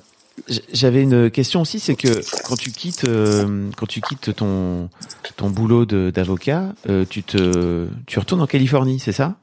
J'avais 0.73 1.03
une 1.03 1.31
question 1.31 1.61
aussi, 1.61 1.79
c'est 1.79 1.95
que 1.95 2.09
quand 2.49 2.57
tu 2.57 2.71
quittes 2.73 3.05
euh, 3.07 3.69
quand 3.77 3.87
tu 3.87 4.01
quittes 4.01 4.35
ton 4.35 4.89
ton 5.37 5.51
boulot 5.51 5.85
d'avocat, 5.85 6.73
euh, 6.89 7.05
tu 7.09 7.23
te 7.23 7.87
tu 8.07 8.19
retournes 8.19 8.41
en 8.41 8.47
Californie, 8.47 8.99
c'est 8.99 9.13
ça? 9.13 9.35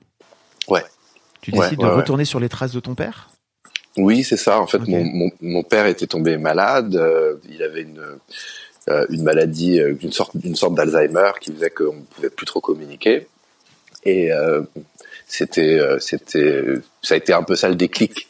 Ouais. 0.68 0.84
Tu 1.42 1.52
décides 1.52 1.80
de 1.80 1.86
retourner 1.86 2.26
sur 2.26 2.40
les 2.40 2.50
traces 2.50 2.74
de 2.74 2.80
ton 2.80 2.96
père? 2.96 3.30
Oui, 3.98 4.24
c'est 4.24 4.38
ça. 4.38 4.60
En 4.60 4.68
fait, 4.68 4.80
mon, 4.88 5.04
mon, 5.04 5.32
mon 5.42 5.64
père 5.64 5.86
était 5.86 6.08
tombé 6.08 6.38
malade. 6.38 7.00
Il 7.50 7.62
avait 7.62 7.82
une 7.82 8.02
une 8.88 9.24
maladie, 9.24 9.80
euh, 9.80 9.96
une 10.02 10.12
sorte, 10.12 10.34
une 10.44 10.56
sorte 10.56 10.76
d'Alzheimer 10.76 11.32
qui 11.40 11.54
faisait 11.54 11.70
qu'on 11.70 11.96
ne 11.96 12.02
pouvait 12.02 12.30
plus 12.30 12.46
trop 12.46 12.62
communiquer. 12.62 13.28
Et 14.04 14.32
euh, 14.32 14.62
c'était, 15.28 15.80
c'était, 16.00 16.64
ça 17.02 17.14
a 17.14 17.18
été 17.18 17.34
un 17.34 17.44
peu 17.44 17.56
ça 17.56 17.70
le 17.70 17.76
déclic 17.76 18.28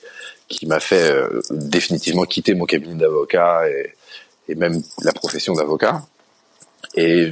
qui 0.49 0.65
m'a 0.67 0.81
fait 0.81 1.15
définitivement 1.49 2.25
quitter 2.25 2.53
mon 2.53 2.65
cabinet 2.65 2.95
d'avocat 2.95 3.69
et, 3.69 3.93
et 4.49 4.55
même 4.55 4.81
la 5.01 5.13
profession 5.13 5.53
d'avocat. 5.53 6.03
Et 6.95 7.31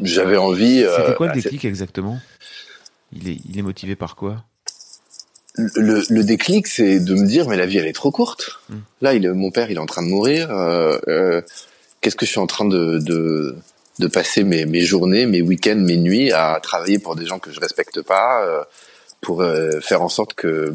j'avais 0.00 0.36
envie. 0.36 0.84
C'était 0.96 1.14
quoi 1.16 1.26
le 1.28 1.34
déclic 1.34 1.64
exactement? 1.64 2.20
Il 3.12 3.28
est, 3.28 3.38
il 3.48 3.58
est 3.58 3.62
motivé 3.62 3.96
par 3.96 4.14
quoi? 4.16 4.44
Le, 5.56 6.02
le, 6.08 6.24
déclic, 6.24 6.66
c'est 6.66 6.98
de 6.98 7.14
me 7.14 7.26
dire 7.26 7.46
mais 7.46 7.58
la 7.58 7.66
vie 7.66 7.76
elle 7.76 7.86
est 7.86 7.92
trop 7.92 8.10
courte. 8.10 8.60
Hmm. 8.70 8.78
Là, 9.02 9.14
il, 9.14 9.30
mon 9.32 9.50
père, 9.50 9.70
il 9.70 9.76
est 9.76 9.80
en 9.80 9.86
train 9.86 10.02
de 10.02 10.08
mourir. 10.08 10.50
Euh, 10.50 11.42
qu'est-ce 12.02 12.16
que 12.16 12.26
je 12.26 12.30
suis 12.30 12.40
en 12.40 12.46
train 12.46 12.66
de, 12.66 12.98
de, 12.98 13.56
de 13.98 14.06
passer 14.08 14.44
mes, 14.44 14.66
mes 14.66 14.82
journées, 14.82 15.24
mes 15.24 15.40
week-ends, 15.40 15.76
mes 15.76 15.96
nuits 15.96 16.32
à 16.32 16.60
travailler 16.62 16.98
pour 16.98 17.16
des 17.16 17.24
gens 17.24 17.38
que 17.38 17.50
je 17.50 17.60
respecte 17.60 18.02
pas, 18.02 18.44
euh, 18.44 18.62
pour 19.22 19.40
euh, 19.40 19.80
faire 19.80 20.02
en 20.02 20.10
sorte 20.10 20.34
que, 20.34 20.74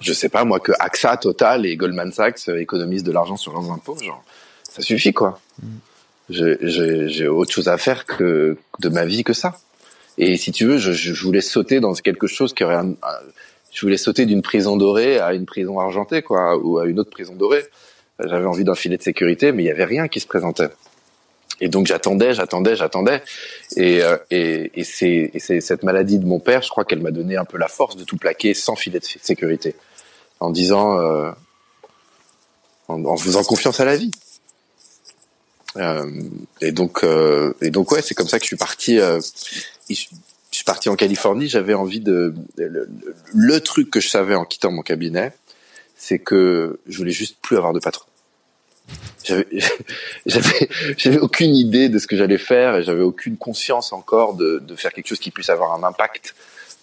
je 0.00 0.12
sais 0.12 0.28
pas 0.28 0.44
moi, 0.44 0.60
que 0.60 0.72
AXA, 0.78 1.16
Total 1.16 1.64
et 1.64 1.76
Goldman 1.76 2.12
Sachs 2.12 2.48
économisent 2.48 3.04
de 3.04 3.12
l'argent 3.12 3.36
sur 3.36 3.54
leurs 3.54 3.70
impôts, 3.70 3.96
genre, 4.02 4.22
ça 4.62 4.82
suffit 4.82 5.14
quoi. 5.14 5.40
Mm. 5.62 5.68
J'ai 6.30 7.28
autre 7.28 7.52
chose 7.52 7.68
à 7.68 7.76
faire 7.76 8.06
que 8.06 8.56
de 8.80 8.88
ma 8.88 9.04
vie 9.04 9.24
que 9.24 9.34
ça. 9.34 9.58
Et 10.16 10.36
si 10.36 10.52
tu 10.52 10.64
veux, 10.64 10.78
je, 10.78 10.92
je 10.92 11.22
voulais 11.22 11.42
sauter 11.42 11.80
dans 11.80 11.92
quelque 11.92 12.26
chose 12.26 12.54
qui 12.54 12.64
aurait 12.64 12.76
un, 12.76 12.94
je 13.74 13.80
voulais 13.82 13.98
sauter 13.98 14.24
d'une 14.24 14.40
prison 14.40 14.76
dorée 14.76 15.18
à 15.18 15.34
une 15.34 15.46
prison 15.46 15.80
argentée, 15.80 16.22
quoi, 16.22 16.56
ou 16.56 16.78
à 16.78 16.86
une 16.86 17.00
autre 17.00 17.10
prison 17.10 17.34
dorée. 17.34 17.64
J'avais 18.20 18.46
envie 18.46 18.64
d'un 18.64 18.74
filet 18.74 18.96
de 18.96 19.02
sécurité, 19.02 19.52
mais 19.52 19.64
il 19.64 19.66
y 19.66 19.70
avait 19.70 19.84
rien 19.84 20.08
qui 20.08 20.20
se 20.20 20.26
présentait. 20.26 20.68
Et 21.60 21.68
donc 21.68 21.86
j'attendais, 21.86 22.34
j'attendais, 22.34 22.76
j'attendais. 22.76 23.22
Et, 23.76 24.02
euh, 24.02 24.16
et, 24.30 24.70
et 24.74 24.84
c'est 24.84 25.60
cette 25.60 25.82
maladie 25.82 26.18
de 26.18 26.26
mon 26.26 26.40
père, 26.40 26.62
je 26.62 26.68
crois 26.68 26.84
qu'elle 26.84 27.00
m'a 27.00 27.10
donné 27.10 27.36
un 27.36 27.44
peu 27.44 27.58
la 27.58 27.68
force 27.68 27.96
de 27.96 28.04
tout 28.04 28.16
plaquer 28.16 28.54
sans 28.54 28.76
filet 28.76 28.98
de 28.98 29.04
sécurité, 29.04 29.74
en 30.40 30.50
disant, 30.50 30.98
euh, 30.98 31.30
en, 32.88 33.04
en, 33.04 33.16
faisant 33.16 33.44
confiance 33.44 33.80
à 33.80 33.84
la 33.84 33.96
vie. 33.96 34.10
Euh, 35.76 36.08
et 36.60 36.72
donc, 36.72 37.02
euh, 37.02 37.54
et 37.60 37.70
donc 37.70 37.90
ouais, 37.90 38.02
c'est 38.02 38.14
comme 38.14 38.28
ça 38.28 38.38
que 38.38 38.44
je 38.44 38.48
suis 38.48 38.56
parti. 38.56 38.98
Euh, 39.00 39.20
je, 39.88 40.06
suis 40.50 40.64
parti 40.64 40.88
en 40.88 40.96
Californie. 40.96 41.48
J'avais 41.48 41.74
envie 41.74 42.00
de 42.00 42.34
le, 42.56 42.88
le, 43.32 43.60
truc 43.60 43.90
que 43.90 44.00
je 44.00 44.08
savais 44.08 44.36
en 44.36 44.44
quittant 44.44 44.70
mon 44.70 44.82
cabinet, 44.82 45.32
c'est 45.96 46.18
que 46.18 46.80
je 46.86 46.98
voulais 46.98 47.12
juste 47.12 47.38
plus 47.40 47.56
avoir 47.56 47.72
de 47.72 47.80
patron. 47.80 48.04
J'avais, 50.26 51.18
aucune 51.18 51.54
idée 51.56 51.88
de 51.88 51.98
ce 51.98 52.06
que 52.06 52.16
j'allais 52.16 52.38
faire 52.38 52.76
et 52.76 52.82
j'avais 52.82 53.02
aucune 53.02 53.38
conscience 53.38 53.94
encore 53.94 54.34
de, 54.34 54.58
de, 54.58 54.76
faire 54.76 54.92
quelque 54.92 55.08
chose 55.08 55.18
qui 55.18 55.30
puisse 55.30 55.48
avoir 55.48 55.72
un 55.72 55.82
impact 55.82 56.34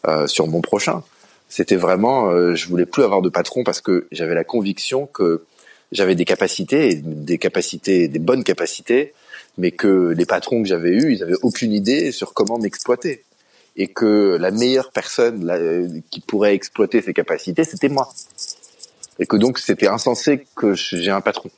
euh, 0.08 0.26
sur 0.26 0.48
mon 0.48 0.62
prochain. 0.62 1.04
C'était 1.48 1.76
vraiment, 1.76 2.30
euh, 2.30 2.56
je 2.56 2.68
voulais 2.68 2.88
plus 2.88 3.04
avoir 3.04 3.22
de 3.22 3.30
patron 3.30 3.64
parce 3.64 3.82
que 3.82 4.08
j'avais 4.12 4.34
la 4.34 4.44
conviction 4.44 5.06
que 5.06 5.44
j'avais 5.92 6.16
des 6.16 6.26
capacités, 6.26 6.96
des 6.96 7.38
capacités, 7.38 8.08
des 8.08 8.20
bonnes 8.20 8.44
capacités, 8.44 9.14
mais 9.58 9.72
que 9.72 10.14
les 10.18 10.26
patrons 10.26 10.64
que 10.64 10.68
j'avais 10.68 10.92
eus, 10.92 11.14
ils 11.14 11.22
avaient 11.22 11.38
aucune 11.44 11.74
idée 11.74 12.12
sur 12.12 12.34
comment 12.34 12.58
m'exploiter 12.58 13.24
et 13.76 13.88
que 13.88 14.38
la 14.40 14.52
meilleure 14.52 14.92
personne 14.92 16.02
qui 16.10 16.22
pourrait 16.22 16.56
exploiter 16.56 17.02
ces 17.02 17.14
capacités, 17.14 17.64
c'était 17.64 17.90
moi 17.90 18.10
et 19.22 19.26
que 19.28 19.38
donc 19.38 19.60
c'était 19.60 19.88
insensé 19.88 20.46
que 20.56 20.74
j'ai 20.74 21.12
un 21.12 21.22
patron. 21.22 21.50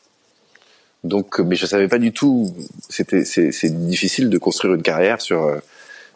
Donc, 1.03 1.39
mais 1.39 1.55
je 1.55 1.65
savais 1.65 1.87
pas 1.87 1.97
du 1.97 2.11
tout. 2.11 2.53
C'était 2.89 3.25
c'est 3.25 3.87
difficile 3.87 4.29
de 4.29 4.37
construire 4.37 4.75
une 4.75 4.83
carrière 4.83 5.19
sur 5.21 5.43
euh, 5.43 5.57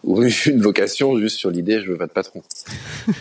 ou 0.04 0.24
une 0.46 0.62
vocation 0.62 1.18
juste 1.18 1.38
sur 1.38 1.50
l'idée 1.50 1.82
je 1.82 1.92
veux 1.92 1.98
pas 1.98 2.08
de 2.08 2.12
patron. 2.12 2.44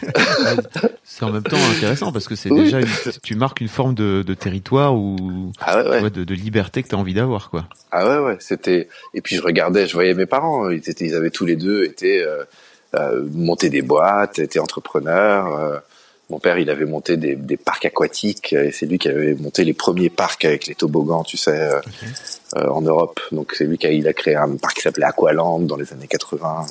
c'est 1.05 1.25
en 1.25 1.33
même 1.33 1.43
temps 1.43 1.57
intéressant 1.77 2.13
parce 2.13 2.29
que 2.29 2.35
c'est 2.35 2.51
déjà 2.51 2.81
une, 2.81 2.89
tu 3.23 3.37
marques 3.37 3.61
une 3.61 3.69
forme 3.69 3.95
de, 3.95 4.23
de 4.27 4.35
territoire 4.35 4.95
ou 4.95 5.53
ah 5.61 5.83
ouais, 5.83 6.03
ouais. 6.03 6.11
de, 6.11 6.25
de, 6.25 6.35
liberté 6.35 6.83
que 6.83 6.89
tu 6.89 6.95
as 6.95 6.99
envie 6.99 7.15
d'avoir 7.15 7.51
quoi. 7.51 7.67
Ah 7.91 8.07
ouais 8.09 8.19
ouais 8.27 8.37
c'était 8.41 8.89
et 9.15 9.21
puis 9.21 9.37
je 9.37 9.43
regardais 9.43 9.87
je 9.87 9.95
voyais 9.95 10.15
mes 10.15 10.27
parents 10.27 10.69
ils 10.69 10.89
étaient 10.91 11.07
ils 11.07 11.15
avaient 11.15 11.31
tous 11.31 11.47
les 11.47 11.57
deux 11.57 11.85
été 11.85 12.23
euh, 12.23 12.45
euh, 12.95 13.25
monté 13.33 13.71
des 13.71 13.83
boîtes 13.83 14.39
étaient 14.39 14.59
entrepreneurs 14.59 15.57
euh, 15.57 15.79
mon 16.29 16.41
père, 16.41 16.59
il 16.59 16.71
avait 16.71 16.87
monté 16.87 17.17
des, 17.17 17.37
des, 17.37 17.57
parcs 17.57 17.85
aquatiques 17.85 18.53
et 18.53 18.73
c'est 18.73 18.87
lui 18.87 18.99
qui 18.99 19.09
avait 19.09 19.35
monté 19.35 19.65
les 19.65 19.75
premiers 19.75 20.11
parcs 20.11 20.45
avec 20.45 20.67
les 20.67 20.75
toboggans, 20.75 21.23
tu 21.23 21.37
sais, 21.37 21.61
euh, 21.61 21.81
euh 22.57 22.69
en 22.69 22.83
Europe. 22.83 23.21
Donc 23.31 23.55
c'est 23.57 23.65
lui 23.65 23.79
qui 23.79 23.87
a, 23.87 23.93
il 23.93 24.09
a 24.09 24.13
créé 24.13 24.35
un 24.35 24.57
parc 24.57 24.77
qui 24.77 24.83
s'appelait 24.83 25.07
Aqualand 25.07 25.61
dans 25.61 25.77
les 25.77 25.93
années 25.93 26.09
80. 26.09 26.67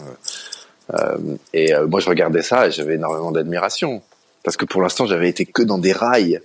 Euh, 0.93 0.93
euh, 0.93 1.17
et 1.53 1.73
euh, 1.73 1.87
moi, 1.87 1.99
je 2.01 2.09
regardais 2.09 2.41
ça 2.41 2.67
et 2.67 2.71
j'avais 2.71 2.95
énormément 2.95 3.31
d'admiration 3.31 4.01
parce 4.43 4.57
que 4.57 4.65
pour 4.65 4.81
l'instant, 4.81 5.05
j'avais 5.05 5.29
été 5.29 5.45
que 5.45 5.63
dans 5.63 5.77
des 5.77 5.93
rails. 5.93 6.41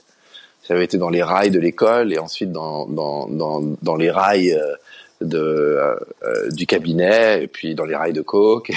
J'avais 0.69 0.85
été 0.85 0.97
dans 0.97 1.11
les 1.11 1.23
rails 1.23 1.51
de 1.51 1.59
l'école 1.59 2.13
et 2.13 2.19
ensuite 2.19 2.53
dans 2.53 2.87
dans 2.87 3.27
dans, 3.29 3.61
dans 3.83 3.97
les 3.97 4.11
rails 4.11 4.57
de 5.21 5.39
euh, 5.39 5.95
euh, 6.23 6.51
du 6.51 6.67
cabinet 6.67 7.43
et 7.43 7.47
puis 7.47 7.75
dans 7.75 7.85
les 7.85 7.95
rails 7.95 8.13
de 8.13 8.23
coke. 8.23 8.73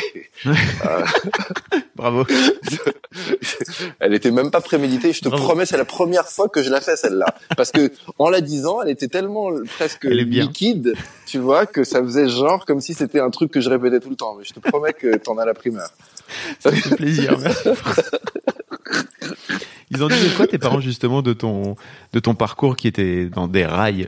euh, 0.45 0.51
Bravo. 1.95 2.25
elle 3.99 4.13
était 4.13 4.32
même 4.32 4.51
pas 4.51 4.62
préméditée. 4.62 5.13
Je 5.13 5.21
te 5.21 5.29
promets, 5.29 5.65
c'est 5.65 5.77
la 5.77 5.86
première 5.86 6.27
fois 6.27 6.49
que 6.49 6.62
je 6.62 6.69
la 6.69 6.82
fais 6.82 6.95
celle-là, 6.95 7.27
parce 7.56 7.71
que 7.71 7.91
en 8.17 8.29
la 8.29 8.41
disant, 8.41 8.82
elle 8.82 8.89
était 8.89 9.08
tellement 9.08 9.51
presque 9.77 10.06
liquide, 10.06 10.95
tu 11.25 11.38
vois, 11.38 11.65
que 11.65 11.84
ça 11.84 12.01
faisait 12.03 12.27
genre 12.27 12.65
comme 12.65 12.82
si 12.82 12.93
c'était 12.93 13.19
un 13.19 13.29
truc 13.29 13.51
que 13.51 13.62
je 13.62 13.69
répétais 13.69 13.99
tout 13.99 14.10
le 14.10 14.15
temps. 14.15 14.36
Mais 14.38 14.43
je 14.43 14.53
te 14.53 14.60
promets 14.60 14.93
que 14.93 15.15
t'en 15.17 15.38
as 15.38 15.45
la 15.45 15.53
primeur. 15.53 15.89
Ça 16.60 16.71
fait 16.71 16.95
plaisir. 16.95 17.38
Merci. 17.39 17.69
Ils 19.91 20.03
ont 20.03 20.08
dit 20.08 20.15
quoi 20.36 20.48
tes 20.48 20.58
parents 20.58 20.79
justement 20.79 21.21
de 21.21 21.33
ton 21.33 21.75
de 22.13 22.19
ton 22.19 22.33
parcours 22.33 22.75
qui 22.75 22.87
était 22.87 23.25
dans 23.25 23.48
des 23.48 23.65
rails? 23.65 24.08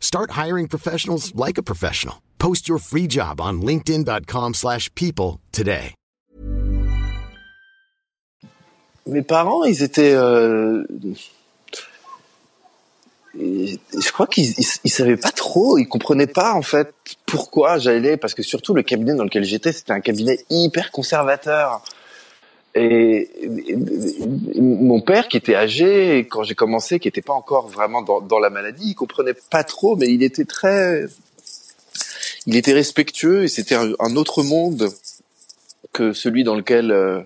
Start 0.00 0.32
hiring 0.32 0.66
professionals 0.66 1.32
like 1.36 1.58
a 1.58 1.62
professional. 1.62 2.16
Post 2.38 2.68
your 2.68 2.80
free 2.80 3.06
job 3.06 3.40
on 3.40 3.62
linkedin.com/people 3.62 5.38
today. 5.52 5.94
Mes 9.06 9.22
parents, 9.22 9.64
ils 9.64 9.82
étaient 9.82 10.12
euh, 10.12 10.84
je 13.34 14.12
crois 14.12 14.26
qu'ils 14.26 14.50
ils, 14.58 14.66
ils 14.84 14.90
savaient 14.90 15.16
pas 15.16 15.30
trop, 15.30 15.78
ils 15.78 15.86
comprenaient 15.86 16.26
pas 16.26 16.54
en 16.54 16.62
fait 16.62 16.92
pourquoi 17.26 17.78
j'allais 17.78 18.16
parce 18.16 18.34
que 18.34 18.42
surtout 18.42 18.74
le 18.74 18.82
cabinet 18.82 19.14
dans 19.14 19.24
lequel 19.24 19.44
j'étais, 19.44 19.72
c'était 19.72 19.92
un 19.92 20.00
cabinet 20.00 20.38
hyper 20.50 20.90
conservateur. 20.90 21.82
Et, 22.74 23.30
mon 24.60 25.00
père 25.00 25.28
qui 25.28 25.36
était 25.36 25.54
âgé 25.54 26.20
quand 26.30 26.42
j'ai 26.42 26.54
commencé, 26.54 27.00
qui 27.00 27.08
était 27.08 27.22
pas 27.22 27.32
encore 27.32 27.68
vraiment 27.68 28.02
dans, 28.02 28.38
la 28.38 28.50
maladie, 28.50 28.90
il 28.90 28.94
comprenait 28.94 29.34
pas 29.50 29.64
trop, 29.64 29.96
mais 29.96 30.12
il 30.12 30.22
était 30.22 30.44
très, 30.44 31.06
il 32.46 32.56
était 32.56 32.72
respectueux 32.72 33.44
et 33.44 33.48
c'était 33.48 33.74
un, 33.74 34.16
autre 34.16 34.42
monde 34.42 34.90
que 35.92 36.12
celui 36.12 36.44
dans 36.44 36.54
lequel 36.54 36.92
euh, 36.92 37.20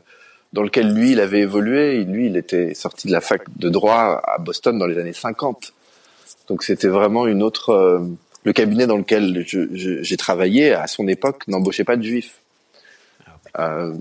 dans 0.52 0.62
lequel 0.62 0.92
lui 0.92 1.12
il 1.12 1.20
avait 1.20 1.40
évolué. 1.40 2.04
Lui, 2.04 2.26
il 2.26 2.36
était 2.36 2.74
sorti 2.74 3.06
de 3.08 3.12
la 3.12 3.20
fac 3.20 3.42
de 3.56 3.68
droit 3.68 4.20
à 4.24 4.38
Boston 4.38 4.78
dans 4.78 4.86
les 4.86 4.98
années 4.98 5.12
50. 5.12 5.72
Donc 6.48 6.62
c'était 6.62 6.88
vraiment 6.88 7.26
une 7.26 7.42
autre. 7.42 7.70
euh, 7.70 8.00
le 8.44 8.52
cabinet 8.52 8.88
dans 8.88 8.96
lequel 8.96 9.46
j'ai 9.46 10.16
travaillé 10.16 10.72
à 10.72 10.88
son 10.88 11.06
époque 11.06 11.46
n'embauchait 11.46 11.84
pas 11.84 11.96
de 11.96 12.02
juifs. 12.02 12.41
Euh, 13.58 13.92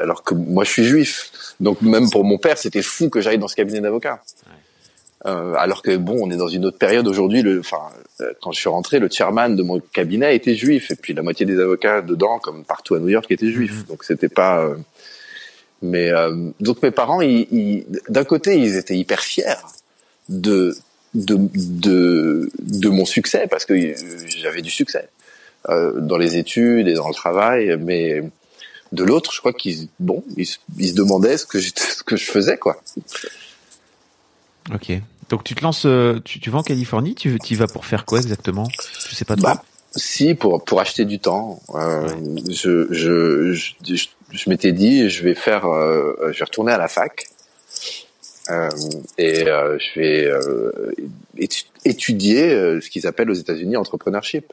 alors 0.00 0.22
que 0.22 0.34
moi 0.34 0.62
je 0.64 0.70
suis 0.70 0.84
juif. 0.84 1.30
Donc 1.60 1.82
même 1.82 2.08
pour 2.10 2.24
mon 2.24 2.38
père, 2.38 2.56
c'était 2.58 2.82
fou 2.82 3.08
que 3.10 3.20
j'aille 3.20 3.38
dans 3.38 3.48
ce 3.48 3.56
cabinet 3.56 3.80
d'avocat. 3.80 4.20
Euh, 5.24 5.54
alors 5.54 5.82
que 5.82 5.96
bon, 5.96 6.16
on 6.20 6.30
est 6.30 6.36
dans 6.36 6.46
une 6.48 6.64
autre 6.66 6.78
période 6.78 7.08
aujourd'hui. 7.08 7.42
Enfin, 7.58 7.80
euh, 8.20 8.32
quand 8.40 8.52
je 8.52 8.60
suis 8.60 8.68
rentré, 8.68 8.98
le 9.00 9.08
chairman 9.10 9.56
de 9.56 9.62
mon 9.62 9.80
cabinet 9.80 10.36
était 10.36 10.54
juif, 10.54 10.90
et 10.92 10.94
puis 10.94 11.14
la 11.14 11.22
moitié 11.22 11.44
des 11.46 11.58
avocats 11.58 12.00
dedans, 12.02 12.38
comme 12.38 12.64
partout 12.64 12.94
à 12.94 13.00
New 13.00 13.08
York, 13.08 13.26
étaient 13.30 13.50
juifs. 13.50 13.86
Donc 13.88 14.04
c'était 14.04 14.28
pas. 14.28 14.62
euh, 14.62 14.76
mais 15.82 16.10
euh, 16.12 16.34
donc 16.60 16.82
mes 16.82 16.90
parents, 16.92 17.20
ils, 17.22 17.48
ils- 17.50 17.86
d'un 18.08 18.24
côté, 18.24 18.56
ils 18.58 18.76
étaient 18.76 18.96
hyper 18.96 19.20
fiers 19.20 19.44
de 20.28 20.76
de 21.14 21.36
de, 21.54 22.50
de 22.60 22.88
mon 22.88 23.04
succès 23.04 23.46
parce 23.50 23.64
que 23.64 23.72
euh, 23.74 23.94
j'avais 24.28 24.62
du 24.62 24.70
succès 24.70 25.08
euh, 25.70 25.98
dans 26.00 26.18
les 26.18 26.36
études 26.36 26.86
et 26.88 26.94
dans 26.94 27.08
le 27.08 27.14
travail, 27.14 27.76
mais 27.80 28.22
de 28.96 29.04
l'autre, 29.04 29.32
je 29.32 29.38
crois 29.38 29.52
qu'ils 29.52 29.86
bon, 30.00 30.24
ils, 30.36 30.46
se- 30.46 30.58
ils 30.78 30.88
se 30.88 30.94
demandaient 30.94 31.38
ce 31.38 31.46
que 31.46 31.60
j'étais- 31.60 31.80
ce 31.98 32.02
que 32.02 32.16
je 32.16 32.24
faisais 32.24 32.56
quoi. 32.58 32.82
Ok. 34.74 34.92
Donc 35.28 35.44
tu 35.44 35.54
te 35.54 35.62
lances, 35.62 35.86
euh, 35.86 36.20
tu, 36.24 36.40
tu 36.40 36.50
vas 36.50 36.58
en 36.58 36.62
Californie, 36.62 37.14
tu 37.14 37.36
y 37.50 37.54
vas 37.54 37.66
pour 37.68 37.84
faire 37.86 38.04
quoi 38.04 38.18
exactement? 38.18 38.68
Je 39.08 39.14
sais 39.14 39.24
pas 39.24 39.36
trop. 39.36 39.44
Bah, 39.46 39.62
si 39.94 40.34
pour 40.34 40.64
pour 40.64 40.80
acheter 40.80 41.04
du 41.04 41.18
temps, 41.18 41.60
euh, 41.74 42.08
je, 42.50 42.86
je 42.90 43.52
je 43.52 43.74
je 43.94 44.06
je 44.30 44.50
m'étais 44.50 44.72
dit 44.72 45.08
je 45.08 45.22
vais 45.22 45.34
faire, 45.34 45.66
euh, 45.66 46.14
je 46.32 46.38
vais 46.38 46.44
retourner 46.44 46.72
à 46.72 46.78
la 46.78 46.88
fac 46.88 47.26
euh, 48.50 48.68
et 49.18 49.44
je 49.44 49.98
vais 50.00 50.30
étu- 51.38 51.64
étudier 51.84 52.50
ce 52.80 52.88
qu'ils 52.90 53.06
appellent 53.06 53.30
aux 53.30 53.34
États-Unis 53.34 53.76
entrepreneurship. 53.76 54.52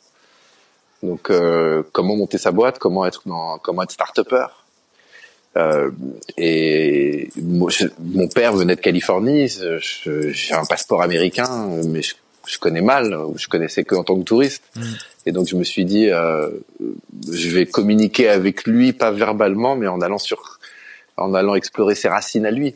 Donc 1.04 1.30
euh, 1.30 1.84
comment 1.92 2.16
monter 2.16 2.38
sa 2.40 2.52
boîte, 2.52 2.80
comment 2.80 3.06
être 3.06 3.22
dans, 3.28 3.58
comment 3.60 3.84
être 3.84 3.92
start-upper. 3.92 4.46
Euh, 5.58 5.92
et 6.38 7.30
moi, 7.36 7.70
je- 7.70 7.86
mon 8.00 8.28
père 8.28 8.54
venait 8.54 8.76
de 8.76 8.82
Californie, 8.82 9.48
j'ai 9.50 10.54
un 10.54 10.66
passeport 10.66 11.02
américain, 11.04 11.70
mais 11.90 12.02
je, 12.02 12.16
je 12.48 12.58
connais 12.58 12.82
mal, 12.82 13.16
je 13.36 13.48
connaissais 13.48 13.84
que 13.84 13.94
en 13.96 14.04
tant 14.04 14.18
que 14.18 14.24
touriste. 14.24 14.64
Et 15.28 15.32
donc 15.32 15.48
je 15.48 15.56
me 15.56 15.64
suis 15.64 15.86
dit, 15.86 16.10
euh, 16.10 16.50
je 17.32 17.50
vais 17.50 17.66
communiquer 17.68 18.30
avec 18.30 18.66
lui, 18.66 18.94
pas 18.94 19.12
verbalement, 19.12 19.76
mais 19.76 19.88
en 19.88 20.02
allant 20.02 20.18
sur, 20.18 20.60
en 21.18 21.34
allant 21.36 21.54
explorer 21.56 21.96
ses 21.96 22.08
racines 22.08 22.46
à 22.46 22.52
lui. 22.52 22.74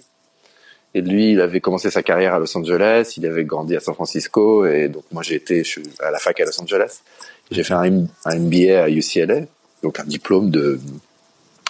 Et 0.93 1.01
lui, 1.01 1.31
il 1.31 1.41
avait 1.41 1.59
commencé 1.61 1.89
sa 1.91 2.03
carrière 2.03 2.33
à 2.35 2.39
Los 2.39 2.55
Angeles, 2.57 3.13
il 3.17 3.25
avait 3.25 3.43
grandi 3.43 3.75
à 3.75 3.79
San 3.79 3.93
Francisco, 3.93 4.65
et 4.65 4.87
donc 4.87 5.03
moi 5.11 5.23
j'ai 5.23 5.35
été 5.35 5.63
je 5.63 5.69
suis 5.69 5.83
à 5.99 6.11
la 6.11 6.19
fac 6.19 6.39
à 6.39 6.45
Los 6.45 6.61
Angeles. 6.61 6.99
J'ai 7.51 7.63
fait 7.63 7.73
un, 7.73 7.89
MBA 8.25 8.83
à 8.83 8.89
UCLA, 8.89 9.41
donc 9.83 9.99
un 9.99 10.05
diplôme 10.05 10.49
de 10.49 10.79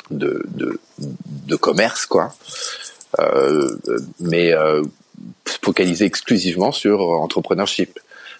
de 0.10 0.44
de, 0.48 0.80
de 1.00 1.56
commerce 1.56 2.06
quoi, 2.06 2.34
euh, 3.20 3.78
mais 4.20 4.54
euh, 4.54 4.84
focalisé 5.62 6.06
exclusivement 6.06 6.72
sur 6.72 7.02
entrepreneurship. 7.02 8.00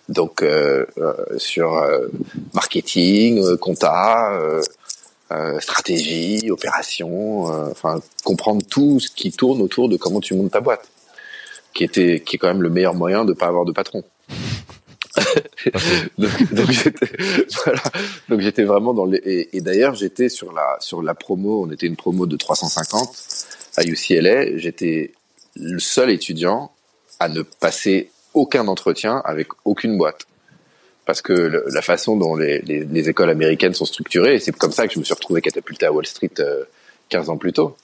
Donc 0.10 0.42
euh, 0.42 0.86
euh, 0.98 1.14
sur 1.38 1.78
euh, 1.78 2.08
marketing, 2.54 3.44
euh, 3.44 3.58
compta, 3.58 4.40
stratégie, 5.60 6.50
opération, 6.52 7.44
enfin 7.70 8.00
comprendre 8.24 8.66
tout 8.66 9.02
ce 9.02 9.10
qui 9.10 9.32
tourne 9.34 9.62
autour 9.62 9.90
de 9.90 9.98
comment 9.98 10.22
tu 10.22 10.34
montes 10.36 10.52
ta 10.52 10.62
boîte, 10.62 10.88
qui 11.74 11.84
était 11.84 12.24
qui 12.26 12.38
est 12.38 12.40
quand 12.40 12.48
même 12.48 12.62
le 12.62 12.70
meilleur 12.70 12.96
moyen 12.96 13.26
de 13.26 13.34
pas 13.34 13.48
avoir 13.48 13.66
de 13.66 13.74
patron. 13.74 14.04
donc 18.30 18.40
j'étais 18.40 18.64
vraiment 18.64 18.94
dans 18.94 19.06
les 19.06 19.50
et, 19.52 19.62
d'ailleurs 19.62 19.96
j'étais 19.96 20.30
sur 20.30 20.54
la 20.54 20.78
sur 20.80 21.02
la 21.02 21.16
promo 21.16 21.64
on 21.64 21.72
était 21.72 21.88
une 21.88 21.96
promo 21.96 22.26
de 22.26 22.36
350 22.38 23.10
à 23.78 23.84
UCLA 23.84 24.58
j'étais 24.58 25.12
le 25.56 25.80
seul 25.80 26.12
étudiant 26.12 26.72
à 27.20 27.30
ne 27.30 27.42
passer 27.42 28.12
aucun 28.34 28.68
entretien 28.68 29.22
avec 29.26 29.48
aucune 29.66 29.98
boîte. 29.98 30.26
Parce 31.06 31.22
que 31.22 31.34
la 31.34 31.82
façon 31.82 32.18
dont 32.18 32.36
les, 32.36 32.60
les, 32.60 32.84
les 32.84 33.10
écoles 33.10 33.30
américaines 33.30 33.74
sont 33.74 33.86
structurées 33.86 34.40
c'est 34.40 34.52
comme 34.52 34.74
ça 34.74 34.88
que 34.88 34.94
je 34.94 35.00
me 35.00 35.06
suis 35.06 35.14
retrouvé 35.14 35.42
catapulté 35.42 35.86
à 35.86 35.94
Wall 35.94 36.06
Street 36.06 36.34
euh, 36.40 36.66
15 37.08 37.30
ans 37.30 37.38
plus 37.38 37.54
tôt 37.54 37.78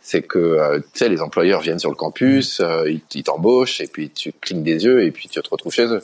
c'est 0.00 0.22
que 0.22 0.38
euh, 0.38 0.78
tu 0.78 1.00
sais 1.00 1.10
les 1.10 1.20
employeurs 1.20 1.60
viennent 1.60 1.78
sur 1.78 1.90
le 1.90 1.96
campus 1.96 2.60
euh, 2.60 2.90
ils 2.90 3.02
ils 3.14 3.24
t'embauchent 3.24 3.82
et 3.82 3.88
puis 3.88 4.08
tu 4.08 4.32
clignes 4.32 4.62
des 4.62 4.86
yeux 4.86 5.04
et 5.04 5.10
puis 5.10 5.28
tu 5.28 5.38
te 5.38 5.50
retrouves 5.50 5.74
chez 5.74 5.84
eux 5.84 6.02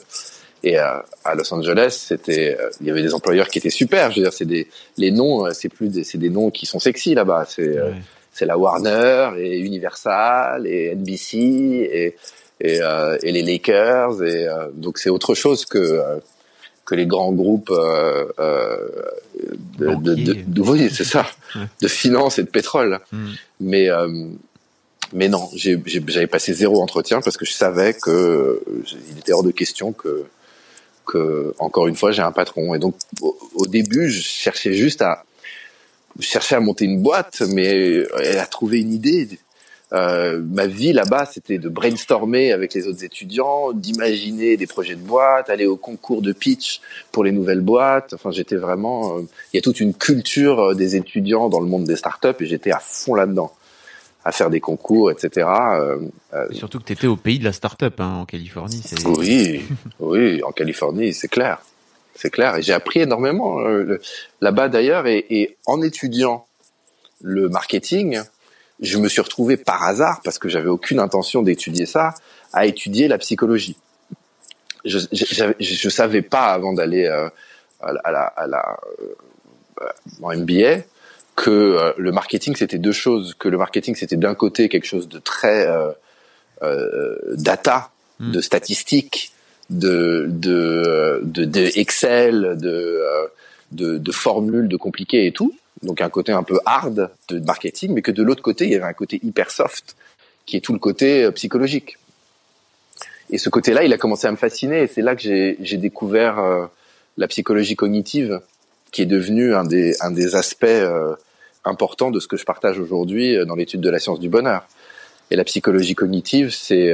et 0.63 0.77
euh, 0.79 0.97
à 1.25 1.35
Los 1.35 1.53
Angeles, 1.53 2.03
c'était, 2.07 2.57
euh, 2.59 2.69
il 2.81 2.87
y 2.87 2.91
avait 2.91 3.01
des 3.01 3.13
employeurs 3.13 3.47
qui 3.47 3.59
étaient 3.59 3.69
super. 3.69 4.11
Je 4.11 4.17
veux 4.17 4.23
dire, 4.23 4.33
c'est 4.33 4.45
des, 4.45 4.67
les 4.97 5.11
noms, 5.11 5.45
euh, 5.45 5.51
c'est 5.53 5.69
plus, 5.69 5.87
des, 5.89 6.03
c'est 6.03 6.17
des 6.17 6.29
noms 6.29 6.49
qui 6.51 6.65
sont 6.65 6.79
sexy 6.79 7.13
là-bas. 7.15 7.45
C'est, 7.47 7.79
Ouais. 7.79 7.93
c'est 8.33 8.45
la 8.45 8.57
Warner 8.57 9.31
et 9.37 9.57
Universal 9.59 10.65
et 10.67 10.95
NBC 10.95 11.37
et 11.37 12.15
et, 12.61 12.81
euh, 12.81 13.17
et 13.23 13.31
les 13.31 13.41
Lakers 13.41 14.21
et 14.21 14.45
euh, 14.47 14.67
donc 14.73 14.97
c'est 14.97 15.09
autre 15.09 15.33
chose 15.33 15.63
que 15.63 15.77
euh, 15.77 16.17
que 16.83 16.93
les 16.93 17.05
grands 17.05 17.31
groupes 17.31 17.71
euh, 17.71 18.25
euh, 18.37 18.87
de, 19.77 19.85
de, 19.95 20.13
de, 20.13 20.15
Banquiers. 20.33 20.43
de- 20.45 20.61
oui, 20.61 20.89
c'est 20.91 21.05
ça, 21.05 21.25
de 21.81 21.87
finance 21.87 22.37
et 22.37 22.43
de 22.43 22.49
pétrole. 22.49 22.99
Mm. 23.13 23.27
Mais 23.61 23.89
euh, 23.89 24.25
mais 25.13 25.29
non, 25.29 25.49
j'avais 25.55 26.27
passé 26.27 26.53
zéro 26.53 26.81
entretien 26.81 27.21
parce 27.21 27.37
que 27.37 27.45
je 27.45 27.53
savais 27.53 27.93
que 27.93 28.61
il 29.11 29.19
était 29.19 29.31
hors 29.31 29.43
de 29.43 29.51
question 29.51 29.93
que 29.93 30.25
que 31.11 31.53
encore 31.59 31.87
une 31.87 31.95
fois 31.95 32.11
j'ai 32.11 32.21
un 32.21 32.31
patron. 32.31 32.73
Et 32.73 32.79
donc 32.79 32.95
au, 33.21 33.65
début, 33.67 34.09
je 34.09 34.21
cherchais 34.21 34.73
juste 34.73 35.01
à 35.01 35.23
je 36.19 36.25
cherchais 36.25 36.55
à 36.55 36.59
monter 36.59 36.85
une 36.85 37.01
boîte, 37.01 37.41
mais 37.53 38.03
à 38.37 38.45
trouver 38.45 38.81
une 38.81 38.93
idée. 38.93 39.27
Euh, 39.91 40.39
ma 40.51 40.67
vie 40.67 40.93
là-bas, 40.93 41.25
c'était 41.25 41.57
de 41.57 41.67
brainstormer 41.67 42.51
avec 42.51 42.73
les 42.73 42.87
autres 42.87 43.03
étudiants, 43.03 43.73
d'imaginer 43.73 44.55
des 44.55 44.67
projets 44.67 44.95
de 44.95 45.01
boîte, 45.01 45.49
aller 45.49 45.65
au 45.65 45.77
concours 45.77 46.21
de 46.21 46.31
pitch 46.31 46.81
pour 47.11 47.23
les 47.23 47.31
nouvelles 47.31 47.61
boîtes. 47.61 48.13
Enfin, 48.13 48.31
j'étais 48.31 48.55
vraiment. 48.55 49.17
euh, 49.17 49.21
Il 49.53 49.57
y 49.57 49.59
a 49.59 49.61
toute 49.61 49.79
une 49.79 49.93
culture 49.93 50.59
euh, 50.59 50.75
des 50.75 50.95
étudiants 50.95 51.49
dans 51.49 51.59
le 51.59 51.65
monde 51.65 51.85
des 51.85 51.95
startups 51.95 52.35
et 52.39 52.45
j'étais 52.45 52.71
à 52.71 52.79
fond 52.79 53.15
là-dedans, 53.15 53.51
à 54.29 54.31
faire 54.31 54.51
des 54.51 54.59
concours, 54.59 55.09
etc. 55.09 55.47
Euh, 55.47 55.97
euh, 56.35 56.47
Et 56.51 56.55
Surtout 56.55 56.79
que 56.79 56.83
tu 56.85 56.93
étais 56.93 57.07
au 57.07 57.15
pays 57.15 57.39
de 57.39 57.43
la 57.43 57.51
start-up 57.51 57.99
hein, 57.99 58.19
en 58.21 58.25
Californie. 58.25 58.83
Oui, 59.05 59.65
oui, 59.99 60.43
en 60.43 60.51
Californie, 60.51 61.15
c'est 61.15 61.27
clair, 61.27 61.59
c'est 62.13 62.29
clair. 62.29 62.55
Et 62.57 62.61
j'ai 62.61 62.73
appris 62.73 62.99
énormément 62.99 63.59
euh, 63.61 63.99
là-bas 64.39 64.69
d'ailleurs. 64.69 65.07
Et, 65.07 65.25
et 65.31 65.57
en 65.65 65.81
étudiant 65.81 66.45
le 67.21 67.49
marketing, 67.49 68.21
je 68.79 68.99
me 68.99 69.09
suis 69.09 69.21
retrouvé 69.21 69.57
par 69.57 69.81
hasard, 69.83 70.21
parce 70.23 70.37
que 70.37 70.47
j'avais 70.47 70.69
aucune 70.69 70.99
intention 70.99 71.41
d'étudier 71.41 71.87
ça, 71.87 72.13
à 72.53 72.67
étudier 72.67 73.07
la 73.07 73.17
psychologie. 73.17 73.77
Je, 74.85 74.99
je 75.11 75.89
savais 75.89 76.21
pas 76.21 76.53
avant 76.53 76.73
d'aller 76.73 77.05
euh, 77.05 77.29
à 77.81 77.91
la, 77.91 77.99
à 78.01 78.11
la, 78.11 78.21
à 78.21 78.47
la 78.47 78.79
euh, 79.81 79.89
en 80.21 80.37
MBA 80.37 80.83
que 81.43 81.49
euh, 81.49 81.93
le 81.97 82.11
marketing 82.11 82.55
c'était 82.55 82.81
deux 82.87 82.97
choses. 83.05 83.35
Que 83.39 83.49
le 83.49 83.57
marketing 83.57 83.95
c'était 83.95 84.17
d'un 84.25 84.35
côté 84.35 84.69
quelque 84.69 84.89
chose 84.93 85.07
de 85.07 85.19
très 85.19 85.67
euh, 85.67 85.91
euh, 86.63 87.15
data, 87.35 87.91
Mm. 88.19 88.31
de 88.31 88.41
statistiques, 88.41 89.31
de 89.69 90.25
de, 90.27 91.21
de, 91.23 91.45
de 91.45 91.79
Excel, 91.79 92.57
de, 92.59 92.69
euh, 92.69 93.27
de 93.71 93.97
de 93.97 94.11
formules, 94.11 94.67
de 94.67 94.77
compliquées 94.77 95.25
et 95.25 95.31
tout. 95.31 95.53
donc 95.83 96.01
un 96.01 96.09
côté 96.09 96.33
un 96.33 96.43
peu 96.43 96.59
hard 96.65 97.09
de 97.29 97.39
marketing, 97.39 97.93
mais 97.93 98.01
que 98.01 98.11
de 98.11 98.23
l'autre 98.23 98.41
côté, 98.41 98.65
il 98.65 98.71
y 98.71 98.75
avait 98.75 98.91
un 98.93 98.93
côté 98.93 99.21
hyper 99.23 99.49
soft, 99.49 99.95
qui 100.45 100.57
est 100.57 100.59
tout 100.59 100.73
le 100.73 100.79
côté 100.79 101.31
psychologique. 101.31 101.97
Et 103.29 103.37
ce 103.37 103.49
côté-là, 103.49 103.83
il 103.85 103.93
a 103.93 103.97
commencé 103.97 104.27
à 104.27 104.31
me 104.31 104.35
fasciner, 104.35 104.81
et 104.83 104.87
c'est 104.87 105.01
là 105.01 105.15
que 105.15 105.21
j'ai 105.21 105.77
découvert 105.77 106.39
euh, 106.39 106.65
la 107.15 107.27
psychologie 107.29 107.77
cognitive, 107.77 108.41
qui 108.91 109.03
est 109.03 109.05
devenue 109.05 109.53
un 109.55 109.63
des, 109.63 109.93
un 110.01 110.11
des 110.11 110.35
aspects 110.35 110.65
euh, 110.65 111.15
importants 111.65 112.11
de 112.11 112.19
ce 112.19 112.27
que 112.27 112.37
je 112.37 112.45
partage 112.45 112.79
aujourd'hui 112.79 113.37
dans 113.45 113.55
l'étude 113.55 113.81
de 113.81 113.89
la 113.89 113.99
science 113.99 114.19
du 114.19 114.29
bonheur. 114.29 114.65
Et 115.31 115.35
la 115.35 115.43
psychologie 115.43 115.95
cognitive, 115.95 116.49
c'est 116.51 116.93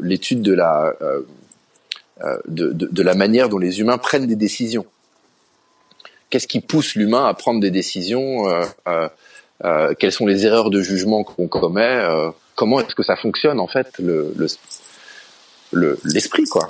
l'étude 0.00 0.42
de 0.42 0.52
la 0.52 0.94
de, 2.48 2.72
de, 2.72 3.02
la 3.02 3.14
manière 3.14 3.48
dont 3.48 3.58
les 3.58 3.80
humains 3.80 3.96
prennent 3.96 4.26
des 4.26 4.36
décisions 4.36 4.84
qu'est-ce 6.30 6.46
qui 6.46 6.60
pousse 6.60 6.94
l'humain 6.94 7.26
à 7.26 7.34
prendre 7.34 7.60
des 7.60 7.70
décisions 7.70 8.48
euh, 8.48 8.64
euh, 8.88 9.08
euh, 9.64 9.94
Quelles 9.98 10.12
sont 10.12 10.26
les 10.26 10.46
erreurs 10.46 10.70
de 10.70 10.80
jugement 10.80 11.24
qu'on 11.24 11.48
commet 11.48 12.02
Comment 12.54 12.80
est-ce 12.80 12.94
que 12.94 13.02
ça 13.02 13.16
fonctionne 13.16 13.60
en 13.60 13.66
fait 13.66 13.98
le 13.98 14.34
l'esprit 16.04 16.44
quoi 16.44 16.68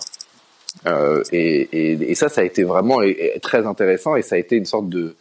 et, 1.33 2.15
ça, 2.15 2.29
ça 2.29 2.43
a 2.43 2.45
été 2.45 2.65
vraiment 2.65 3.01
très 3.43 3.67
intéressant 3.67 4.17
et 4.17 4.23
ça 4.23 4.37
a 4.37 4.39
été 4.39 4.57
une 4.57 4.67
sorte 4.67 4.89
de, 4.89 5.17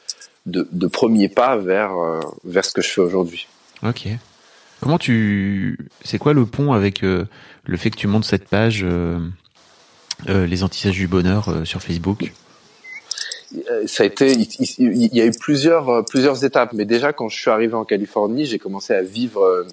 de, 0.46 0.88
premier 0.88 1.30
pas 1.30 1.58
vers, 1.58 1.92
vers 2.44 2.66
ce 2.66 2.72
que 2.72 2.82
je 2.82 2.90
fais 2.90 3.02
aujourd'hui. 3.02 3.48
Ok. 3.84 4.08
Comment 4.82 4.98
tu, 4.98 5.78
c'est 6.04 6.18
quoi 6.18 6.34
le 6.34 6.46
pont 6.46 6.74
avec 6.74 7.02
le 7.02 7.28
fait 7.78 7.90
que 7.90 7.98
tu 7.98 8.08
montes 8.08 8.26
cette 8.26 8.48
page, 8.48 8.86
les 10.28 10.64
antisages 10.64 10.96
du 10.96 11.08
bonheur 11.08 11.66
sur 11.66 11.82
Facebook? 11.82 12.32
Euh, 13.70 13.88
ça 13.88 14.04
a 14.04 14.06
été, 14.06 14.32
il, 14.32 15.16
y 15.16 15.22
a 15.22 15.26
eu 15.26 15.32
plusieurs 15.32 15.90
euh, 15.90 16.02
plusieurs 16.04 16.44
étapes, 16.46 16.74
mais 16.74 16.86
déjà 16.86 17.14
quand 17.14 17.30
je 17.30 17.40
suis 17.40 17.50
arrivé 17.50 17.74
en 17.74 17.84
Californie, 17.84 18.46
j'ai 18.46 18.60
commencé 18.60 18.94
à 18.94 19.02
vivre 19.02 19.44
euh, 19.44 19.68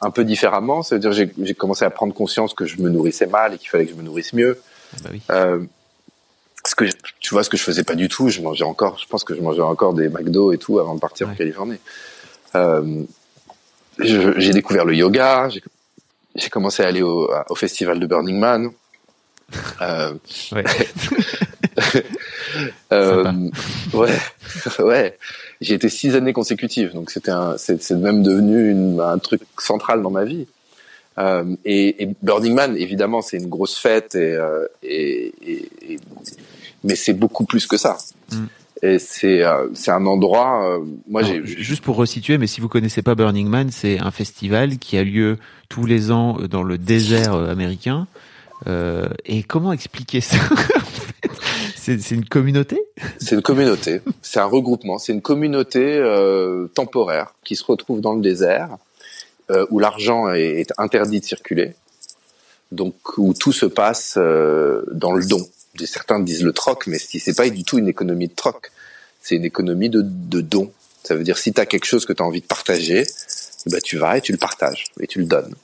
un 0.00 0.10
peu 0.10 0.24
différemment. 0.24 0.82
C'est-à-dire 0.82 1.12
j'ai 1.12 1.32
j'ai 1.40 1.54
commencé 1.54 1.84
à 1.84 1.90
prendre 1.90 2.12
conscience 2.12 2.54
que 2.54 2.64
je 2.64 2.80
me 2.80 2.90
nourrissais 2.90 3.26
mal 3.26 3.54
et 3.54 3.58
qu'il 3.58 3.68
fallait 3.68 3.84
que 3.86 3.92
je 3.92 3.96
me 3.96 4.02
nourrisse 4.02 4.32
mieux. 4.32 4.58
Ah 4.94 4.96
bah 5.04 5.10
oui. 5.12 5.68
Ce 6.68 6.74
que 6.74 6.84
tu 7.20 7.34
vois 7.34 7.42
ce 7.42 7.50
que 7.50 7.56
je 7.56 7.62
faisais 7.62 7.84
pas 7.84 7.94
du 7.94 8.08
tout, 8.08 8.28
je 8.28 8.40
mangeais 8.40 8.64
encore, 8.64 8.98
je 8.98 9.06
pense 9.06 9.24
que 9.24 9.34
je 9.34 9.40
mangeais 9.40 9.62
encore 9.62 9.94
des 9.94 10.08
McDo 10.08 10.52
et 10.52 10.58
tout 10.58 10.78
avant 10.78 10.94
de 10.94 11.00
partir 11.00 11.28
en 11.28 11.34
Californie. 11.34 11.78
Euh, 12.54 13.04
j'ai 13.98 14.50
découvert 14.52 14.84
le 14.84 14.94
yoga, 14.94 15.48
j'ai 16.34 16.50
commencé 16.50 16.82
à 16.82 16.86
aller 16.88 17.02
au, 17.02 17.30
au 17.48 17.54
festival 17.54 17.98
de 17.98 18.06
Burning 18.06 18.38
Man. 18.38 18.70
Euh, 19.80 20.12
ouais. 20.52 20.64
euh, 22.92 23.32
ouais, 23.94 24.18
ouais. 24.78 25.18
J'ai 25.62 25.74
été 25.74 25.88
six 25.88 26.14
années 26.14 26.34
consécutives, 26.34 26.92
donc 26.92 27.10
c'était 27.10 27.32
c'est, 27.56 27.90
même 27.92 28.22
devenu 28.22 28.70
une, 28.70 29.00
un 29.00 29.16
truc 29.18 29.40
central 29.58 30.02
dans 30.02 30.10
ma 30.10 30.24
vie. 30.24 30.46
Euh, 31.18 31.56
et, 31.64 32.02
et, 32.02 32.08
Burning 32.22 32.54
Man, 32.54 32.76
évidemment, 32.76 33.22
c'est 33.22 33.38
une 33.38 33.48
grosse 33.48 33.76
fête, 33.76 34.14
et, 34.14 34.34
euh, 34.34 34.66
et, 34.82 35.32
et 35.82 35.98
mais 36.84 36.96
c'est 36.96 37.14
beaucoup 37.14 37.44
plus 37.44 37.66
que 37.66 37.76
ça. 37.76 37.98
Mm. 38.32 38.44
Et 38.82 38.98
c'est 38.98 39.42
euh, 39.42 39.68
c'est 39.74 39.90
un 39.90 40.06
endroit. 40.06 40.64
Euh, 40.64 40.84
moi, 41.08 41.22
j'ai 41.22 41.44
juste 41.44 41.82
pour 41.82 41.96
resituer, 41.96 42.38
mais 42.38 42.46
si 42.46 42.60
vous 42.60 42.68
connaissez 42.68 43.02
pas 43.02 43.16
Burning 43.16 43.48
Man, 43.48 43.70
c'est 43.72 43.98
un 43.98 44.12
festival 44.12 44.78
qui 44.78 44.96
a 44.96 45.02
lieu 45.02 45.38
tous 45.68 45.84
les 45.84 46.12
ans 46.12 46.38
dans 46.48 46.62
le 46.62 46.78
désert 46.78 47.34
américain. 47.34 48.06
Euh, 48.66 49.08
et 49.24 49.42
comment 49.42 49.72
expliquer 49.72 50.20
ça 50.20 50.38
C'est 51.76 52.10
une 52.10 52.26
communauté? 52.26 52.78
C'est 53.18 53.34
une 53.34 53.42
communauté. 53.42 54.02
C'est 54.20 54.40
un 54.40 54.44
regroupement. 54.44 54.98
C'est 54.98 55.12
une 55.12 55.22
communauté 55.22 55.82
euh, 55.82 56.66
temporaire 56.74 57.34
qui 57.44 57.56
se 57.56 57.64
retrouve 57.64 58.00
dans 58.00 58.12
le 58.12 58.20
désert 58.20 58.76
euh, 59.50 59.64
où 59.70 59.78
l'argent 59.78 60.30
est, 60.30 60.70
interdit 60.76 61.20
de 61.20 61.24
circuler, 61.24 61.74
donc 62.72 62.94
où 63.18 63.34
tout 63.34 63.52
se 63.52 63.66
passe 63.66 64.14
euh, 64.16 64.82
dans 64.92 65.12
le 65.12 65.24
don. 65.24 65.46
Certains 65.84 66.20
disent 66.20 66.42
le 66.42 66.52
troc, 66.52 66.86
mais 66.86 66.98
c'est 66.98 67.36
pas 67.36 67.48
du 67.48 67.64
tout 67.64 67.78
une 67.78 67.88
économie 67.88 68.28
de 68.28 68.34
troc. 68.34 68.70
C'est 69.22 69.36
une 69.36 69.44
économie 69.44 69.90
de, 69.90 70.02
don. 70.40 70.72
Ça 71.04 71.14
veut 71.14 71.22
dire 71.22 71.38
si 71.38 71.52
tu 71.52 71.60
as 71.60 71.66
quelque 71.66 71.84
chose 71.84 72.04
que 72.04 72.12
tu 72.12 72.22
as 72.22 72.26
envie 72.26 72.40
de 72.40 72.46
partager, 72.46 73.06
bah 73.66 73.80
tu 73.80 73.96
vas 73.96 74.18
et 74.18 74.20
tu 74.20 74.32
le 74.32 74.38
partages 74.38 74.86
et 75.00 75.06
tu 75.06 75.20
le 75.20 75.26
donnes. 75.26 75.54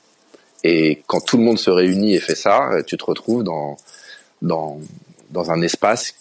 Et 0.63 1.03
quand 1.07 1.21
tout 1.21 1.37
le 1.37 1.43
monde 1.43 1.59
se 1.59 1.71
réunit 1.71 2.15
et 2.15 2.21
fait 2.21 2.35
ça, 2.35 2.71
tu 2.87 2.97
te 2.97 3.05
retrouves 3.05 3.43
dans 3.43 3.77
dans 4.41 4.81
dans 5.31 5.51
un 5.51 5.61
espace 5.63 6.15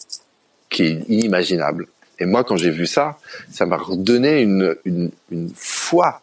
qui 0.70 0.84
est 0.84 1.06
inimaginable. 1.08 1.88
Et 2.20 2.26
moi, 2.26 2.44
quand 2.44 2.58
j'ai 2.58 2.72
vu 2.72 2.88
ça, 2.88 3.18
ça 3.52 3.66
m'a 3.66 3.78
redonné 3.78 4.42
une, 4.42 4.76
une, 4.86 5.12
une 5.32 5.52
foi 5.56 6.22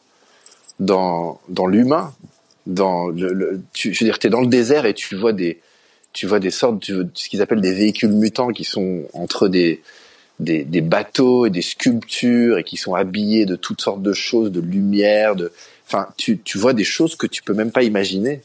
dans, 0.78 1.40
dans 1.48 1.66
l'humain. 1.66 2.12
Tu, 2.66 3.94
je 3.94 4.00
veux 4.00 4.06
dire, 4.06 4.18
tu 4.18 4.26
es 4.26 4.30
dans 4.30 4.40
le 4.40 4.46
désert 4.46 4.86
et 4.86 4.94
tu 4.94 5.16
vois 5.16 5.32
des, 5.32 5.60
tu 6.12 6.26
vois 6.26 6.40
des 6.40 6.50
sortes, 6.50 6.90
de, 6.90 7.08
ce 7.14 7.28
qu'ils 7.28 7.42
appellent 7.42 7.60
des 7.60 7.74
véhicules 7.74 8.12
mutants 8.12 8.48
qui 8.48 8.64
sont 8.64 9.04
entre 9.12 9.48
des, 9.48 9.82
des, 10.38 10.80
bateaux 10.80 11.46
et 11.46 11.50
des 11.50 11.62
sculptures 11.62 12.58
et 12.58 12.64
qui 12.64 12.76
sont 12.76 12.94
habillés 12.94 13.46
de 13.46 13.56
toutes 13.56 13.80
sortes 13.80 14.02
de 14.02 14.12
choses, 14.12 14.52
de 14.52 14.60
lumière, 14.60 15.36
de, 15.36 15.52
enfin, 15.86 16.08
tu, 16.16 16.38
tu 16.38 16.58
vois 16.58 16.72
des 16.72 16.84
choses 16.84 17.16
que 17.16 17.26
tu 17.26 17.42
peux 17.42 17.54
même 17.54 17.72
pas 17.72 17.82
imaginer, 17.82 18.42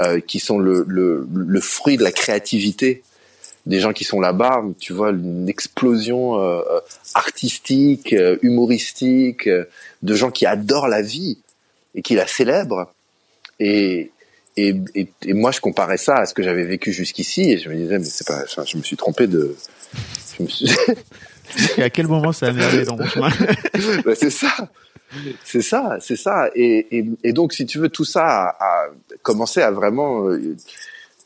euh, 0.00 0.20
qui 0.20 0.40
sont 0.40 0.58
le, 0.58 0.84
le, 0.86 1.26
le 1.32 1.60
fruit 1.60 1.96
de 1.96 2.04
la 2.04 2.12
créativité 2.12 3.02
des 3.66 3.80
gens 3.80 3.92
qui 3.92 4.04
sont 4.04 4.20
là-bas, 4.20 4.62
tu 4.78 4.92
vois 4.92 5.10
une 5.10 5.48
explosion 5.48 6.40
euh, 6.40 6.62
artistique, 7.14 8.12
euh, 8.12 8.38
humoristique, 8.42 9.48
euh, 9.48 9.64
de 10.02 10.14
gens 10.14 10.30
qui 10.30 10.46
adorent 10.46 10.88
la 10.88 11.02
vie 11.02 11.38
et 11.94 12.02
qui 12.02 12.14
la 12.14 12.26
célèbrent. 12.26 12.92
Et, 13.60 14.10
et, 14.56 14.74
et, 14.94 15.32
moi, 15.32 15.50
je 15.50 15.60
comparais 15.60 15.98
ça 15.98 16.16
à 16.16 16.26
ce 16.26 16.34
que 16.34 16.42
j'avais 16.42 16.64
vécu 16.64 16.92
jusqu'ici 16.92 17.50
et 17.52 17.58
je 17.58 17.68
me 17.68 17.74
disais, 17.74 17.98
mais 17.98 18.04
c'est 18.04 18.26
pas, 18.26 18.44
je 18.46 18.76
me 18.76 18.82
suis 18.82 18.96
trompé 18.96 19.26
de. 19.26 19.56
Je 20.36 20.42
me 20.42 20.48
suis... 20.48 20.70
et 21.78 21.82
à 21.82 21.90
quel 21.90 22.06
moment 22.06 22.32
ça 22.32 22.46
a 22.46 22.52
merdé 22.52 22.84
dans 22.84 22.96
mon 22.96 23.06
chemin? 23.06 23.30
Bah, 24.04 24.14
C'est 24.14 24.30
ça. 24.30 24.52
C'est 25.44 25.62
ça, 25.62 25.98
c'est 26.00 26.16
ça. 26.16 26.50
Et, 26.54 26.98
et, 26.98 27.06
et, 27.22 27.32
donc, 27.32 27.52
si 27.52 27.64
tu 27.64 27.78
veux, 27.78 27.88
tout 27.88 28.04
ça 28.04 28.26
a, 28.26 28.64
a 28.64 28.88
commencé 29.22 29.62
à 29.62 29.70
vraiment 29.70 30.28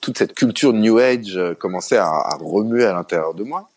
toute 0.00 0.18
cette 0.18 0.34
culture 0.34 0.72
New 0.72 0.98
Age 0.98 1.36
euh, 1.36 1.54
commençait 1.54 1.98
à, 1.98 2.08
à 2.08 2.36
remuer 2.40 2.84
à 2.84 2.92
l'intérieur 2.92 3.34
de 3.34 3.44
moi. 3.44 3.68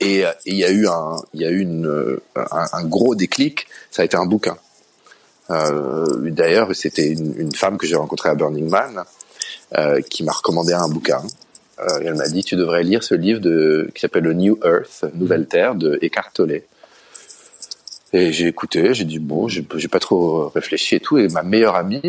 Et 0.00 0.26
euh, 0.26 0.32
il 0.46 0.56
y 0.56 0.64
a 0.64 0.70
eu 0.70 0.86
un, 0.86 1.16
il 1.32 1.40
y 1.40 1.44
a 1.44 1.50
eu 1.50 1.60
une, 1.60 1.86
euh, 1.86 2.22
un, 2.36 2.66
un, 2.72 2.84
gros 2.84 3.14
déclic. 3.14 3.66
Ça 3.90 4.02
a 4.02 4.04
été 4.04 4.16
un 4.16 4.26
bouquin. 4.26 4.56
Euh, 5.52 6.06
D'ailleurs, 6.30 6.74
c'était 6.74 7.12
une, 7.12 7.54
femme 7.54 7.76
que 7.76 7.86
j'ai 7.86 7.96
rencontrée 7.96 8.30
à 8.30 8.34
Burning 8.34 8.68
Man 8.68 9.04
euh, 9.76 10.00
qui 10.00 10.24
m'a 10.24 10.32
recommandé 10.32 10.72
un 10.72 10.88
bouquin. 10.88 11.22
Euh, 11.78 12.00
elle 12.04 12.14
m'a 12.14 12.28
dit 12.28 12.42
tu 12.42 12.56
devrais 12.56 12.82
lire 12.82 13.02
ce 13.02 13.14
livre 13.14 13.40
qui 13.92 14.00
s'appelle 14.00 14.24
le 14.24 14.34
New 14.34 14.58
Earth, 14.64 15.04
Nouvelle 15.14 15.46
Terre 15.46 15.74
de 15.74 15.98
Eckhart 16.02 16.32
Tolle. 16.32 16.62
Et 18.14 18.30
j'ai 18.32 18.46
écouté, 18.46 18.92
j'ai 18.92 19.04
dit 19.04 19.18
bon, 19.18 19.48
j'ai 19.48 19.62
pas 19.62 19.98
trop 19.98 20.48
réfléchi 20.48 20.96
et 20.96 21.00
tout. 21.00 21.18
Et 21.18 21.28
ma 21.28 21.42
meilleure 21.42 21.76
amie, 21.76 22.02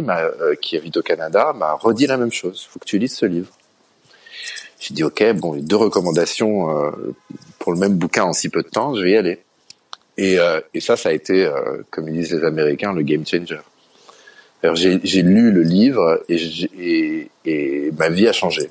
qui 0.61 0.75
habite 0.75 0.97
au 0.97 1.01
Canada, 1.01 1.53
m'a 1.57 1.73
redit 1.73 2.07
la 2.07 2.17
même 2.17 2.31
chose. 2.31 2.67
Faut 2.69 2.79
que 2.79 2.85
tu 2.85 2.97
lises 2.97 3.15
ce 3.15 3.25
livre. 3.25 3.51
J'ai 4.79 4.93
dit 4.93 5.03
ok, 5.03 5.23
bon, 5.35 5.55
deux 5.55 5.77
recommandations 5.77 6.67
pour 7.57 7.71
le 7.71 7.79
même 7.79 7.95
bouquin 7.95 8.23
en 8.23 8.33
si 8.33 8.49
peu 8.49 8.63
de 8.63 8.67
temps, 8.67 8.93
je 8.95 9.01
vais 9.01 9.11
y 9.11 9.17
aller. 9.17 9.39
Et, 10.17 10.39
euh, 10.39 10.59
et 10.73 10.79
ça, 10.79 10.95
ça 10.95 11.09
a 11.09 11.11
été, 11.11 11.49
comme 11.89 12.07
ils 12.07 12.13
disent 12.13 12.33
les 12.33 12.43
Américains, 12.43 12.93
le 12.93 13.01
game 13.01 13.25
changer. 13.25 13.59
J'ai 14.75 15.21
lu 15.21 15.51
le 15.51 15.61
livre 15.61 16.23
et, 16.29 16.37
et, 16.79 17.29
et, 17.45 17.91
ma 17.97 18.09
vie 18.09 18.27
a 18.27 18.33
changé. 18.33 18.69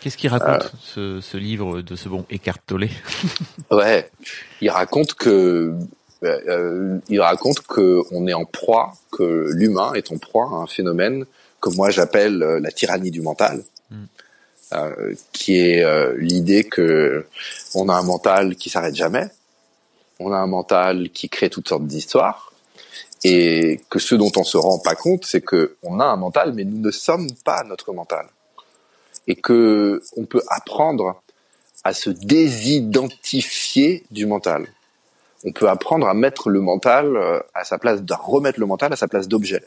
Qu'est-ce 0.00 0.16
qu'il 0.16 0.28
raconte 0.30 0.72
ce, 0.80 1.20
ce, 1.20 1.36
livre 1.36 1.80
de 1.80 1.94
ce 1.94 2.08
bon 2.08 2.26
Eckhart 2.30 2.58
Tolle? 2.66 2.88
Ouais, 3.70 4.10
il 4.60 4.68
raconte 4.68 5.14
que 5.14 5.72
euh, 6.24 6.98
il 7.08 7.20
raconte 7.20 7.60
qu'on 7.60 8.26
est 8.26 8.34
en 8.34 8.44
proie, 8.44 8.92
que 9.10 9.48
l'humain 9.54 9.92
est 9.94 10.12
en 10.12 10.18
proie 10.18 10.48
à 10.52 10.56
un 10.56 10.66
phénomène 10.66 11.24
que 11.62 11.70
moi 11.70 11.90
j'appelle 11.90 12.42
euh, 12.42 12.60
la 12.60 12.70
tyrannie 12.70 13.10
du 13.10 13.22
mental, 13.22 13.62
euh, 14.72 15.14
qui 15.32 15.58
est 15.58 15.82
euh, 15.82 16.14
l'idée 16.18 16.64
que 16.64 17.26
on 17.74 17.88
a 17.88 17.94
un 17.94 18.02
mental 18.02 18.56
qui 18.56 18.68
s'arrête 18.68 18.96
jamais, 18.96 19.26
on 20.24 20.32
a 20.32 20.38
un 20.38 20.46
mental 20.46 21.10
qui 21.10 21.28
crée 21.28 21.50
toutes 21.50 21.68
sortes 21.68 21.86
d'histoires, 21.86 22.52
et 23.24 23.80
que 23.88 23.98
ce 23.98 24.14
dont 24.14 24.32
on 24.36 24.44
se 24.44 24.56
rend 24.56 24.78
pas 24.78 24.94
compte, 24.94 25.24
c'est 25.24 25.40
que 25.40 25.76
on 25.82 26.00
a 26.00 26.04
un 26.04 26.16
mental, 26.16 26.52
mais 26.54 26.64
nous 26.64 26.78
ne 26.78 26.90
sommes 26.90 27.28
pas 27.44 27.62
notre 27.64 27.92
mental, 27.92 28.26
et 29.26 29.36
que 29.36 30.02
on 30.16 30.24
peut 30.24 30.42
apprendre 30.48 31.22
à 31.84 31.92
se 31.92 32.10
désidentifier 32.10 34.04
du 34.10 34.26
mental. 34.26 34.68
On 35.44 35.52
peut 35.52 35.68
apprendre 35.68 36.06
à 36.06 36.14
mettre 36.14 36.48
le 36.50 36.60
mental 36.60 37.16
euh, 37.16 37.40
à 37.54 37.64
sa 37.64 37.78
place, 37.78 38.00
à 38.10 38.16
remettre 38.16 38.60
le 38.60 38.66
mental 38.66 38.92
à 38.92 38.96
sa 38.96 39.08
place 39.08 39.26
d'objet, 39.26 39.62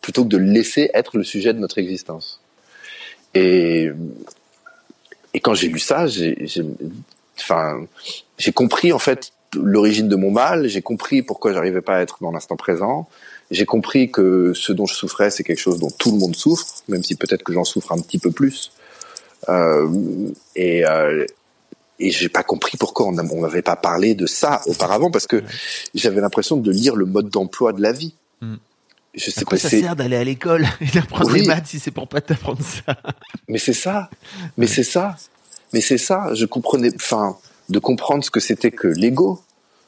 plutôt 0.00 0.24
que 0.24 0.28
de 0.28 0.36
laisser 0.36 0.90
être 0.94 1.16
le 1.16 1.24
sujet 1.24 1.52
de 1.52 1.60
notre 1.60 1.78
existence. 1.78 2.40
Et, 3.34 3.90
et 5.32 5.40
quand 5.40 5.54
j'ai 5.54 5.68
lu 5.68 5.78
ça, 5.78 6.06
j'ai, 6.06 6.36
enfin, 7.38 7.86
j'ai 8.38 8.52
compris 8.52 8.92
en 8.92 8.98
fait 8.98 9.32
l'origine 9.62 10.08
de 10.08 10.16
mon 10.16 10.30
mal, 10.30 10.68
j'ai 10.68 10.82
compris 10.82 11.22
pourquoi 11.22 11.52
j'arrivais 11.52 11.80
pas 11.82 11.96
à 11.96 12.00
être 12.00 12.18
dans 12.20 12.30
l'instant 12.32 12.56
présent. 12.56 13.08
J'ai 13.50 13.66
compris 13.66 14.10
que 14.10 14.52
ce 14.54 14.72
dont 14.72 14.86
je 14.86 14.94
souffrais, 14.94 15.30
c'est 15.30 15.44
quelque 15.44 15.60
chose 15.60 15.78
dont 15.78 15.90
tout 15.90 16.10
le 16.12 16.18
monde 16.18 16.34
souffre, 16.36 16.66
même 16.88 17.02
si 17.02 17.14
peut-être 17.14 17.42
que 17.42 17.52
j'en 17.52 17.64
souffre 17.64 17.92
un 17.92 17.98
petit 18.00 18.18
peu 18.18 18.30
plus. 18.30 18.72
Euh, 19.48 19.88
et 20.56 20.86
euh, 20.86 21.26
et 22.00 22.10
j'ai 22.10 22.28
pas 22.28 22.42
compris 22.42 22.76
pourquoi 22.76 23.06
on 23.06 23.12
m'avait 23.12 23.62
pas 23.62 23.76
parlé 23.76 24.14
de 24.14 24.26
ça 24.26 24.62
auparavant 24.66 25.10
parce 25.12 25.26
que 25.28 25.42
j'avais 25.94 26.20
l'impression 26.20 26.56
de 26.56 26.70
lire 26.70 26.96
le 26.96 27.04
mode 27.06 27.28
d'emploi 27.28 27.72
de 27.72 27.80
la 27.82 27.92
vie. 27.92 28.14
Mm. 28.40 28.54
Je 29.14 29.30
sais 29.30 29.42
À 29.42 29.44
quoi 29.44 29.56
pas. 29.58 29.62
ça 29.62 29.70
sert 29.70 29.94
d'aller 29.94 30.16
à 30.16 30.24
l'école 30.24 30.66
et 30.80 30.86
d'apprendre 30.86 31.30
Oui. 31.32 31.42
les 31.42 31.46
maths 31.46 31.66
si 31.68 31.78
c'est 31.78 31.92
pour 31.92 32.08
pas 32.08 32.20
t'apprendre 32.20 32.62
ça? 32.62 32.96
Mais 33.48 33.58
c'est 33.58 33.72
ça. 33.74 34.10
Mais 34.56 34.66
c'est 34.66 34.82
ça. 34.82 35.14
Mais 35.72 35.80
c'est 35.80 35.98
ça. 35.98 36.34
Je 36.34 36.46
comprenais, 36.46 36.90
enfin, 36.96 37.36
de 37.68 37.78
comprendre 37.78 38.24
ce 38.24 38.30
que 38.30 38.40
c'était 38.40 38.70
que 38.70 38.88
l'ego, 38.88 39.40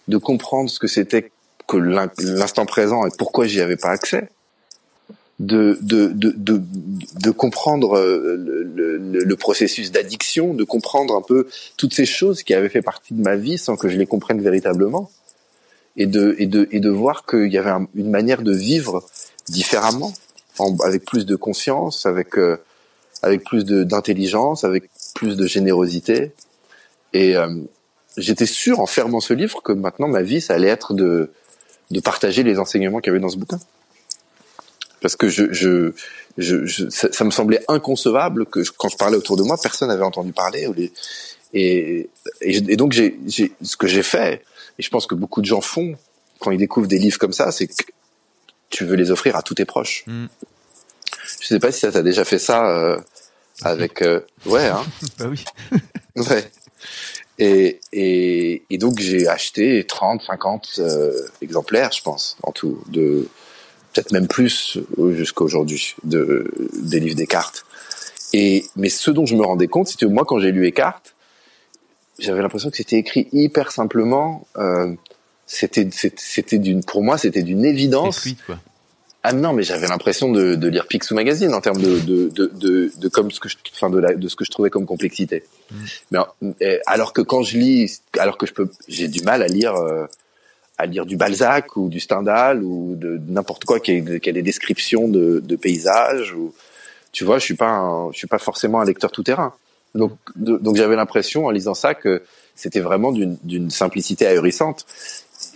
de 0.09 0.16
comprendre 0.18 0.70
ce 0.70 0.79
que 0.79 0.87
c'était 0.87 1.31
que 1.66 1.77
l'in- 1.77 2.11
l'instant 2.18 2.64
présent 2.66 3.07
et 3.07 3.11
pourquoi 3.18 3.47
j'y 3.47 3.61
avais 3.61 3.77
pas 3.77 3.91
accès, 3.91 4.29
de 5.39 5.79
de 5.83 6.07
de 6.14 6.33
de, 6.37 6.62
de 7.20 7.31
comprendre 7.31 7.99
euh, 7.99 8.37
le, 8.39 8.62
le, 8.99 9.24
le 9.24 9.37
processus 9.37 9.93
d'addiction, 9.93 10.55
de 10.55 10.64
comprendre 10.64 11.14
un 11.14 11.20
peu 11.20 11.47
toutes 11.77 11.93
ces 11.93 12.07
choses 12.07 12.43
qui 12.43 12.55
avaient 12.55 12.70
fait 12.70 12.81
partie 12.83 13.12
de 13.12 13.20
ma 13.22 13.37
vie 13.37 13.59
sans 13.59 13.77
que 13.77 13.89
je 13.89 13.99
les 13.99 14.07
comprenne 14.07 14.41
véritablement, 14.41 15.11
et 15.97 16.07
de 16.07 16.35
et 16.39 16.47
de 16.47 16.66
et 16.70 16.81
de 16.81 16.89
voir 16.89 17.27
qu'il 17.27 17.53
y 17.53 17.59
avait 17.59 17.70
un- 17.70 17.87
une 17.95 18.11
manière 18.11 18.41
de 18.43 18.53
vivre 18.55 19.05
différemment, 19.49 20.12
en- 20.59 20.74
avec 20.79 21.05
plus 21.05 21.27
de 21.27 21.37
conscience, 21.37 22.07
avec 22.07 22.39
euh, 22.39 22.57
avec 23.22 23.45
plus 23.45 23.64
d'intelligence, 23.66 24.64
avec 24.64 24.89
plus 25.14 25.37
de 25.37 25.47
générosité. 25.47 26.33
Et 27.17 27.37
euh, 27.37 27.49
j'étais 28.17 28.47
sûr 28.47 28.81
en 28.81 28.87
fermant 28.87 29.21
ce 29.21 29.33
livre 29.35 29.62
que 29.62 29.73
maintenant 29.73 30.09
ma 30.09 30.23
vie, 30.23 30.41
ça 30.41 30.55
allait 30.55 30.69
être 30.69 30.95
de 30.95 31.31
de 31.93 32.01
partager 32.01 32.43
les 32.43 32.59
enseignements 32.59 32.99
qu'il 33.01 33.11
y 33.11 33.14
avait 33.14 33.21
dans 33.21 33.29
ce 33.29 33.37
bouquin. 33.37 33.61
Parce 35.01 35.14
que 35.14 35.29
je, 35.29 35.53
je, 35.53 35.93
je, 36.37 36.67
je- 36.67 36.89
ça, 36.89 37.12
ça 37.12 37.23
me 37.25 37.31
semblait 37.31 37.62
inconcevable 37.69 38.45
que 38.47 38.61
quand 38.77 38.89
je 38.89 38.97
parlais 38.97 39.17
autour 39.17 39.37
de 39.37 39.45
moi, 39.45 39.57
personne 39.62 39.89
n'avait 39.89 40.03
entendu 40.03 40.33
parler. 40.33 40.67
ou 40.67 40.73
les- 40.73 40.93
Et, 41.55 42.11
et, 42.41 42.57
et 42.73 42.77
donc 42.77 42.91
j'ai, 42.93 43.17
ce 43.62 43.77
que 43.77 43.87
j'ai 43.87 44.03
fait, 44.03 44.43
et 44.79 44.83
je 44.83 44.91
pense 44.91 45.07
que 45.07 45.14
beaucoup 45.14 45.41
de 45.41 45.47
gens 45.47 45.61
font 45.61 45.95
quand 46.41 46.51
ils 46.51 46.59
découvrent 46.59 46.89
des 46.89 46.99
livres 46.99 47.19
comme 47.19 47.33
ça, 47.33 47.53
c'est 47.53 47.69
que 47.69 47.75
tu 48.69 48.85
veux 48.85 48.97
les 48.97 49.11
offrir 49.12 49.37
à 49.37 49.43
tous 49.43 49.55
tes 49.55 49.64
proches. 49.64 50.03
Mm. 50.09 50.27
Je 51.41 51.47
sais 51.47 51.61
pas 51.61 51.71
si 51.71 51.81
ça 51.81 51.93
t'a 51.93 52.03
déjà 52.03 52.25
fait 52.25 52.41
ça 52.41 52.69
euh, 52.69 52.99
avec 53.62 54.03
euh, 54.03 54.21
ouais 54.47 54.67
hein 54.67 54.85
Bah 55.19 55.27
oui. 55.31 55.45
ouais 56.17 56.51
et 57.39 57.80
et, 57.93 58.62
et 58.70 58.78
donc 58.78 58.99
j'ai 58.99 59.28
acheté 59.28 59.84
30 59.84 60.22
50 60.22 60.68
euh, 60.78 61.12
exemplaires 61.43 61.93
je 61.93 62.03
pense 62.03 62.37
en 62.43 62.53
tout 62.53 62.82
de 62.89 63.28
peut-être 63.93 64.12
même 64.12 64.28
plus 64.28 64.78
euh, 64.99 65.12
jusqu'à 65.14 65.45
aujourd'hui 65.45 65.95
de 66.05 66.51
des 66.82 67.01
livres 67.01 67.16
Descartes 67.16 67.64
et 68.32 68.64
mais 68.76 68.89
ce 68.89 69.11
dont 69.11 69.26
je 69.26 69.34
me 69.37 69.43
rendais 69.45 69.68
compte 69.68 69.89
c'était 69.89 70.07
que 70.07 70.11
moi 70.11 70.24
quand 70.24 70.39
j'ai 70.39 70.51
lu 70.53 70.62
Descartes 70.62 71.14
j'avais 72.18 72.41
l'impression 72.43 72.70
que 72.70 72.76
c'était 72.76 72.97
écrit 72.97 73.28
hyper 73.32 73.70
simplement 73.72 74.47
euh, 74.57 74.93
c'était 75.47 75.89
c'était- 75.93 76.59
d'une 76.59 76.82
pour 76.84 77.03
moi 77.03 77.18
c'était 77.18 77.43
d'une 77.43 77.62
C'est 77.62 77.68
évidence. 77.70 78.26
Ah 79.29 79.33
non, 79.33 79.53
mais 79.53 79.64
j'avais 79.64 79.89
l'impression 79.89 80.31
de, 80.31 80.55
de 80.55 80.68
lire 80.68 80.87
Picsou 80.87 81.14
Magazine 81.16 81.53
en 81.53 81.61
termes 81.61 81.83
de, 81.83 81.99
de, 81.99 82.29
de, 82.29 82.47
de, 82.55 82.93
de 82.97 83.09
comme 83.09 83.33
ce 83.33 83.41
que 83.41 83.49
je, 83.49 83.57
enfin 83.72 83.91
de, 83.91 83.99
la, 83.99 84.14
de 84.14 84.29
ce 84.29 84.37
que 84.37 84.45
je 84.45 84.53
trouvais 84.53 84.70
comme 84.70 84.87
complexité. 84.87 85.43
Mais 86.12 86.18
euh, 86.62 86.79
alors 86.87 87.12
que 87.12 87.22
quand 87.22 87.43
je 87.43 87.59
lis, 87.59 88.03
alors 88.20 88.39
que 88.39 88.47
je 88.47 88.53
peux, 88.53 88.70
j'ai 88.87 89.09
du 89.09 89.22
mal 89.22 89.43
à 89.43 89.49
lire, 89.49 89.74
euh, 89.74 90.07
à 90.79 90.87
lire 90.87 91.07
du 91.07 91.16
Balzac 91.16 91.77
ou 91.77 91.89
du 91.89 91.99
Stendhal 91.99 92.62
ou 92.62 92.95
de, 92.95 93.20
n'importe 93.27 93.64
quoi 93.64 93.81
qui 93.81 93.91
ait 93.93 94.01
des 94.01 94.43
descriptions 94.43 95.09
de, 95.09 95.43
de 95.45 95.57
paysages 95.57 96.33
ou, 96.33 96.55
tu 97.11 97.24
vois, 97.24 97.41
je 97.41 97.45
suis 97.47 97.57
pas, 97.57 97.70
un, 97.70 98.12
je 98.12 98.18
suis 98.18 98.29
pas 98.29 98.39
forcément 98.39 98.81
un 98.81 98.85
lecteur 98.85 99.11
tout 99.11 99.24
terrain. 99.24 99.55
Donc, 99.97 100.12
donc 100.37 100.77
j'avais 100.77 100.95
l'impression 100.95 101.47
en 101.47 101.51
lisant 101.51 101.74
ça 101.74 101.95
que 101.95 102.22
c'était 102.55 102.81
vraiment 102.81 103.12
d'une 103.12 103.37
d'une 103.43 103.70
simplicité 103.70 104.27
ahurissante 104.27 104.87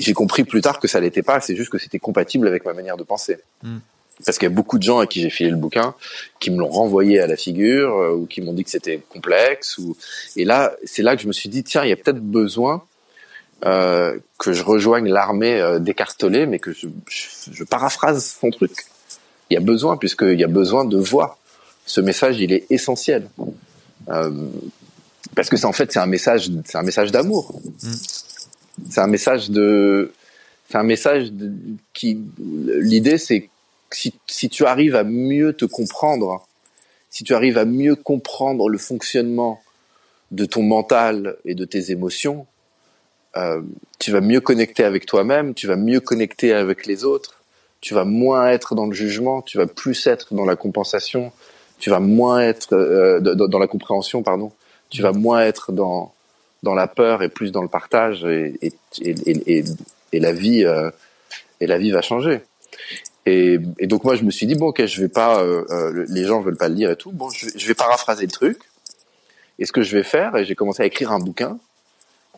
j'ai 0.00 0.12
compris 0.12 0.44
plus 0.44 0.60
tard 0.60 0.80
que 0.80 0.88
ça 0.88 1.00
l'était 1.00 1.22
pas, 1.22 1.40
c'est 1.40 1.56
juste 1.56 1.70
que 1.70 1.78
c'était 1.78 1.98
compatible 1.98 2.48
avec 2.48 2.64
ma 2.64 2.72
manière 2.72 2.96
de 2.96 3.04
penser. 3.04 3.38
Mm. 3.62 3.78
Parce 4.24 4.38
qu'il 4.38 4.48
y 4.48 4.52
a 4.52 4.54
beaucoup 4.54 4.78
de 4.78 4.82
gens 4.82 4.98
à 4.98 5.06
qui 5.06 5.22
j'ai 5.22 5.30
filé 5.30 5.50
le 5.50 5.56
bouquin 5.56 5.94
qui 6.40 6.50
me 6.50 6.58
l'ont 6.58 6.68
renvoyé 6.68 7.20
à 7.20 7.26
la 7.26 7.36
figure 7.36 7.96
euh, 7.96 8.12
ou 8.12 8.26
qui 8.26 8.42
m'ont 8.42 8.52
dit 8.52 8.64
que 8.64 8.70
c'était 8.70 9.00
complexe. 9.08 9.78
Ou... 9.78 9.96
Et 10.36 10.44
là, 10.44 10.74
c'est 10.84 11.02
là 11.02 11.16
que 11.16 11.22
je 11.22 11.26
me 11.26 11.32
suis 11.32 11.48
dit, 11.48 11.64
tiens, 11.64 11.84
il 11.84 11.88
y 11.88 11.92
a 11.92 11.96
peut-être 11.96 12.20
besoin 12.20 12.84
euh, 13.64 14.18
que 14.38 14.52
je 14.52 14.62
rejoigne 14.62 15.08
l'armée 15.08 15.58
euh, 15.60 15.78
d'Écartolé, 15.78 16.46
mais 16.46 16.58
que 16.58 16.72
je, 16.72 16.86
je, 17.08 17.52
je 17.52 17.64
paraphrase 17.64 18.36
son 18.40 18.50
truc. 18.50 18.72
Il 19.48 19.54
y 19.54 19.56
a 19.56 19.60
besoin, 19.60 19.96
puisqu'il 19.96 20.38
y 20.38 20.44
a 20.44 20.48
besoin 20.48 20.84
de 20.84 20.98
voix. 20.98 21.38
Ce 21.86 22.00
message, 22.00 22.40
il 22.40 22.52
est 22.52 22.66
essentiel. 22.70 23.28
Euh, 24.08 24.30
parce 25.34 25.48
que 25.48 25.56
c'est 25.56 25.66
en 25.66 25.72
fait, 25.72 25.92
c'est 25.92 25.98
un 25.98 26.06
message, 26.06 26.50
c'est 26.64 26.78
un 26.78 26.82
message 26.82 27.10
d'amour. 27.10 27.60
C'est 28.88 29.00
un 29.00 29.06
message 29.06 29.50
de, 29.50 30.12
c'est 30.68 30.78
un 30.78 30.82
message 30.82 31.32
qui, 31.92 32.20
l'idée 32.38 33.18
c'est 33.18 33.48
si, 33.92 34.14
si 34.26 34.48
tu 34.48 34.64
arrives 34.64 34.94
à 34.94 35.04
mieux 35.04 35.52
te 35.52 35.64
comprendre, 35.64 36.46
si 37.10 37.24
tu 37.24 37.34
arrives 37.34 37.58
à 37.58 37.64
mieux 37.64 37.96
comprendre 37.96 38.68
le 38.68 38.78
fonctionnement 38.78 39.60
de 40.30 40.44
ton 40.44 40.62
mental 40.62 41.36
et 41.44 41.54
de 41.54 41.64
tes 41.64 41.90
émotions, 41.90 42.46
euh, 43.36 43.62
tu 43.98 44.12
vas 44.12 44.20
mieux 44.20 44.40
connecter 44.40 44.84
avec 44.84 45.06
toi-même, 45.06 45.54
tu 45.54 45.66
vas 45.66 45.76
mieux 45.76 46.00
connecter 46.00 46.52
avec 46.52 46.86
les 46.86 47.04
autres, 47.04 47.42
tu 47.80 47.94
vas 47.94 48.04
moins 48.04 48.48
être 48.48 48.74
dans 48.74 48.86
le 48.86 48.92
jugement, 48.92 49.42
tu 49.42 49.58
vas 49.58 49.66
plus 49.66 50.06
être 50.06 50.34
dans 50.34 50.44
la 50.44 50.56
compensation, 50.56 51.32
tu 51.78 51.90
vas 51.90 52.00
moins 52.00 52.40
être 52.40 52.74
euh, 52.74 53.20
dans 53.20 53.58
la 53.58 53.66
compréhension, 53.66 54.22
pardon, 54.22 54.52
tu 54.88 55.02
vas 55.02 55.12
moins 55.12 55.42
être 55.42 55.72
dans 55.72 56.12
dans 56.62 56.74
la 56.74 56.86
peur 56.86 57.22
et 57.22 57.28
plus 57.28 57.52
dans 57.52 57.62
le 57.62 57.68
partage 57.68 58.24
et 58.24 58.54
et 58.62 58.72
et, 59.02 59.14
et, 59.30 59.64
et- 60.12 60.20
la 60.20 60.32
vie 60.32 60.64
euh, 60.64 60.90
et 61.60 61.66
la 61.66 61.78
vie 61.78 61.90
va 61.90 62.02
changer. 62.02 62.40
Et, 63.26 63.58
et 63.78 63.86
donc 63.86 64.04
moi 64.04 64.16
je 64.16 64.24
me 64.24 64.30
suis 64.30 64.46
dit 64.46 64.54
bon 64.54 64.68
ok 64.68 64.84
je 64.86 65.00
vais 65.00 65.08
pas 65.08 65.42
euh, 65.42 65.64
euh, 65.70 66.06
les 66.08 66.24
gens 66.24 66.40
veulent 66.40 66.56
pas 66.56 66.68
le 66.68 66.74
lire 66.74 66.90
et 66.90 66.96
tout 66.96 67.12
bon 67.12 67.28
je 67.30 67.48
je 67.54 67.66
vais 67.66 67.74
paraphraser 67.74 68.24
le 68.24 68.32
truc 68.32 68.58
et 69.58 69.66
ce 69.66 69.72
que 69.72 69.82
je 69.82 69.96
vais 69.96 70.02
faire 70.02 70.36
et 70.36 70.44
j'ai 70.46 70.54
commencé 70.54 70.82
à 70.82 70.86
écrire 70.86 71.12
un 71.12 71.18
bouquin 71.20 71.58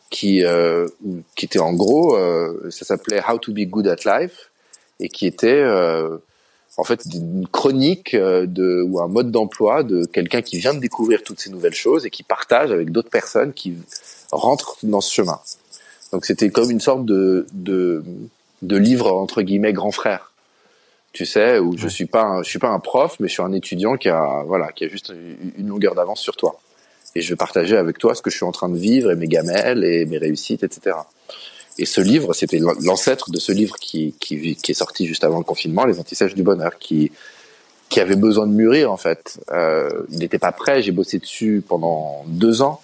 qui 0.09 0.43
euh, 0.43 0.87
qui 1.35 1.45
était 1.45 1.59
en 1.59 1.73
gros 1.73 2.15
euh, 2.17 2.69
ça 2.69 2.85
s'appelait 2.85 3.21
How 3.27 3.37
to 3.39 3.53
be 3.53 3.61
good 3.61 3.87
at 3.87 4.03
life 4.05 4.51
et 4.99 5.07
qui 5.09 5.25
était 5.25 5.61
euh, 5.61 6.17
en 6.77 6.83
fait 6.83 7.01
une 7.13 7.47
chronique 7.47 8.15
de 8.15 8.81
ou 8.83 8.99
un 8.99 9.07
mode 9.07 9.31
d'emploi 9.31 9.83
de 9.83 10.05
quelqu'un 10.05 10.41
qui 10.41 10.59
vient 10.59 10.73
de 10.73 10.79
découvrir 10.79 11.23
toutes 11.23 11.39
ces 11.39 11.49
nouvelles 11.49 11.75
choses 11.75 12.05
et 12.05 12.09
qui 12.09 12.23
partage 12.23 12.71
avec 12.71 12.91
d'autres 12.91 13.09
personnes 13.09 13.53
qui 13.53 13.77
rentrent 14.33 14.77
dans 14.83 15.01
ce 15.01 15.13
chemin. 15.13 15.39
Donc 16.11 16.25
c'était 16.25 16.49
comme 16.49 16.69
une 16.71 16.79
sorte 16.79 17.05
de 17.05 17.47
de, 17.53 18.03
de 18.61 18.77
livre 18.77 19.11
entre 19.13 19.41
guillemets 19.41 19.73
grand 19.73 19.91
frère. 19.91 20.31
Tu 21.11 21.25
sais 21.25 21.59
où 21.59 21.77
je 21.77 21.87
suis 21.87 22.05
pas 22.05 22.23
un, 22.23 22.43
je 22.43 22.49
suis 22.49 22.59
pas 22.59 22.69
un 22.69 22.79
prof 22.79 23.17
mais 23.19 23.27
je 23.27 23.33
suis 23.33 23.43
un 23.43 23.53
étudiant 23.53 23.97
qui 23.97 24.09
a 24.09 24.43
voilà 24.45 24.71
qui 24.71 24.85
a 24.85 24.87
juste 24.87 25.13
une 25.57 25.67
longueur 25.67 25.95
d'avance 25.95 26.19
sur 26.19 26.35
toi 26.35 26.59
et 27.15 27.21
je 27.21 27.29
vais 27.29 27.35
partager 27.35 27.77
avec 27.77 27.99
toi 27.99 28.15
ce 28.15 28.21
que 28.21 28.29
je 28.29 28.35
suis 28.35 28.45
en 28.45 28.51
train 28.51 28.69
de 28.69 28.77
vivre 28.77 29.11
et 29.11 29.15
mes 29.15 29.27
gamelles 29.27 29.83
et 29.83 30.05
mes 30.05 30.17
réussites 30.17 30.63
etc. 30.63 30.95
Et 31.79 31.85
ce 31.85 32.01
livre, 32.01 32.33
c'était 32.33 32.59
l'ancêtre 32.59 33.31
de 33.31 33.39
ce 33.39 33.51
livre 33.51 33.77
qui, 33.77 34.13
qui, 34.19 34.55
qui 34.55 34.71
est 34.71 34.75
sorti 34.75 35.07
juste 35.07 35.23
avant 35.23 35.39
le 35.39 35.43
confinement, 35.43 35.85
Les 35.85 35.99
Antisèches 35.99 36.35
du 36.35 36.43
Bonheur, 36.43 36.77
qui, 36.77 37.11
qui 37.89 37.99
avait 37.99 38.15
besoin 38.15 38.45
de 38.45 38.51
mûrir 38.51 38.91
en 38.91 38.97
fait. 38.97 39.39
Euh, 39.51 39.89
il 40.09 40.19
n'était 40.19 40.39
pas 40.39 40.51
prêt, 40.51 40.81
j'ai 40.83 40.91
bossé 40.91 41.19
dessus 41.19 41.63
pendant 41.67 42.23
deux 42.27 42.61
ans. 42.61 42.81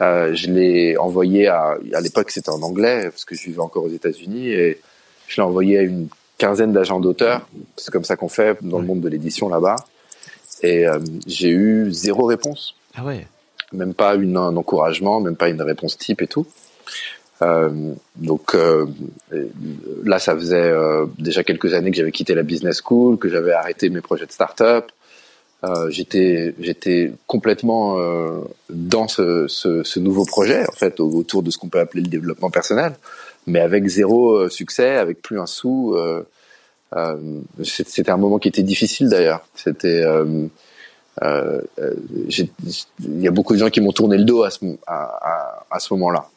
Euh, 0.00 0.34
je 0.34 0.50
l'ai 0.50 0.96
envoyé 0.96 1.46
à, 1.46 1.76
à 1.92 2.00
l'époque 2.00 2.30
c'était 2.30 2.50
en 2.50 2.62
anglais, 2.62 3.10
parce 3.10 3.24
que 3.24 3.34
je 3.34 3.44
vivais 3.44 3.60
encore 3.60 3.84
aux 3.84 3.90
États-Unis, 3.90 4.48
et 4.48 4.80
je 5.28 5.36
l'ai 5.36 5.42
envoyé 5.42 5.78
à 5.78 5.82
une 5.82 6.08
quinzaine 6.36 6.72
d'agents 6.72 7.00
d'auteurs. 7.00 7.48
C'est 7.76 7.92
comme 7.92 8.04
ça 8.04 8.16
qu'on 8.16 8.28
fait 8.28 8.58
dans 8.62 8.78
le 8.78 8.86
monde 8.86 9.00
de 9.00 9.08
l'édition 9.08 9.48
là-bas. 9.48 9.76
Et 10.62 10.86
euh, 10.86 10.98
j'ai 11.26 11.50
eu 11.50 11.92
zéro 11.92 12.26
réponse 12.26 12.74
Ah 12.94 13.04
ouais. 13.04 13.26
même 13.72 13.94
pas 13.94 14.14
une, 14.14 14.36
un 14.36 14.56
encouragement, 14.56 15.20
même 15.20 15.36
pas 15.36 15.48
une 15.48 15.62
réponse 15.62 15.96
type 15.96 16.22
et 16.22 16.26
tout. 16.26 16.46
Euh, 17.42 17.92
donc 18.16 18.54
euh, 18.54 18.86
là, 20.04 20.18
ça 20.18 20.34
faisait 20.34 20.72
déjà 21.18 21.44
quelques 21.44 21.74
années 21.74 21.90
que 21.90 21.96
j'avais 21.96 22.12
quitté 22.12 22.34
la 22.34 22.42
business 22.42 22.80
school, 22.84 23.18
que 23.18 23.28
j'avais 23.28 23.52
arrêté 23.52 23.90
mes 23.90 24.00
projets 24.00 24.26
de 24.26 24.32
start-up. 24.32 24.90
Euh, 25.64 25.88
j'étais 25.90 26.54
j'étais 26.60 27.12
complètement 27.26 27.98
euh, 27.98 28.40
dans 28.68 29.08
ce, 29.08 29.46
ce, 29.48 29.82
ce 29.82 29.98
nouveau 29.98 30.24
projet 30.26 30.62
en 30.68 30.72
fait 30.72 31.00
au- 31.00 31.10
autour 31.10 31.42
de 31.42 31.50
ce 31.50 31.56
qu'on 31.58 31.68
peut 31.68 31.80
appeler 31.80 32.02
le 32.02 32.08
développement 32.08 32.50
personnel, 32.50 32.92
mais 33.46 33.60
avec 33.60 33.86
zéro 33.86 34.32
euh, 34.36 34.48
succès, 34.50 34.96
avec 34.96 35.22
plus 35.22 35.40
un 35.40 35.46
sou. 35.46 35.94
Euh, 35.96 36.22
euh, 36.96 37.16
c'était 37.62 38.10
un 38.10 38.16
moment 38.18 38.38
qui 38.38 38.48
était 38.48 38.62
difficile 38.62 39.08
d'ailleurs. 39.08 39.46
C'était 39.54 40.02
euh, 40.02 40.46
euh, 41.22 41.60
euh, 41.80 41.94
il 42.28 43.20
y 43.22 43.28
a 43.28 43.30
beaucoup 43.30 43.54
de 43.54 43.58
gens 43.58 43.70
qui 43.70 43.80
m'ont 43.80 43.92
tourné 43.92 44.18
le 44.18 44.24
dos 44.24 44.42
à 44.42 44.50
ce, 44.50 44.58
à, 44.86 45.02
à, 45.02 45.66
à 45.70 45.78
ce 45.80 45.94
moment-là. 45.94 46.28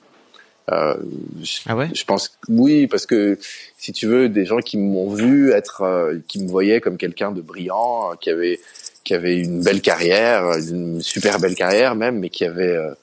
Euh, 0.69 0.95
je, 1.41 1.59
Ah 1.67 1.77
ouais? 1.77 1.89
je 1.93 2.03
pense 2.03 2.37
oui, 2.49 2.87
parce 2.87 3.05
que 3.05 3.39
si 3.77 3.93
tu 3.93 4.05
veux, 4.05 4.27
des 4.29 4.45
gens 4.45 4.57
qui 4.59 4.77
m'ont 4.77 5.09
vu 5.09 5.51
être, 5.51 5.81
euh, 5.81 6.17
qui 6.27 6.43
me 6.43 6.47
voyaient 6.49 6.81
comme 6.81 6.97
quelqu'un 6.97 7.31
de 7.31 7.41
brillant, 7.41 8.11
euh, 8.11 8.15
qui 8.19 8.29
avait 8.29 8.59
qui 9.07 9.13
avait 9.13 9.37
une 9.37 9.61
belle 9.61 9.79
carrière, 9.79 10.57
une 10.57 11.01
super 11.01 11.39
belle 11.39 11.55
carrière 11.55 11.95
même, 11.95 12.19
mais 12.19 12.29
qui 12.29 12.43
avait 12.43 12.75
euh, 12.75 12.93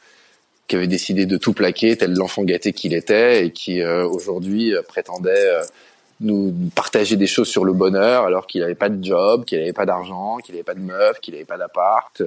qui 0.69 0.77
avait 0.77 0.87
décidé 0.87 1.25
de 1.25 1.39
tout 1.39 1.55
plaquer, 1.55 1.97
tel 1.97 2.13
l'enfant 2.13 2.43
gâté 2.43 2.75
qu'il 2.75 2.93
était, 2.93 3.47
et 3.47 3.53
qui 3.53 3.81
euh, 3.81 4.07
aujourd'hui 4.07 4.75
euh, 4.75 4.83
prétendait 4.87 5.51
nous 6.21 6.55
partager 6.75 7.17
des 7.17 7.27
choses 7.27 7.49
sur 7.49 7.65
le 7.65 7.73
bonheur, 7.73 8.25
alors 8.25 8.47
qu'il 8.47 8.61
n'avait 8.61 8.75
pas 8.75 8.91
de 8.91 9.03
job, 9.03 9.47
qu'il 9.47 9.59
n'avait 9.59 9.73
pas 9.73 9.87
d'argent, 9.87 10.37
qu'il 10.45 10.55
n'avait 10.55 10.63
pas 10.63 10.75
de 10.75 10.81
meuf, 10.81 11.21
qu'il 11.21 11.33
n'avait 11.33 11.47
pas 11.47 11.57
d'appart, 11.57 12.23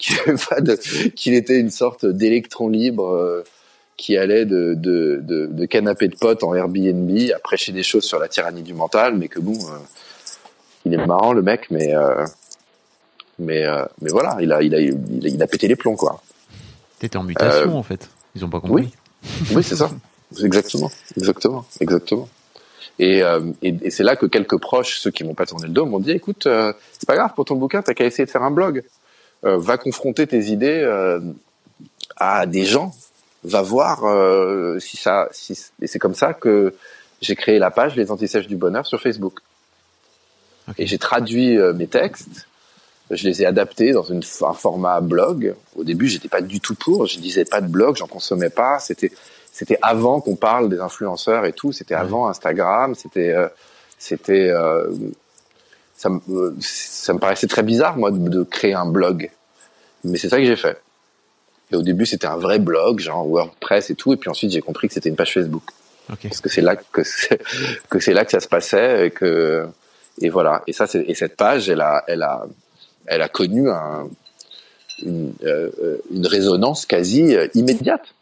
qu'il 1.14 1.34
était 1.34 1.60
une 1.60 1.70
sorte 1.70 2.04
d'électron 2.04 2.68
libre 2.68 3.44
qui 3.96 4.16
allait 4.16 4.44
de, 4.44 4.74
de, 4.74 5.20
de, 5.22 5.66
canapé 5.66 6.08
de 6.08 6.16
potes 6.16 6.42
en 6.42 6.52
Airbnb 6.52 7.16
à 7.32 7.38
prêcher 7.38 7.70
des 7.70 7.84
choses 7.84 8.02
sur 8.02 8.18
la 8.18 8.26
tyrannie 8.26 8.62
du 8.62 8.74
mental, 8.74 9.16
mais 9.16 9.28
que 9.28 9.38
bon, 9.38 9.56
il 10.84 10.92
est 10.92 11.06
marrant 11.06 11.32
le 11.32 11.42
mec, 11.42 11.70
mais 11.70 11.94
mais 13.38 13.64
euh, 13.64 13.84
mais 14.00 14.10
voilà, 14.10 14.36
il 14.40 14.52
a 14.52 14.62
il 14.62 14.74
a 14.74 14.80
il 14.80 15.26
a, 15.26 15.28
il 15.28 15.42
a 15.42 15.46
pété 15.46 15.68
les 15.68 15.76
plombs 15.76 15.96
quoi. 15.96 16.22
T'étais 16.98 17.16
en 17.16 17.24
mutation 17.24 17.74
Euh, 17.74 17.78
en 17.78 17.82
fait. 17.82 18.08
Ils 18.34 18.44
ont 18.44 18.48
pas 18.50 18.60
compris. 18.60 18.92
Oui, 19.52 19.62
c'est 19.62 19.76
ça. 19.76 19.90
Exactement, 20.42 20.90
exactement, 21.16 21.64
exactement. 21.80 22.28
Et, 22.98 23.22
euh, 23.22 23.40
et, 23.62 23.74
et 23.82 23.90
c'est 23.90 24.02
là 24.04 24.16
que 24.16 24.26
quelques 24.26 24.58
proches, 24.58 24.98
ceux 24.98 25.10
qui 25.10 25.24
m'ont 25.24 25.34
pas 25.34 25.46
tourné 25.46 25.66
le 25.66 25.72
dos, 25.72 25.86
m'ont 25.86 25.98
dit 26.00 26.12
écoute, 26.12 26.44
c'est 26.44 27.06
pas 27.06 27.16
grave 27.16 27.32
pour 27.34 27.44
ton 27.44 27.56
bouquin, 27.56 27.82
t'as 27.82 27.94
qu'à 27.94 28.04
essayer 28.04 28.24
de 28.26 28.30
faire 28.30 28.42
un 28.42 28.50
blog. 28.50 28.82
Va 29.42 29.76
confronter 29.76 30.26
tes 30.26 30.46
idées 30.46 30.82
à 32.16 32.46
des 32.46 32.64
gens. 32.64 32.94
Va 33.44 33.60
voir 33.60 34.00
si 34.80 34.96
ça. 34.96 35.28
Si, 35.32 35.58
et 35.82 35.86
c'est 35.86 35.98
comme 35.98 36.14
ça 36.14 36.32
que 36.32 36.74
j'ai 37.20 37.36
créé 37.36 37.58
la 37.58 37.70
page 37.70 37.94
Les 37.94 38.10
Antisèches 38.10 38.46
du 38.46 38.56
Bonheur 38.56 38.86
sur 38.86 39.00
Facebook. 39.00 39.40
Ok. 40.68 40.76
Et 40.78 40.86
j'ai 40.86 40.96
traduit 40.98 41.58
mes 41.74 41.86
textes. 41.86 42.46
Je 43.10 43.28
les 43.28 43.42
ai 43.42 43.46
adaptés 43.46 43.92
dans 43.92 44.02
une, 44.02 44.22
un 44.42 44.52
format 44.54 45.00
blog. 45.00 45.54
Au 45.76 45.84
début, 45.84 46.08
j'étais 46.08 46.28
pas 46.28 46.40
du 46.40 46.60
tout 46.60 46.74
pour. 46.74 47.06
Je 47.06 47.18
disais 47.18 47.44
pas 47.44 47.60
de 47.60 47.68
blog, 47.68 47.96
j'en 47.96 48.06
consommais 48.06 48.50
pas. 48.50 48.78
C'était, 48.78 49.12
c'était 49.52 49.78
avant 49.82 50.20
qu'on 50.20 50.36
parle 50.36 50.68
des 50.68 50.80
influenceurs 50.80 51.44
et 51.44 51.52
tout. 51.52 51.72
C'était 51.72 51.94
avant 51.94 52.28
Instagram. 52.28 52.94
C'était, 52.94 53.32
euh, 53.32 53.48
c'était, 53.98 54.48
euh, 54.48 54.90
ça, 55.96 56.08
me, 56.08 56.20
euh, 56.30 56.54
ça 56.60 57.12
me 57.12 57.18
paraissait 57.18 57.46
très 57.46 57.62
bizarre 57.62 57.96
moi 57.96 58.10
de, 58.10 58.28
de 58.28 58.42
créer 58.42 58.74
un 58.74 58.86
blog. 58.86 59.30
Mais 60.04 60.18
c'est 60.18 60.28
ça 60.28 60.38
que 60.38 60.44
j'ai 60.44 60.56
fait. 60.56 60.80
Et 61.72 61.76
au 61.76 61.82
début, 61.82 62.06
c'était 62.06 62.26
un 62.26 62.36
vrai 62.36 62.58
blog, 62.58 63.00
genre 63.00 63.26
WordPress 63.26 63.90
et 63.90 63.94
tout. 63.94 64.12
Et 64.12 64.16
puis 64.16 64.30
ensuite, 64.30 64.50
j'ai 64.50 64.60
compris 64.60 64.88
que 64.88 64.94
c'était 64.94 65.08
une 65.08 65.16
page 65.16 65.34
Facebook 65.34 65.64
Ok. 66.12 66.18
parce 66.24 66.40
que 66.40 66.50
c'est 66.50 66.60
là 66.60 66.76
que 66.76 67.02
c'est 67.02 67.40
que 67.88 67.98
c'est 67.98 68.12
là 68.12 68.24
que 68.24 68.30
ça 68.30 68.40
se 68.40 68.48
passait 68.48 69.06
et 69.06 69.10
que 69.10 69.66
et 70.20 70.28
voilà 70.28 70.62
et 70.66 70.74
ça 70.74 70.86
c'est 70.86 71.00
et 71.00 71.14
cette 71.14 71.34
page 71.34 71.70
elle 71.70 71.80
a 71.80 72.04
elle 72.06 72.22
a 72.22 72.44
elle 73.06 73.22
a 73.22 73.28
connu 73.28 73.68
euh, 75.06 75.98
une 76.10 76.26
résonance 76.26 76.86
quasi 76.86 77.34
euh, 77.34 77.48
immédiate. 77.54 78.14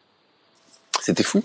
C'était 1.01 1.23
fou. 1.23 1.45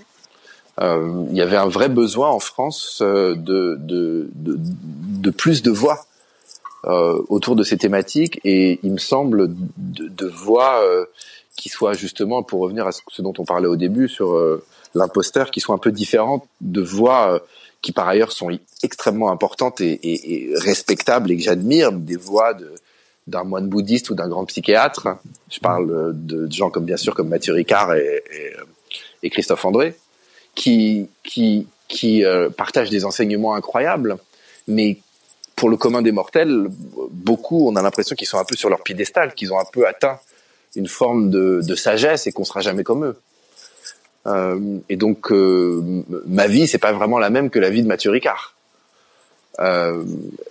Euh, 0.79 1.25
il 1.29 1.35
y 1.35 1.41
avait 1.41 1.57
un 1.57 1.67
vrai 1.67 1.89
besoin 1.89 2.29
en 2.29 2.39
France 2.39 3.01
de 3.01 4.29
plus 5.35 5.61
de 5.63 5.71
voix 5.71 6.05
autour 6.83 7.55
de 7.55 7.63
ces 7.63 7.77
thématiques. 7.77 8.39
Et 8.45 8.79
il 8.83 8.93
me 8.93 8.97
semble 8.97 9.49
de, 9.77 10.27
voix 10.27 10.81
qui 11.57 11.69
soient 11.69 11.93
justement 11.93 12.43
pour 12.43 12.61
revenir 12.61 12.87
à 12.87 12.91
ce, 12.91 13.21
dont 13.21 13.33
on 13.37 13.45
parlait 13.45 13.67
au 13.67 13.75
début 13.75 14.07
sur 14.07 14.39
l'imposteur 14.93 15.51
qui 15.51 15.59
soient 15.59 15.75
un 15.75 15.79
peu 15.79 15.91
différentes 15.91 16.47
de 16.61 16.81
voix 16.81 17.41
qui 17.81 17.91
par 17.91 18.07
ailleurs 18.07 18.31
sont 18.31 18.49
extrêmement 18.83 19.31
importantes 19.31 19.81
et, 19.81 19.99
et 20.03 20.51
respectables 20.55 21.31
et 21.31 21.37
que 21.37 21.43
j'admire 21.43 21.91
des 21.91 22.15
voix 22.15 22.53
de 22.53 22.71
d'un 23.27 23.43
moine 23.43 23.67
bouddhiste 23.67 24.09
ou 24.09 24.15
d'un 24.15 24.27
grand 24.27 24.45
psychiatre. 24.45 25.17
Je 25.51 25.59
parle 25.59 26.13
de, 26.13 26.51
gens 26.51 26.69
comme 26.69 26.85
bien 26.85 26.97
sûr 26.97 27.13
comme 27.13 27.29
Mathieu 27.29 27.53
Ricard 27.53 27.93
et, 27.93 28.23
et, 28.31 28.55
euh, 28.57 28.63
et 29.23 29.29
Christophe 29.29 29.65
André 29.65 29.95
qui 30.57 31.07
qui 31.23 31.67
qui 31.87 32.25
euh, 32.25 32.49
partagent 32.49 32.89
des 32.89 33.05
enseignements 33.05 33.55
incroyables. 33.55 34.17
Mais 34.67 34.97
pour 35.55 35.69
le 35.69 35.77
commun 35.77 36.01
des 36.01 36.11
mortels 36.11 36.67
beaucoup 37.11 37.69
on 37.69 37.75
a 37.75 37.81
l'impression 37.81 38.15
qu'ils 38.15 38.27
sont 38.27 38.39
un 38.39 38.43
peu 38.43 38.55
sur 38.55 38.69
leur 38.69 38.83
piédestal 38.83 39.33
qu'ils 39.33 39.53
ont 39.53 39.59
un 39.59 39.65
peu 39.71 39.87
atteint 39.87 40.19
une 40.75 40.87
forme 40.87 41.29
de, 41.29 41.61
de 41.65 41.75
sagesse 41.75 42.27
et 42.27 42.31
qu'on 42.31 42.43
sera 42.43 42.59
jamais 42.59 42.83
comme 42.83 43.05
eux. 43.05 43.15
Euh, 44.25 44.79
et 44.89 44.97
donc 44.97 45.31
euh, 45.31 46.03
ma 46.25 46.47
vie 46.47 46.67
c'est 46.67 46.77
pas 46.77 46.91
vraiment 46.91 47.19
la 47.19 47.29
même 47.29 47.49
que 47.49 47.59
la 47.59 47.69
vie 47.69 47.81
de 47.81 47.87
Mathieu 47.87 48.11
Ricard. 48.11 48.56
Euh, 49.59 50.03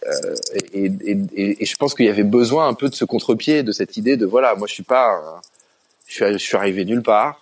euh, 0.07 0.35
et, 0.73 1.65
je 1.65 1.77
pense 1.77 1.95
qu'il 1.95 2.07
y 2.07 2.11
avait 2.11 2.25
besoin 2.25 2.69
un 2.69 2.75
peu 2.75 2.89
de 2.89 2.95
ce 2.95 3.05
contre-pied, 3.05 3.63
de 3.63 3.73
cette 3.73 3.97
idée 3.97 4.17
de 4.17 4.27
voilà, 4.27 4.55
moi 4.57 4.67
je 4.67 4.75
suis 4.75 4.83
pas, 4.83 5.41
je 6.09 6.37
suis, 6.39 6.57
arrivé 6.57 6.85
nulle 6.85 7.03
part, 7.03 7.41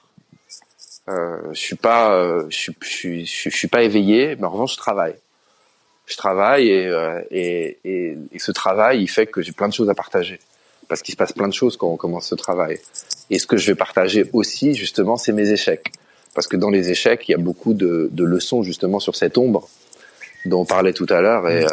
euh, 1.09 1.39
je 1.53 1.59
suis 1.59 1.77
pas, 1.77 2.45
je, 2.51 3.25
suis, 3.25 3.69
pas 3.69 3.83
éveillé, 3.83 4.37
mais 4.37 4.45
en 4.45 4.51
revanche 4.51 4.73
je 4.73 4.79
travaille. 4.79 5.15
Je 6.07 6.17
travaille 6.17 6.69
et, 7.31 8.19
ce 8.37 8.53
travail 8.53 9.01
il 9.01 9.09
fait 9.09 9.27
que 9.27 9.41
j'ai 9.41 9.53
plein 9.53 9.69
de 9.69 9.73
choses 9.73 9.89
à 9.89 9.95
partager 9.95 10.39
parce 10.87 11.01
qu'il 11.01 11.12
se 11.12 11.17
passe 11.17 11.33
plein 11.33 11.49
de 11.49 11.55
choses 11.55 11.79
quand 11.79 11.89
on 11.89 11.97
commence 11.97 12.27
ce 12.29 12.35
travail. 12.35 12.79
Et 13.31 13.39
ce 13.39 13.47
que 13.47 13.57
je 13.57 13.67
vais 13.69 13.75
partager 13.75 14.29
aussi 14.35 14.75
justement, 14.75 15.17
c'est 15.17 15.33
mes 15.33 15.51
échecs 15.51 15.93
parce 16.35 16.47
que 16.47 16.57
dans 16.59 16.69
les 16.69 16.91
échecs, 16.91 17.27
il 17.29 17.33
y 17.33 17.35
a 17.35 17.39
beaucoup 17.39 17.73
de 17.73 18.11
leçons 18.25 18.62
justement 18.62 19.01
sur 19.01 19.17
cette 19.17 19.39
ombre 19.39 19.67
dont 20.45 20.61
on 20.61 20.64
parlait 20.64 20.92
tout 20.92 21.07
à 21.09 21.20
l'heure. 21.20 21.49
Et 21.49 21.64
euh, 21.64 21.68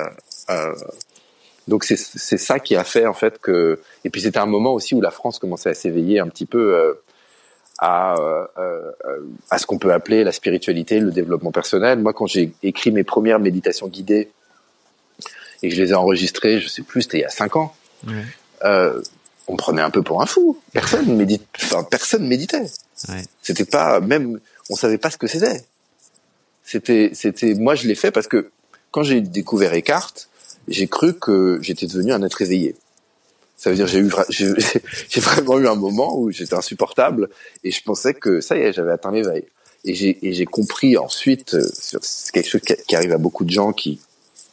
euh, 0.49 0.75
donc 1.67 1.83
c'est 1.83 1.97
c'est 1.97 2.37
ça 2.37 2.59
qui 2.59 2.75
a 2.75 2.83
fait 2.83 3.05
en 3.05 3.13
fait 3.13 3.39
que. 3.39 3.79
Et 4.03 4.09
puis 4.09 4.21
c'était 4.21 4.39
un 4.39 4.45
moment 4.45 4.73
aussi 4.73 4.95
où 4.95 5.01
la 5.01 5.11
France 5.11 5.39
commençait 5.39 5.69
à 5.69 5.73
s'éveiller 5.73 6.19
un 6.19 6.27
petit 6.27 6.45
peu 6.45 6.75
euh, 6.75 6.93
à 7.79 8.15
euh, 8.15 8.45
euh, 8.57 8.91
à 9.49 9.57
ce 9.57 9.65
qu'on 9.65 9.77
peut 9.77 9.91
appeler 9.91 10.23
la 10.23 10.31
spiritualité, 10.31 10.99
le 10.99 11.11
développement 11.11 11.51
personnel. 11.51 11.99
Moi, 11.99 12.13
quand 12.13 12.27
j'ai 12.27 12.53
écrit 12.63 12.91
mes 12.91 13.03
premières 13.03 13.39
méditations 13.39 13.87
guidées 13.87 14.31
et 15.63 15.69
que 15.69 15.75
je 15.75 15.81
les 15.81 15.91
ai 15.91 15.95
enregistrées, 15.95 16.59
je 16.59 16.67
sais 16.67 16.81
plus, 16.81 17.03
c'était 17.03 17.19
il 17.19 17.21
y 17.21 17.25
a 17.25 17.29
cinq 17.29 17.55
ans. 17.55 17.73
Ouais. 18.07 18.13
Euh, 18.63 19.01
on 19.47 19.53
me 19.53 19.57
prenait 19.57 19.81
un 19.81 19.89
peu 19.89 20.01
pour 20.01 20.21
un 20.21 20.25
fou. 20.25 20.59
Personne 20.71 21.15
médite, 21.17 21.45
enfin, 21.55 21.83
personne 21.83 22.27
méditait. 22.27 22.67
Ouais. 23.09 23.23
C'était 23.41 23.65
pas 23.65 23.99
même, 23.99 24.39
on 24.69 24.75
savait 24.75 24.97
pas 24.97 25.09
ce 25.09 25.17
que 25.17 25.27
c'était. 25.27 25.63
C'était, 26.63 27.11
c'était, 27.13 27.55
moi 27.55 27.75
je 27.75 27.87
l'ai 27.87 27.95
fait 27.95 28.11
parce 28.11 28.27
que 28.27 28.51
quand 28.91 29.03
j'ai 29.03 29.21
découvert 29.21 29.73
Eckhart, 29.73 30.13
j'ai 30.67 30.87
cru 30.87 31.13
que 31.13 31.59
j'étais 31.61 31.87
devenu 31.87 32.13
un 32.13 32.21
être 32.23 32.41
éveillé. 32.41 32.75
Ça 33.57 33.69
veut 33.69 33.75
dire 33.75 33.87
j'ai 33.87 33.99
eu, 33.99 34.11
j'ai 35.09 35.19
vraiment 35.19 35.59
eu 35.59 35.67
un 35.67 35.75
moment 35.75 36.17
où 36.17 36.31
j'étais 36.31 36.55
insupportable 36.55 37.29
et 37.63 37.71
je 37.71 37.81
pensais 37.83 38.13
que 38.13 38.41
ça 38.41 38.57
y 38.57 38.61
est, 38.61 38.73
j'avais 38.73 38.91
atteint 38.91 39.11
l'éveil. 39.11 39.45
Et 39.83 39.95
j'ai 39.95 40.17
et 40.25 40.33
j'ai 40.33 40.45
compris 40.45 40.97
ensuite, 40.97 41.55
euh, 41.55 41.67
c'est 42.01 42.31
quelque 42.31 42.49
chose 42.49 42.61
qui, 42.61 42.95
arrive 42.95 43.13
à 43.13 43.17
beaucoup 43.17 43.45
de 43.45 43.49
gens 43.49 43.73
qui 43.73 43.99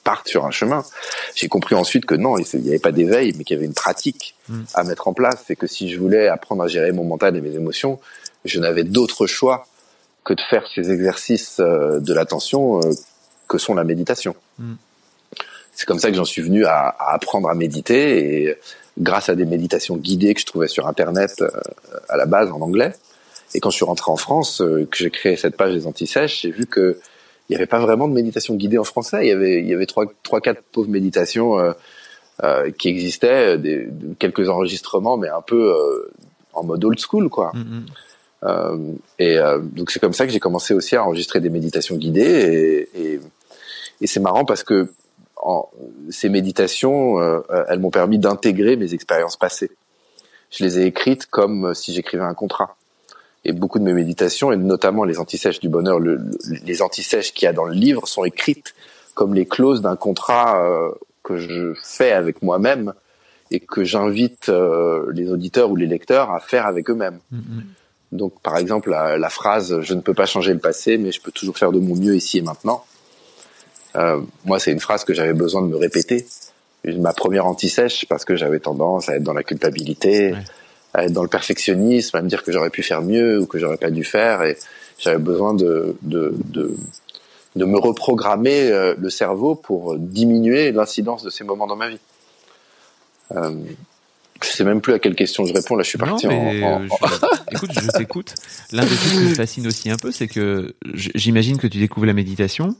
partent 0.04 0.28
sur 0.28 0.46
un 0.46 0.50
chemin. 0.50 0.84
J'ai 1.34 1.48
compris 1.48 1.74
ensuite 1.74 2.06
que 2.06 2.14
non, 2.14 2.38
il 2.38 2.60
n'y 2.60 2.68
avait 2.70 2.78
pas 2.78 2.92
d'éveil, 2.92 3.34
mais 3.36 3.44
qu'il 3.44 3.54
y 3.54 3.58
avait 3.58 3.66
une 3.66 3.74
pratique 3.74 4.34
à 4.72 4.84
mettre 4.84 5.06
en 5.06 5.12
place. 5.12 5.44
C'est 5.46 5.56
que 5.56 5.66
si 5.66 5.90
je 5.90 5.98
voulais 5.98 6.28
apprendre 6.28 6.62
à 6.62 6.68
gérer 6.68 6.92
mon 6.92 7.04
mental 7.04 7.36
et 7.36 7.42
mes 7.42 7.54
émotions, 7.54 8.00
je 8.46 8.58
n'avais 8.58 8.84
d'autre 8.84 9.26
choix 9.26 9.66
que 10.24 10.34
de 10.34 10.40
faire 10.48 10.66
ces 10.74 10.90
exercices 10.90 11.56
euh, 11.60 12.00
de 12.00 12.12
l'attention 12.12 12.80
euh, 12.80 12.90
que 13.48 13.58
sont 13.58 13.74
la 13.74 13.84
méditation. 13.84 14.34
C'est 15.72 15.86
comme 15.86 15.98
ça 15.98 16.10
que 16.10 16.16
j'en 16.16 16.24
suis 16.24 16.42
venu 16.42 16.64
à, 16.64 16.88
à 16.88 17.14
apprendre 17.14 17.48
à 17.48 17.54
méditer 17.54 18.42
et 18.42 18.56
grâce 18.98 19.28
à 19.28 19.34
des 19.36 19.44
méditations 19.44 19.96
guidées 19.96 20.34
que 20.34 20.40
je 20.40 20.46
trouvais 20.46 20.66
sur 20.68 20.86
internet 20.88 21.36
euh, 21.40 21.48
à 22.08 22.16
la 22.16 22.26
base 22.26 22.50
en 22.50 22.60
anglais. 22.60 22.92
Et 23.54 23.60
quand 23.60 23.70
je 23.70 23.76
suis 23.76 23.84
rentré 23.84 24.10
en 24.10 24.16
France, 24.16 24.60
euh, 24.60 24.86
que 24.90 24.96
j'ai 24.98 25.10
créé 25.10 25.36
cette 25.36 25.56
page 25.56 25.72
des 25.72 25.86
antisèches, 25.86 26.42
j'ai 26.42 26.50
vu 26.50 26.66
que 26.66 26.98
il 27.48 27.52
n'y 27.52 27.56
avait 27.56 27.66
pas 27.66 27.78
vraiment 27.78 28.08
de 28.08 28.12
méditation 28.12 28.54
guidée 28.56 28.76
en 28.76 28.84
français. 28.84 29.20
Il 29.22 29.28
y 29.28 29.32
avait, 29.32 29.60
il 29.60 29.66
y 29.66 29.72
avait 29.72 29.86
trois, 29.86 30.04
trois, 30.22 30.40
quatre 30.42 30.62
pauvres 30.70 30.90
méditations 30.90 31.58
euh, 31.58 31.72
euh, 32.42 32.70
qui 32.72 32.88
existaient, 32.88 33.56
des, 33.56 33.86
de- 33.86 34.14
quelques 34.18 34.50
enregistrements, 34.50 35.16
mais 35.16 35.28
un 35.28 35.40
peu 35.40 35.72
euh, 35.72 36.12
en 36.52 36.64
mode 36.64 36.84
old 36.84 36.98
school, 36.98 37.30
quoi. 37.30 37.52
Mhm. 37.54 37.86
Euh, 38.44 38.76
et 39.18 39.38
euh, 39.38 39.58
donc 39.60 39.90
c'est 39.90 39.98
comme 39.98 40.12
ça 40.12 40.26
que 40.26 40.32
j'ai 40.32 40.40
commencé 40.40 40.74
aussi 40.74 40.94
à 40.94 41.04
enregistrer 41.04 41.40
des 41.40 41.48
méditations 41.50 41.96
guidées. 41.96 42.88
Et, 42.94 43.12
et, 43.14 43.20
et 44.00 44.06
c'est 44.06 44.20
marrant 44.20 44.44
parce 44.44 44.62
que 44.62 44.90
en, 45.36 45.68
ces 46.10 46.28
méditations, 46.28 47.20
euh, 47.20 47.40
elles 47.68 47.78
m'ont 47.78 47.90
permis 47.90 48.18
d'intégrer 48.18 48.76
mes 48.76 48.92
expériences 48.94 49.36
passées. 49.36 49.70
Je 50.50 50.64
les 50.64 50.78
ai 50.80 50.86
écrites 50.86 51.26
comme 51.26 51.74
si 51.74 51.92
j'écrivais 51.94 52.24
un 52.24 52.34
contrat. 52.34 52.76
Et 53.44 53.52
beaucoup 53.52 53.78
de 53.78 53.84
mes 53.84 53.92
méditations, 53.92 54.50
et 54.52 54.56
notamment 54.56 55.04
les 55.04 55.18
antisèches 55.20 55.60
du 55.60 55.68
bonheur, 55.68 56.00
le, 56.00 56.16
le- 56.16 56.38
les 56.64 56.82
antisèches 56.82 57.32
qu'il 57.32 57.46
y 57.46 57.48
a 57.48 57.52
dans 57.52 57.64
le 57.66 57.74
livre, 57.74 58.06
sont 58.08 58.24
écrites 58.24 58.74
comme 59.14 59.34
les 59.34 59.46
clauses 59.46 59.80
d'un 59.80 59.96
contrat 59.96 60.62
euh, 60.64 60.90
que 61.22 61.36
je 61.36 61.72
fais 61.82 62.12
avec 62.12 62.42
moi-même 62.42 62.92
et 63.50 63.60
que 63.60 63.84
j'invite 63.84 64.48
euh, 64.48 65.10
les 65.14 65.30
auditeurs 65.30 65.70
ou 65.70 65.76
les 65.76 65.86
lecteurs 65.86 66.30
à 66.32 66.40
faire 66.40 66.66
avec 66.66 66.90
eux-mêmes. 66.90 67.20
Mhm. 67.30 67.62
Donc, 68.12 68.40
par 68.42 68.56
exemple, 68.56 68.90
la, 68.90 69.18
la, 69.18 69.28
phrase 69.30 69.80
"Je 69.82 69.94
ne 69.94 70.00
peux 70.00 70.14
pas 70.14 70.26
changer 70.26 70.52
le 70.52 70.58
passé, 70.58 70.98
mais 70.98 71.12
je 71.12 71.20
peux 71.20 71.30
toujours 71.32 71.56
faire 71.58 71.70
de 71.72 71.78
mon 71.78 71.94
mieux 71.94 72.16
ici 72.16 72.38
et 72.38 72.42
maintenant." 72.42 72.84
Euh, 73.98 74.20
moi, 74.46 74.58
c'est 74.58 74.72
une 74.72 74.80
phrase 74.80 75.04
que 75.04 75.12
j'avais 75.12 75.34
besoin 75.34 75.60
de 75.62 75.66
me 75.66 75.76
répéter. 75.76 76.26
Ma 76.84 77.12
première 77.12 77.46
anti-sèche 77.46 78.06
parce 78.08 78.24
que 78.24 78.36
j'avais 78.36 78.60
tendance 78.60 79.08
à 79.08 79.16
être 79.16 79.24
dans 79.24 79.34
la 79.34 79.42
culpabilité, 79.42 80.32
ouais. 80.32 80.38
à 80.94 81.04
être 81.04 81.12
dans 81.12 81.24
le 81.24 81.28
perfectionnisme, 81.28 82.16
à 82.16 82.22
me 82.22 82.28
dire 82.28 82.42
que 82.42 82.52
j'aurais 82.52 82.70
pu 82.70 82.82
faire 82.82 83.02
mieux 83.02 83.40
ou 83.40 83.46
que 83.46 83.58
j'aurais 83.58 83.76
pas 83.76 83.90
dû 83.90 84.04
faire, 84.04 84.42
et 84.42 84.56
j'avais 84.98 85.18
besoin 85.18 85.52
de, 85.54 85.96
de, 86.02 86.34
de 86.46 86.76
de 87.56 87.64
me 87.64 87.78
reprogrammer 87.78 88.70
euh, 88.70 88.94
le 88.98 89.10
cerveau 89.10 89.54
pour 89.54 89.96
diminuer 89.98 90.70
l'incidence 90.70 91.22
de 91.24 91.30
ces 91.30 91.44
moments 91.44 91.66
dans 91.66 91.76
ma 91.76 91.88
vie. 91.88 91.98
Euh, 93.32 93.50
je 94.40 94.48
sais 94.48 94.64
même 94.64 94.80
plus 94.80 94.92
à 94.92 94.98
quelle 94.98 95.16
question 95.16 95.44
je 95.44 95.52
réponds. 95.52 95.74
Là, 95.74 95.82
je 95.82 95.88
suis 95.88 95.98
parti 95.98 96.28
non, 96.28 96.34
en, 96.34 96.62
en... 96.62 96.86
Je, 96.86 97.56
écoute, 97.56 97.70
je 97.72 97.90
t'écoute. 97.98 98.34
L'un 98.70 98.84
des 98.84 98.94
trucs 98.94 99.10
qui 99.10 99.18
me 99.18 99.34
fascine 99.34 99.66
aussi 99.66 99.90
un 99.90 99.96
peu, 99.96 100.12
c'est 100.12 100.28
que 100.28 100.74
j'imagine 100.94 101.58
que 101.58 101.66
tu 101.66 101.78
découvres 101.78 102.06
la 102.06 102.12
méditation. 102.12 102.76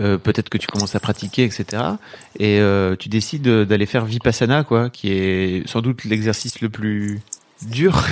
Euh, 0.00 0.16
peut-être 0.16 0.48
que 0.48 0.56
tu 0.56 0.66
commences 0.66 0.94
à 0.94 1.00
pratiquer, 1.00 1.44
etc. 1.44 1.82
Et 2.38 2.60
euh, 2.60 2.96
tu 2.96 3.10
décides 3.10 3.46
d'aller 3.46 3.86
faire 3.86 4.06
vipassana, 4.06 4.64
quoi, 4.64 4.88
qui 4.88 5.12
est 5.12 5.68
sans 5.68 5.82
doute 5.82 6.04
l'exercice 6.04 6.60
le 6.62 6.70
plus 6.70 7.20
dur 7.62 8.04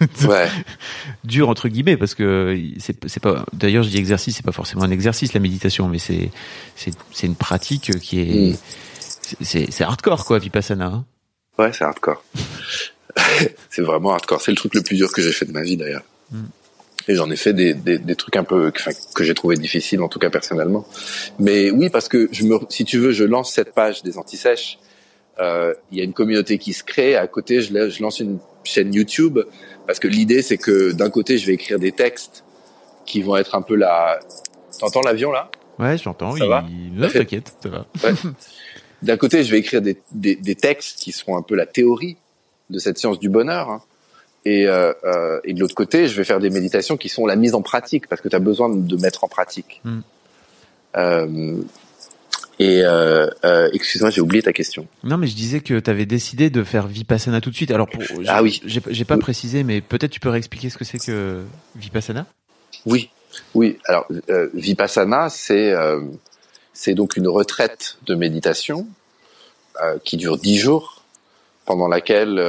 ouais. 0.28 0.48
dur 1.24 1.48
entre 1.48 1.68
guillemets 1.68 1.96
parce 1.96 2.14
que 2.14 2.60
c'est 2.78 3.20
pas 3.20 3.46
d'ailleurs 3.54 3.82
je 3.82 3.88
dis 3.88 3.96
exercice 3.96 4.36
c'est 4.36 4.44
pas 4.44 4.52
forcément 4.52 4.82
un 4.82 4.90
exercice 4.90 5.32
la 5.32 5.40
méditation 5.40 5.88
mais 5.88 5.98
c'est 5.98 6.30
c'est 6.76 7.26
une 7.26 7.34
pratique 7.34 7.98
qui 8.00 8.20
est 8.20 8.52
mm. 8.52 8.56
c'est 9.40 9.72
c'est 9.72 9.84
hardcore 9.84 10.26
quoi 10.26 10.38
vipassana 10.38 10.86
hein. 10.86 11.04
ouais 11.58 11.72
c'est 11.72 11.84
hardcore 11.84 12.22
c'est 13.70 13.82
vraiment 13.82 14.12
hardcore 14.12 14.42
c'est 14.42 14.50
le 14.50 14.56
truc 14.56 14.74
le 14.74 14.82
plus 14.82 14.96
dur 14.96 15.10
que 15.10 15.22
j'ai 15.22 15.32
fait 15.32 15.46
de 15.46 15.52
ma 15.52 15.62
vie 15.62 15.76
d'ailleurs 15.76 16.04
mm. 16.32 16.44
Et 17.06 17.14
j'en 17.14 17.30
ai 17.30 17.36
fait 17.36 17.52
des, 17.52 17.74
des, 17.74 17.98
des 17.98 18.16
trucs 18.16 18.36
un 18.36 18.44
peu 18.44 18.72
enfin, 18.74 18.90
que 19.14 19.24
j'ai 19.24 19.34
trouvé 19.34 19.56
difficiles 19.56 20.02
en 20.02 20.08
tout 20.08 20.18
cas 20.18 20.30
personnellement. 20.30 20.86
Mais 21.38 21.70
oui 21.70 21.90
parce 21.90 22.08
que 22.08 22.28
je 22.32 22.44
me 22.44 22.58
si 22.68 22.84
tu 22.84 22.98
veux 22.98 23.12
je 23.12 23.24
lance 23.24 23.52
cette 23.52 23.72
page 23.72 24.02
des 24.02 24.18
antisèches. 24.18 24.78
Il 25.40 25.44
euh, 25.44 25.74
y 25.92 26.00
a 26.00 26.04
une 26.04 26.14
communauté 26.14 26.58
qui 26.58 26.72
se 26.72 26.82
crée. 26.82 27.14
À 27.14 27.28
côté 27.28 27.60
je, 27.62 27.88
je 27.88 28.02
lance 28.02 28.18
une 28.18 28.38
chaîne 28.64 28.92
YouTube. 28.92 29.38
Parce 29.86 30.00
que 30.00 30.08
l'idée 30.08 30.42
c'est 30.42 30.58
que 30.58 30.92
d'un 30.92 31.10
côté 31.10 31.38
je 31.38 31.46
vais 31.46 31.54
écrire 31.54 31.78
des 31.78 31.92
textes 31.92 32.44
qui 33.06 33.22
vont 33.22 33.36
être 33.36 33.54
un 33.54 33.62
peu 33.62 33.76
la 33.76 34.18
t'entends 34.78 35.02
l'avion 35.02 35.30
là? 35.30 35.50
Ouais 35.78 35.96
j'entends 35.96 36.32
ça 36.36 36.44
il... 36.44 36.48
va? 36.48 36.64
Non 36.92 37.08
t'inquiète 37.08 37.54
ça 37.62 37.68
va. 37.68 37.86
Ouais. 38.04 38.12
d'un 39.02 39.16
côté 39.16 39.44
je 39.44 39.50
vais 39.50 39.60
écrire 39.60 39.80
des, 39.80 39.98
des, 40.12 40.34
des, 40.34 40.54
textes 40.56 40.98
qui 40.98 41.12
seront 41.12 41.36
un 41.36 41.42
peu 41.42 41.54
la 41.54 41.66
théorie 41.66 42.18
de 42.68 42.78
cette 42.78 42.98
science 42.98 43.18
du 43.18 43.28
bonheur 43.30 43.70
hein. 43.70 43.82
Et, 44.44 44.66
euh, 44.66 44.92
euh, 45.04 45.40
et 45.44 45.52
de 45.52 45.60
l'autre 45.60 45.74
côté 45.74 46.06
je 46.06 46.16
vais 46.16 46.24
faire 46.24 46.40
des 46.40 46.50
méditations 46.50 46.96
qui 46.96 47.08
sont 47.08 47.26
la 47.26 47.36
mise 47.36 47.54
en 47.54 47.62
pratique 47.62 48.06
parce 48.08 48.20
que 48.20 48.28
tu 48.28 48.36
as 48.36 48.40
besoin 48.40 48.68
de 48.68 48.96
mettre 48.96 49.24
en 49.24 49.28
pratique 49.28 49.80
mm. 49.84 50.00
euh, 50.96 51.56
et 52.58 52.82
euh, 52.82 53.28
euh, 53.44 53.70
excuse-moi, 53.72 54.10
j'ai 54.10 54.20
oublié 54.20 54.42
ta 54.42 54.52
question. 54.52 54.86
Non, 55.04 55.16
mais 55.16 55.28
je 55.28 55.36
disais 55.36 55.60
que 55.60 55.78
tu 55.78 55.90
avais 55.90 56.06
décidé 56.06 56.50
de 56.50 56.64
faire 56.64 56.88
Vipassana 56.88 57.40
tout 57.40 57.50
de 57.50 57.54
suite. 57.54 57.70
Alors, 57.70 57.88
pour, 57.88 58.02
ah 58.26 58.42
oui, 58.42 58.60
j'ai 58.64 59.04
pas 59.04 59.16
précisé, 59.16 59.62
mais 59.62 59.80
peut-être 59.80 60.10
tu 60.10 60.20
peux 60.20 60.28
réexpliquer 60.28 60.68
ce 60.68 60.76
que 60.76 60.84
c'est 60.84 60.98
que 60.98 61.42
Vipassana? 61.76 62.26
Oui, 62.84 63.10
oui. 63.54 63.78
Alors, 63.84 64.06
euh, 64.28 64.48
Vipassana, 64.54 65.28
c'est 65.28 65.72
c'est 66.72 66.94
donc 66.94 67.16
une 67.16 67.28
retraite 67.28 67.98
de 68.06 68.14
méditation 68.14 68.88
qui 70.02 70.16
dure 70.16 70.36
dix 70.36 70.58
jours, 70.58 71.04
pendant 71.64 71.86
laquelle 71.86 72.42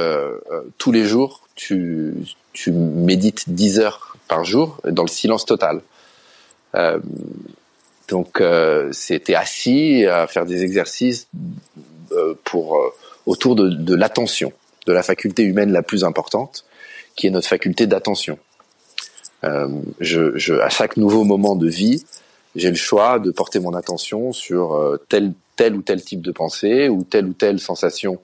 tous 0.78 0.90
les 0.90 1.04
jours 1.04 1.46
tu 1.66 2.72
médites 2.72 3.50
dix 3.50 3.78
heures 3.78 4.16
par 4.28 4.44
jour 4.44 4.80
dans 4.84 5.02
le 5.02 5.08
silence 5.08 5.44
total. 5.44 5.80
Donc 8.10 8.40
euh, 8.40 8.90
c'était 8.92 9.36
assis 9.36 10.04
à 10.04 10.26
faire 10.26 10.44
des 10.44 10.62
exercices 10.64 11.28
euh, 12.12 12.34
pour 12.44 12.76
euh, 12.76 12.92
autour 13.24 13.54
de, 13.54 13.94
l'attention, 13.94 14.52
de 14.86 14.92
la 14.92 15.04
faculté 15.04 15.44
humaine 15.44 15.72
la 15.72 15.82
plus 15.82 16.02
importante, 16.02 16.64
qui 17.14 17.28
est 17.28 17.30
notre 17.30 17.46
faculté 17.46 17.86
d'attention. 17.86 18.38
Euh, 19.44 19.68
je, 20.00 20.60
à 20.60 20.68
chaque 20.68 20.96
nouveau 20.96 21.22
moment 21.22 21.54
de 21.54 21.68
vie, 21.68 22.04
j'ai 22.56 22.70
le 22.70 22.76
choix 22.76 23.20
de 23.20 23.30
porter 23.30 23.60
mon 23.60 23.74
attention 23.74 24.32
sur 24.32 24.74
euh, 24.74 25.00
tel, 25.08 25.32
tel 25.54 25.76
ou 25.76 25.82
tel 25.82 26.02
type 26.02 26.20
de 26.20 26.32
pensée 26.32 26.88
ou 26.88 27.04
telle 27.04 27.26
ou 27.26 27.32
telle 27.32 27.60
sensation 27.60 28.18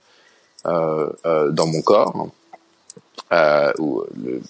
euh, 0.67 1.13
dans 1.53 1.69
mon 1.69 1.81
corps. 1.81 2.29
Ou 3.79 4.05
le, 4.17 4.41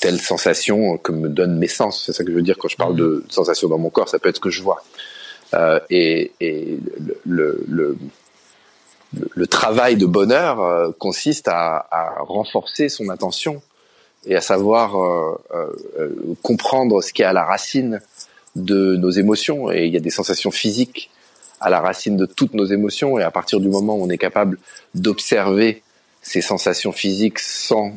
telle 0.00 0.20
sensation 0.20 0.98
que 0.98 1.12
me 1.12 1.28
donnent 1.28 1.58
mes 1.58 1.68
sens. 1.68 2.04
C'est 2.04 2.12
ça 2.12 2.24
que 2.24 2.30
je 2.30 2.36
veux 2.36 2.42
dire 2.42 2.56
quand 2.58 2.68
je 2.68 2.76
parle 2.76 2.96
de 2.96 3.24
sensation 3.28 3.68
dans 3.68 3.78
mon 3.78 3.90
corps. 3.90 4.08
Ça 4.08 4.18
peut 4.18 4.28
être 4.28 4.36
ce 4.36 4.40
que 4.40 4.50
je 4.50 4.62
vois. 4.62 4.82
Euh, 5.54 5.80
et, 5.90 6.32
et 6.40 6.78
le, 7.24 7.64
le, 7.66 7.66
le, 7.66 7.96
le, 9.34 9.46
travail 9.46 9.96
de 9.96 10.04
bonheur 10.04 10.60
euh, 10.60 10.90
consiste 10.98 11.48
à, 11.48 11.86
à, 11.90 12.20
renforcer 12.20 12.90
son 12.90 13.08
attention 13.08 13.62
et 14.26 14.36
à 14.36 14.42
savoir 14.42 15.00
euh, 15.00 15.40
euh, 15.54 16.10
comprendre 16.42 17.02
ce 17.02 17.14
qui 17.14 17.22
est 17.22 17.24
à 17.24 17.32
la 17.32 17.44
racine 17.44 18.00
de 18.56 18.96
nos 18.96 19.10
émotions. 19.10 19.72
Et 19.72 19.86
il 19.86 19.92
y 19.92 19.96
a 19.96 20.00
des 20.00 20.10
sensations 20.10 20.50
physiques 20.50 21.10
à 21.60 21.70
la 21.70 21.80
racine 21.80 22.16
de 22.16 22.26
toutes 22.26 22.52
nos 22.52 22.66
émotions. 22.66 23.18
Et 23.18 23.22
à 23.22 23.30
partir 23.30 23.58
du 23.58 23.68
moment 23.68 23.96
où 23.96 24.04
on 24.04 24.10
est 24.10 24.18
capable 24.18 24.58
d'observer 24.94 25.82
ces 26.28 26.42
sensations 26.42 26.92
physiques 26.92 27.38
sans 27.38 27.96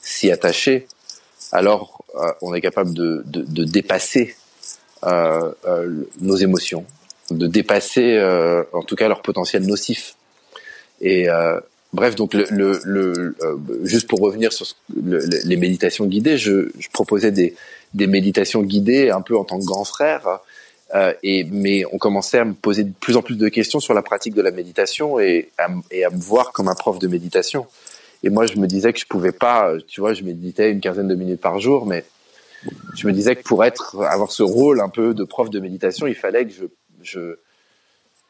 s'y 0.00 0.30
attacher, 0.30 0.86
alors 1.52 2.02
euh, 2.14 2.32
on 2.40 2.54
est 2.54 2.62
capable 2.62 2.94
de, 2.94 3.22
de, 3.26 3.64
dépasser 3.64 4.34
euh, 5.04 5.52
euh, 5.66 6.04
nos 6.20 6.36
émotions, 6.36 6.86
de 7.30 7.46
dépasser 7.46 8.18
en 8.72 8.82
tout 8.82 8.96
cas 8.96 9.08
leur 9.08 9.20
potentiel 9.20 9.66
nocif. 9.66 10.14
Et 11.02 11.28
bref, 11.92 12.14
donc 12.14 12.32
le, 12.32 12.46
le, 12.82 13.36
juste 13.82 14.08
pour 14.08 14.20
revenir 14.20 14.52
sur 14.54 14.66
les 14.94 15.56
méditations 15.56 16.06
guidées, 16.06 16.38
je, 16.38 16.70
je, 16.78 16.88
proposais 16.90 17.30
des, 17.30 17.54
des 17.92 18.06
méditations 18.06 18.62
guidées 18.62 19.10
un 19.10 19.20
peu 19.20 19.36
en 19.36 19.44
tant 19.44 19.58
que 19.58 19.66
grand 19.66 19.84
frère. 19.84 20.40
Et 21.22 21.44
mais 21.44 21.84
on 21.92 21.98
commençait 21.98 22.38
à 22.38 22.44
me 22.44 22.54
poser 22.54 22.84
de 22.84 22.92
plus 22.92 23.16
en 23.16 23.22
plus 23.22 23.36
de 23.36 23.48
questions 23.48 23.80
sur 23.80 23.94
la 23.94 24.02
pratique 24.02 24.34
de 24.34 24.42
la 24.42 24.50
méditation 24.50 25.18
et 25.18 25.50
à, 25.58 25.68
me 25.68 26.20
voir 26.20 26.52
comme 26.52 26.68
un 26.68 26.74
prof 26.74 26.98
de 26.98 27.08
méditation. 27.08 27.66
Et 28.22 28.30
moi, 28.30 28.46
je 28.46 28.56
me 28.56 28.66
disais 28.66 28.92
que 28.92 28.98
je 28.98 29.06
pouvais 29.06 29.32
pas, 29.32 29.72
tu 29.86 30.00
vois, 30.00 30.14
je 30.14 30.22
méditais 30.22 30.70
une 30.70 30.80
quinzaine 30.80 31.08
de 31.08 31.14
minutes 31.14 31.40
par 31.40 31.60
jour, 31.60 31.86
mais 31.86 32.04
je 32.96 33.06
me 33.06 33.12
disais 33.12 33.36
que 33.36 33.42
pour 33.42 33.62
avoir 33.62 34.32
ce 34.32 34.42
rôle 34.42 34.80
un 34.80 34.88
peu 34.88 35.12
de 35.14 35.24
prof 35.24 35.50
de 35.50 35.60
méditation, 35.60 36.06
il 36.06 36.14
fallait 36.14 36.46
que 36.46 36.52
je, 37.02 37.36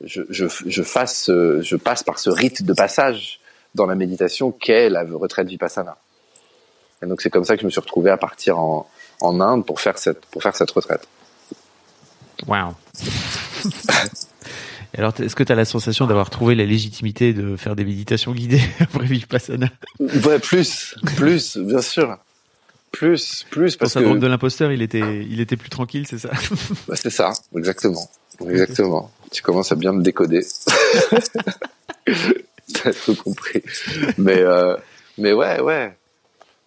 je, 0.00 0.82
passe 0.82 2.02
par 2.02 2.18
ce 2.18 2.30
rite 2.30 2.62
de 2.62 2.72
passage 2.72 3.40
dans 3.74 3.86
la 3.86 3.94
méditation 3.94 4.50
qu'est 4.50 4.90
la 4.90 5.04
retraite 5.04 5.48
vipassana. 5.48 5.96
Et 7.02 7.06
donc 7.06 7.20
c'est 7.20 7.30
comme 7.30 7.44
ça 7.44 7.54
que 7.54 7.60
je 7.60 7.66
me 7.66 7.70
suis 7.70 7.80
retrouvé 7.80 8.10
à 8.10 8.16
partir 8.16 8.58
en, 8.58 8.86
Inde 9.22 9.64
pour 9.64 9.80
faire 9.80 9.96
cette 9.98 10.70
retraite. 10.70 11.08
Wow. 12.46 12.74
Alors, 14.96 15.12
est-ce 15.20 15.36
que 15.36 15.42
tu 15.42 15.52
as 15.52 15.54
la 15.54 15.64
sensation 15.66 16.06
d'avoir 16.06 16.30
trouvé 16.30 16.54
la 16.54 16.64
légitimité 16.64 17.34
de 17.34 17.56
faire 17.56 17.76
des 17.76 17.84
méditations 17.84 18.32
guidées 18.32 18.62
après 18.80 19.04
Vipassana? 19.04 19.68
Ouais, 20.00 20.38
plus, 20.38 20.96
plus, 21.16 21.58
bien 21.58 21.82
sûr. 21.82 22.16
Plus, 22.92 23.44
plus, 23.50 23.76
parce 23.76 23.92
Ton 23.92 24.00
syndrome 24.00 24.20
de 24.20 24.26
l'imposteur, 24.26 24.72
il 24.72 24.80
était, 24.80 25.26
il 25.28 25.40
était 25.40 25.56
plus 25.56 25.68
tranquille, 25.68 26.06
c'est 26.08 26.18
ça? 26.18 26.30
Bah, 26.88 26.94
C'est 26.96 27.10
ça, 27.10 27.32
exactement. 27.56 28.08
Exactement. 28.46 29.10
Tu 29.32 29.42
commences 29.42 29.72
à 29.72 29.76
bien 29.76 29.94
me 29.94 30.02
décoder. 30.02 30.44
T'as 32.74 32.92
tout 32.92 33.14
compris. 33.16 33.62
Mais, 34.18 34.40
euh, 34.40 34.76
mais 35.16 35.32
ouais, 35.32 35.60
ouais. 35.60 35.96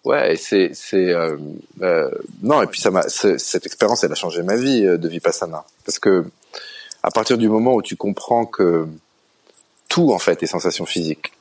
Ouais, 0.04 0.36
c'est, 0.36 0.70
c'est, 0.72 1.10
euh, 1.10 1.36
euh, 1.82 2.10
non, 2.42 2.62
et 2.62 2.66
puis 2.66 2.80
ça 2.80 2.90
m'a, 2.90 3.02
cette 3.02 3.66
expérience, 3.66 4.02
elle 4.02 4.12
a 4.12 4.14
changé 4.14 4.42
ma 4.42 4.56
vie 4.56 4.86
euh, 4.86 4.96
de 4.96 5.08
Vipassana. 5.08 5.64
Parce 5.84 5.98
que, 5.98 6.24
à 7.02 7.10
partir 7.10 7.36
du 7.36 7.48
moment 7.48 7.74
où 7.74 7.82
tu 7.82 7.96
comprends 7.96 8.46
que 8.46 8.86
tout 9.90 10.12
en 10.12 10.18
fait 10.18 10.42
est 10.42 10.46
sensation 10.46 10.86
physique. 10.86 11.32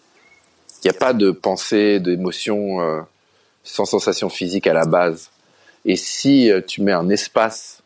Il 0.84 0.88
n'y 0.88 0.95
a 0.95 0.99
pas 0.99 1.14
de 1.14 1.32
pensée, 1.32 1.99
d'émotion 1.99 2.82
euh, 2.82 3.01
sans 3.64 3.86
sensation 3.86 4.30
physique 4.30 4.68
à 4.68 4.74
la 4.74 4.86
base. 4.86 5.30
Et 5.86 5.95
si 5.95 6.51
euh, 6.51 6.60
tu 6.66 6.82
mets 6.82 6.91
un 6.91 7.10
espace 7.10 7.82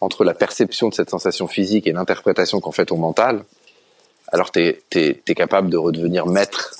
entre 0.00 0.24
la 0.24 0.34
perception 0.34 0.88
de 0.88 0.94
cette 0.94 1.10
sensation 1.10 1.46
physique 1.46 1.86
et 1.86 1.92
l'interprétation 1.92 2.60
qu'en 2.60 2.72
fait 2.72 2.86
ton 2.86 2.96
mental, 2.96 3.44
alors 4.28 4.50
tu 4.50 4.60
es, 4.60 4.82
es, 4.94 5.22
es, 5.26 5.34
capable 5.34 5.70
de 5.70 5.76
redevenir 5.76 6.26
maître 6.26 6.74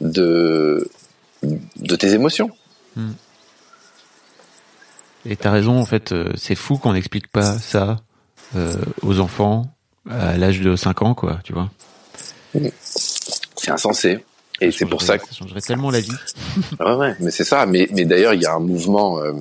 de, 0.00 0.88
de 1.76 1.96
tes 1.96 2.12
émotions. 2.12 2.50
Hmm. 2.96 3.12
Et 5.28 5.36
t'as 5.36 5.50
raison, 5.50 5.78
en 5.78 5.84
fait, 5.84 6.12
euh, 6.12 6.32
c'est 6.36 6.54
fou 6.54 6.78
qu'on 6.78 6.92
n'explique 6.92 7.28
pas 7.28 7.58
ça 7.58 7.96
euh, 8.54 8.76
aux 9.02 9.18
enfants 9.18 9.66
à 10.08 10.36
l'âge 10.36 10.60
de 10.60 10.76
5 10.76 11.02
ans, 11.02 11.14
quoi, 11.14 11.40
tu 11.42 11.52
vois. 11.52 11.68
C'est 13.56 13.72
insensé. 13.72 14.24
Et 14.60 14.70
c'est 14.70 14.86
pour 14.86 15.02
ça 15.02 15.18
que 15.18 15.26
ça 15.26 15.34
changerait 15.34 15.60
tellement 15.60 15.90
la 15.90 16.00
vie. 16.00 16.12
ouais, 16.80 16.94
ouais, 16.94 17.16
mais 17.20 17.30
c'est 17.30 17.44
ça. 17.44 17.66
Mais, 17.66 17.88
mais 17.92 18.04
d'ailleurs, 18.04 18.34
il 18.34 18.42
y 18.42 18.46
a 18.46 18.54
un 18.54 18.60
mouvement 18.60 19.18
euh, 19.18 19.32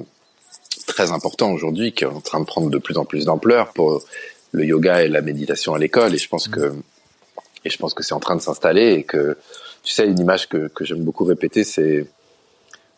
très 0.87 1.11
important 1.11 1.51
aujourd'hui 1.51 1.93
qui 1.93 2.03
est 2.03 2.07
en 2.07 2.19
train 2.19 2.39
de 2.39 2.45
prendre 2.45 2.69
de 2.69 2.77
plus 2.79 2.97
en 2.97 3.05
plus 3.05 3.25
d'ampleur 3.25 3.71
pour 3.71 4.03
le 4.51 4.65
yoga 4.65 5.03
et 5.03 5.07
la 5.07 5.21
méditation 5.21 5.73
à 5.73 5.79
l'école. 5.79 6.15
Et 6.15 6.17
je 6.17 6.27
pense 6.27 6.47
que 6.47 6.73
et 7.63 7.69
je 7.69 7.77
pense 7.77 7.93
que 7.93 8.03
c'est 8.03 8.13
en 8.13 8.19
train 8.19 8.35
de 8.35 8.41
s'installer 8.41 8.93
et 8.93 9.03
que 9.03 9.37
tu 9.85 9.93
sais 9.93 10.05
une 10.05 10.19
image 10.19 10.49
que, 10.49 10.67
que 10.67 10.83
j'aime 10.83 11.03
beaucoup 11.03 11.23
répéter, 11.23 11.63
c'est 11.63 12.07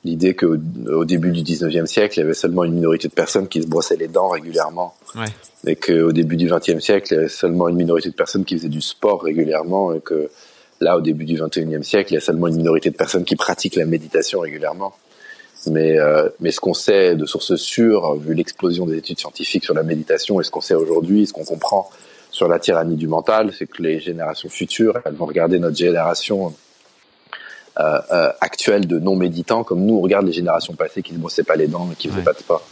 l'idée 0.04 0.36
qu'au 0.36 0.56
au 0.88 1.06
début 1.06 1.32
du 1.32 1.42
19e 1.42 1.86
siècle, 1.86 2.18
il 2.18 2.22
y 2.22 2.24
avait 2.24 2.34
seulement 2.34 2.64
une 2.64 2.74
minorité 2.74 3.10
de 3.10 3.14
personnes 3.14 3.48
qui 3.48 3.62
se 3.62 3.68
brossaient 3.68 3.98
les 3.98 4.08
dents 4.08 4.30
régulièrement. 4.30 4.96
Ouais. 5.16 5.26
Et 5.66 5.76
qu'au 5.76 6.14
début 6.14 6.38
du 6.38 6.48
20e 6.48 6.80
siècle, 6.80 7.08
il 7.12 7.16
y 7.16 7.18
avait 7.18 7.28
seulement 7.28 7.68
une 7.68 7.76
minorité 7.76 8.10
de 8.10 8.16
personnes 8.16 8.46
qui 8.46 8.58
faisaient 8.58 8.70
du 8.70 8.82
sport 8.82 9.22
régulièrement. 9.22 9.94
Et 9.94 10.00
que 10.00 10.30
là, 10.80 10.98
au 10.98 11.02
début 11.02 11.26
du 11.26 11.38
21e 11.38 11.84
siècle, 11.84 12.14
il 12.14 12.16
y 12.16 12.18
a 12.18 12.22
seulement 12.22 12.48
une 12.48 12.56
minorité 12.56 12.90
de 12.90 12.96
personnes 12.96 13.26
qui 13.26 13.36
pratiquent 13.36 13.76
la 13.76 13.86
méditation 13.86 14.40
régulièrement. 14.40 14.94
Mais, 15.66 15.98
euh, 15.98 16.30
mais 16.40 16.52
ce 16.52 16.62
qu'on 16.62 16.76
sait 16.76 17.16
de 17.16 17.26
sources 17.26 17.56
sûres, 17.56 18.16
vu 18.16 18.34
l'explosion 18.34 18.86
des 18.86 18.98
études 18.98 19.20
scientifiques 19.20 19.66
sur 19.66 19.74
la 19.74 19.84
méditation 19.84 20.40
et 20.40 20.44
ce 20.44 20.52
qu'on 20.52 20.62
sait 20.62 20.76
aujourd'hui, 20.76 21.28
ce 21.28 21.34
qu'on 21.34 21.44
comprend 21.44 21.90
sur 22.30 22.48
la 22.48 22.60
tyrannie 22.60 22.96
du 22.96 23.08
mental, 23.08 23.52
c'est 23.58 23.66
que 23.66 23.82
les 23.82 24.00
générations 24.00 24.48
futures, 24.48 25.00
elles 25.04 25.16
vont 25.16 25.26
regarder 25.26 25.60
notre 25.60 25.76
génération 25.76 26.54
euh, 27.80 28.00
euh, 28.12 28.32
actuelle 28.42 28.88
de 28.88 29.00
non-méditants 29.00 29.64
comme 29.64 29.86
nous, 29.86 29.96
on 29.96 30.02
regarde 30.02 30.26
les 30.26 30.34
générations 30.34 30.74
passées 30.74 31.02
qui 31.04 31.14
ne 31.14 31.20
brossaient 31.20 31.44
pas 31.44 31.56
les 31.56 31.68
dents 31.68 31.90
et 31.92 31.96
qui 31.96 32.08
ne 32.08 32.14
faisaient 32.14 32.22
Ouais. 32.22 32.26
pas 32.26 32.34
de 32.34 32.40
sport. 32.40 32.64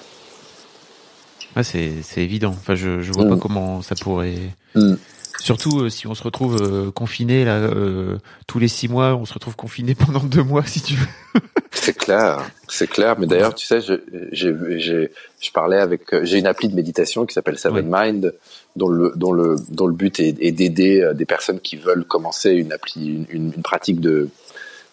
Ouais, 1.56 1.64
c'est 1.64 1.92
c'est 2.04 2.22
évident. 2.22 2.50
Enfin, 2.50 2.76
je 2.76 3.02
je 3.02 3.12
vois 3.14 3.26
Mm. 3.26 3.30
pas 3.30 3.38
comment 3.38 3.82
ça 3.82 3.96
pourrait. 3.96 4.36
Mm. 4.76 4.96
Surtout 5.40 5.82
euh, 5.82 5.90
si 5.90 6.08
on 6.08 6.16
se 6.16 6.24
retrouve 6.24 6.58
euh, 6.62 6.92
confiné 6.92 7.46
là 7.46 7.56
euh, 7.58 8.18
tous 8.48 8.58
les 8.58 8.68
six 8.70 8.88
mois, 8.88 9.16
on 9.16 9.26
se 9.26 9.34
retrouve 9.34 9.56
confiné 9.56 9.94
pendant 10.06 10.24
deux 10.24 10.44
mois 10.44 10.66
si 10.66 10.82
tu 10.82 10.96
veux. 10.96 11.42
C'est 11.72 11.96
clair, 11.96 12.40
c'est 12.68 12.88
clair. 12.88 13.16
Mais 13.20 13.28
d'ailleurs, 13.28 13.54
tu 13.54 13.66
sais, 13.66 13.80
je, 13.82 13.94
j'ai, 14.32 14.54
j'ai, 14.80 15.12
je 15.42 15.52
parlais 15.52 15.78
avec, 15.78 16.02
j'ai 16.24 16.40
une 16.40 16.48
appli 16.48 16.68
de 16.70 16.76
méditation 16.76 17.26
qui 17.26 17.34
s'appelle 17.34 17.58
Seven 17.60 17.86
Mind, 17.90 18.34
dont 18.76 18.88
le, 18.88 19.12
dont 19.16 19.34
le, 19.34 19.58
dont 19.70 19.86
le 19.88 19.94
but 19.94 20.20
est, 20.20 20.36
est 20.40 20.52
d'aider 20.52 21.12
des 21.14 21.26
personnes 21.26 21.60
qui 21.60 21.76
veulent 21.76 22.06
commencer 22.06 22.52
une 22.52 22.72
appli, 22.72 23.08
une, 23.08 23.26
une, 23.30 23.54
une 23.58 23.62
pratique 23.64 24.00
de, 24.00 24.30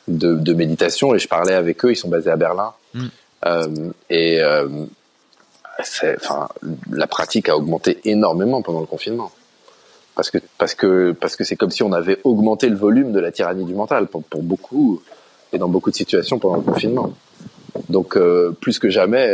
de, 0.08 0.34
de 0.34 0.52
méditation. 0.54 1.14
Et 1.14 1.18
je 1.18 1.28
parlais 1.28 1.54
avec 1.54 1.84
eux. 1.84 1.92
Ils 1.92 1.96
sont 1.96 2.08
basés 2.08 2.30
à 2.30 2.36
Berlin. 2.36 2.72
Mm. 2.94 3.06
Euh, 3.46 3.90
et 4.10 4.40
euh, 4.40 4.68
enfin, 5.78 6.48
la 6.90 7.06
pratique 7.06 7.48
a 7.48 7.56
augmenté 7.56 8.00
énormément 8.04 8.62
pendant 8.62 8.80
le 8.80 8.86
confinement. 8.86 9.32
Parce 10.14 10.30
que, 10.30 10.38
parce 10.58 10.74
que, 10.74 11.12
parce 11.12 11.36
que 11.36 11.44
c'est 11.44 11.56
comme 11.56 11.70
si 11.70 11.82
on 11.82 11.92
avait 11.92 12.18
augmenté 12.24 12.68
le 12.68 12.76
volume 12.76 13.12
de 13.12 13.20
la 13.20 13.32
tyrannie 13.32 13.64
du 13.64 13.74
mental 13.74 14.06
pour, 14.06 14.22
pour 14.24 14.42
beaucoup 14.42 15.02
et 15.52 15.58
dans 15.58 15.68
beaucoup 15.68 15.90
de 15.90 15.96
situations 15.96 16.38
pendant 16.38 16.56
le 16.56 16.62
confinement. 16.62 17.14
Donc, 17.88 18.16
euh, 18.16 18.54
plus 18.60 18.78
que 18.78 18.90
jamais, 18.90 19.26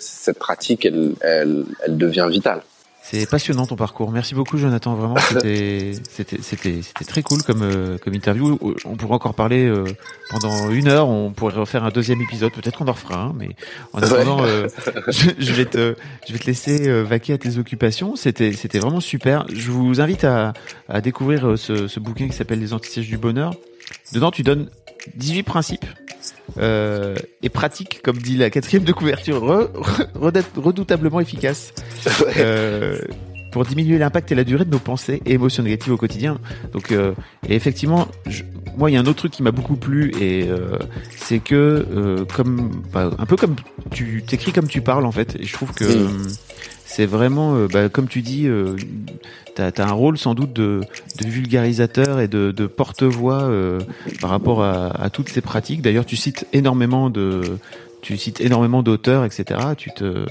cette 0.00 0.38
pratique, 0.38 0.84
elle, 0.84 1.12
elle, 1.20 1.64
elle 1.84 1.96
devient 1.96 2.26
vitale. 2.28 2.62
C'est 3.10 3.28
passionnant 3.28 3.66
ton 3.66 3.74
parcours. 3.74 4.12
Merci 4.12 4.36
beaucoup 4.36 4.56
Jonathan. 4.56 4.94
Vraiment, 4.94 5.16
c'était 5.28 5.92
c'était 6.08 6.38
c'était 6.42 6.80
c'était 6.82 7.04
très 7.04 7.22
cool 7.22 7.42
comme 7.42 7.62
euh, 7.62 7.98
comme 7.98 8.14
interview. 8.14 8.56
On 8.84 8.94
pourrait 8.94 9.14
encore 9.14 9.34
parler 9.34 9.66
euh, 9.66 9.84
pendant 10.30 10.70
une 10.70 10.86
heure. 10.86 11.08
On 11.08 11.32
pourrait 11.32 11.54
refaire 11.54 11.82
un 11.82 11.90
deuxième 11.90 12.20
épisode. 12.20 12.52
Peut-être 12.52 12.78
qu'on 12.78 12.86
en 12.86 12.92
refera 12.92 13.20
un. 13.20 13.32
Mais 13.32 13.48
en 13.94 13.98
attendant, 14.00 14.44
euh, 14.44 14.68
je, 15.08 15.30
je 15.38 15.52
vais 15.52 15.64
te 15.64 15.96
je 16.28 16.32
vais 16.32 16.38
te 16.38 16.46
laisser 16.46 17.02
vaquer 17.02 17.32
à 17.32 17.38
tes 17.38 17.58
occupations. 17.58 18.14
C'était 18.14 18.52
c'était 18.52 18.78
vraiment 18.78 19.00
super. 19.00 19.44
Je 19.52 19.72
vous 19.72 20.00
invite 20.00 20.22
à 20.22 20.52
à 20.88 21.00
découvrir 21.00 21.58
ce, 21.58 21.88
ce 21.88 21.98
bouquin 21.98 22.28
qui 22.28 22.36
s'appelle 22.36 22.60
Les 22.60 22.74
antisèches 22.74 23.08
du 23.08 23.18
bonheur. 23.18 23.54
Dedans, 24.12 24.30
tu 24.30 24.44
donnes 24.44 24.70
18 25.16 25.42
principes 25.42 25.86
euh, 26.58 27.14
et 27.42 27.48
pratiques, 27.48 28.00
comme 28.02 28.18
dit 28.18 28.36
la 28.36 28.50
quatrième 28.50 28.84
de 28.84 28.92
couverture, 28.92 29.42
re- 29.44 29.68
re- 30.14 30.42
redoutablement 30.56 31.20
efficaces 31.20 31.72
euh, 32.36 32.98
pour 33.52 33.64
diminuer 33.64 33.98
l'impact 33.98 34.30
et 34.30 34.34
la 34.34 34.44
durée 34.44 34.64
de 34.64 34.70
nos 34.70 34.78
pensées 34.78 35.20
et 35.26 35.32
émotions 35.32 35.62
négatives 35.62 35.92
au 35.92 35.96
quotidien. 35.96 36.38
Donc, 36.72 36.92
euh, 36.92 37.12
et 37.48 37.54
effectivement, 37.56 38.06
je- 38.26 38.42
moi, 38.76 38.90
il 38.90 38.94
y 38.94 38.96
a 38.96 39.00
un 39.00 39.06
autre 39.06 39.18
truc 39.18 39.32
qui 39.32 39.42
m'a 39.42 39.50
beaucoup 39.50 39.74
plu 39.76 40.12
et 40.20 40.48
euh, 40.48 40.78
c'est 41.16 41.40
que, 41.40 41.54
euh, 41.92 42.24
comme, 42.24 42.70
bah, 42.92 43.10
un 43.18 43.26
peu 43.26 43.36
comme 43.36 43.56
tu 43.90 44.22
t'écris 44.26 44.52
comme 44.52 44.68
tu 44.68 44.80
parles 44.80 45.04
en 45.04 45.12
fait. 45.12 45.36
Et 45.40 45.44
je 45.44 45.52
trouve 45.52 45.72
que 45.72 45.84
c'est 46.90 47.06
vraiment, 47.06 47.54
euh, 47.54 47.68
bah, 47.72 47.88
comme 47.88 48.08
tu 48.08 48.20
dis, 48.20 48.48
euh, 48.48 48.74
t'as 49.54 49.70
as 49.70 49.86
un 49.86 49.92
rôle 49.92 50.18
sans 50.18 50.34
doute 50.34 50.52
de, 50.52 50.80
vulgarisateur 51.24 52.18
et 52.18 52.26
de, 52.26 52.66
porte-voix 52.66 53.42
euh, 53.42 53.78
par 54.20 54.30
rapport 54.30 54.64
à, 54.64 55.08
toutes 55.10 55.28
ces 55.28 55.40
pratiques. 55.40 55.82
D'ailleurs, 55.82 56.04
tu 56.04 56.16
cites 56.16 56.46
énormément 56.52 57.08
de 57.08 57.42
tu 58.02 58.16
cites 58.16 58.40
énormément 58.40 58.82
d'auteurs, 58.82 59.24
etc. 59.24 59.60
Tu 59.76 59.90
te 59.90 60.24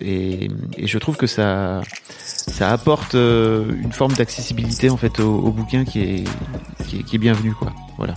et, 0.00 0.48
je 0.82 0.98
trouve 0.98 1.16
que 1.16 1.26
ça 1.26 1.82
ça 2.18 2.70
apporte 2.70 3.14
euh, 3.14 3.64
une 3.82 3.92
forme 3.92 4.12
d'accessibilité 4.14 4.88
en 4.90 4.96
fait 4.96 5.20
au, 5.20 5.38
au 5.38 5.50
bouquin 5.50 5.84
qui 5.84 6.00
est, 6.00 6.24
qui 6.86 7.00
est 7.00 7.02
qui 7.02 7.16
est 7.16 7.18
bienvenue 7.18 7.52
quoi. 7.52 7.72
Voilà. 7.98 8.14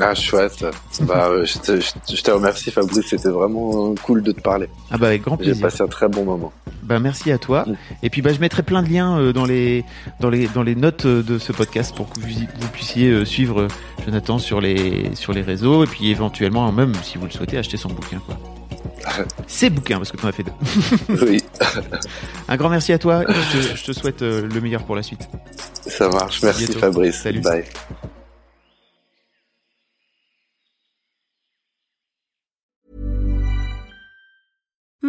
Ah, 0.00 0.14
chouette. 0.14 0.64
bah, 1.02 1.28
euh, 1.28 1.44
je, 1.44 1.58
te, 1.58 1.80
je, 1.80 2.14
je 2.16 2.22
te 2.22 2.30
remercie, 2.30 2.70
Fabrice. 2.70 3.06
C'était 3.06 3.28
vraiment 3.28 3.92
euh, 3.92 3.94
cool 4.02 4.22
de 4.22 4.32
te 4.32 4.40
parler. 4.40 4.68
Ah 4.90 4.98
bah 4.98 5.08
avec 5.08 5.22
grand 5.22 5.36
J'ai 5.38 5.46
plaisir. 5.46 5.62
passé 5.62 5.82
un 5.82 5.86
très 5.86 6.08
bon 6.08 6.24
moment. 6.24 6.52
Bah 6.82 6.98
merci 6.98 7.30
à 7.30 7.38
toi. 7.38 7.64
Mm. 7.66 7.74
Et 8.02 8.10
puis 8.10 8.22
bah 8.22 8.32
je 8.32 8.40
mettrai 8.40 8.62
plein 8.62 8.82
de 8.82 8.88
liens 8.88 9.18
euh, 9.18 9.32
dans 9.32 9.44
les 9.44 9.84
dans 10.20 10.30
les 10.30 10.48
dans 10.48 10.62
les 10.62 10.74
notes 10.74 11.06
de 11.06 11.38
ce 11.38 11.52
podcast 11.52 11.94
pour 11.94 12.08
que 12.10 12.20
vous, 12.20 12.26
vous 12.26 12.68
puissiez 12.72 13.24
suivre 13.24 13.68
Jonathan 14.04 14.38
sur 14.38 14.60
les 14.60 15.14
sur 15.14 15.32
les 15.32 15.42
réseaux 15.42 15.84
et 15.84 15.86
puis 15.86 16.10
éventuellement 16.10 16.70
même 16.72 16.94
si 17.04 17.18
vous 17.18 17.26
le 17.26 17.30
souhaitez 17.30 17.58
acheter 17.58 17.76
son 17.76 17.88
bouquin 17.90 18.20
quoi. 18.26 18.36
Ces 19.46 19.68
bouquins 19.70 19.98
parce 19.98 20.10
que 20.12 20.16
tu 20.16 20.24
en 20.24 20.28
as 20.28 20.32
fait 20.32 20.44
deux. 20.44 21.26
Oui, 21.26 21.42
Un 22.48 22.56
grand 22.56 22.68
merci 22.68 22.92
à 22.92 22.98
toi. 22.98 23.24
Je 23.28 23.58
te, 23.58 23.76
je 23.76 23.84
te 23.84 23.92
souhaite 23.92 24.22
le 24.22 24.60
meilleur 24.60 24.84
pour 24.84 24.94
la 24.96 25.02
suite. 25.02 25.28
ça 25.86 26.08
marche. 26.08 26.42
Merci. 26.42 26.66
Fabrice. 26.66 27.20
Salut. 27.22 27.40
Bye. 27.40 27.64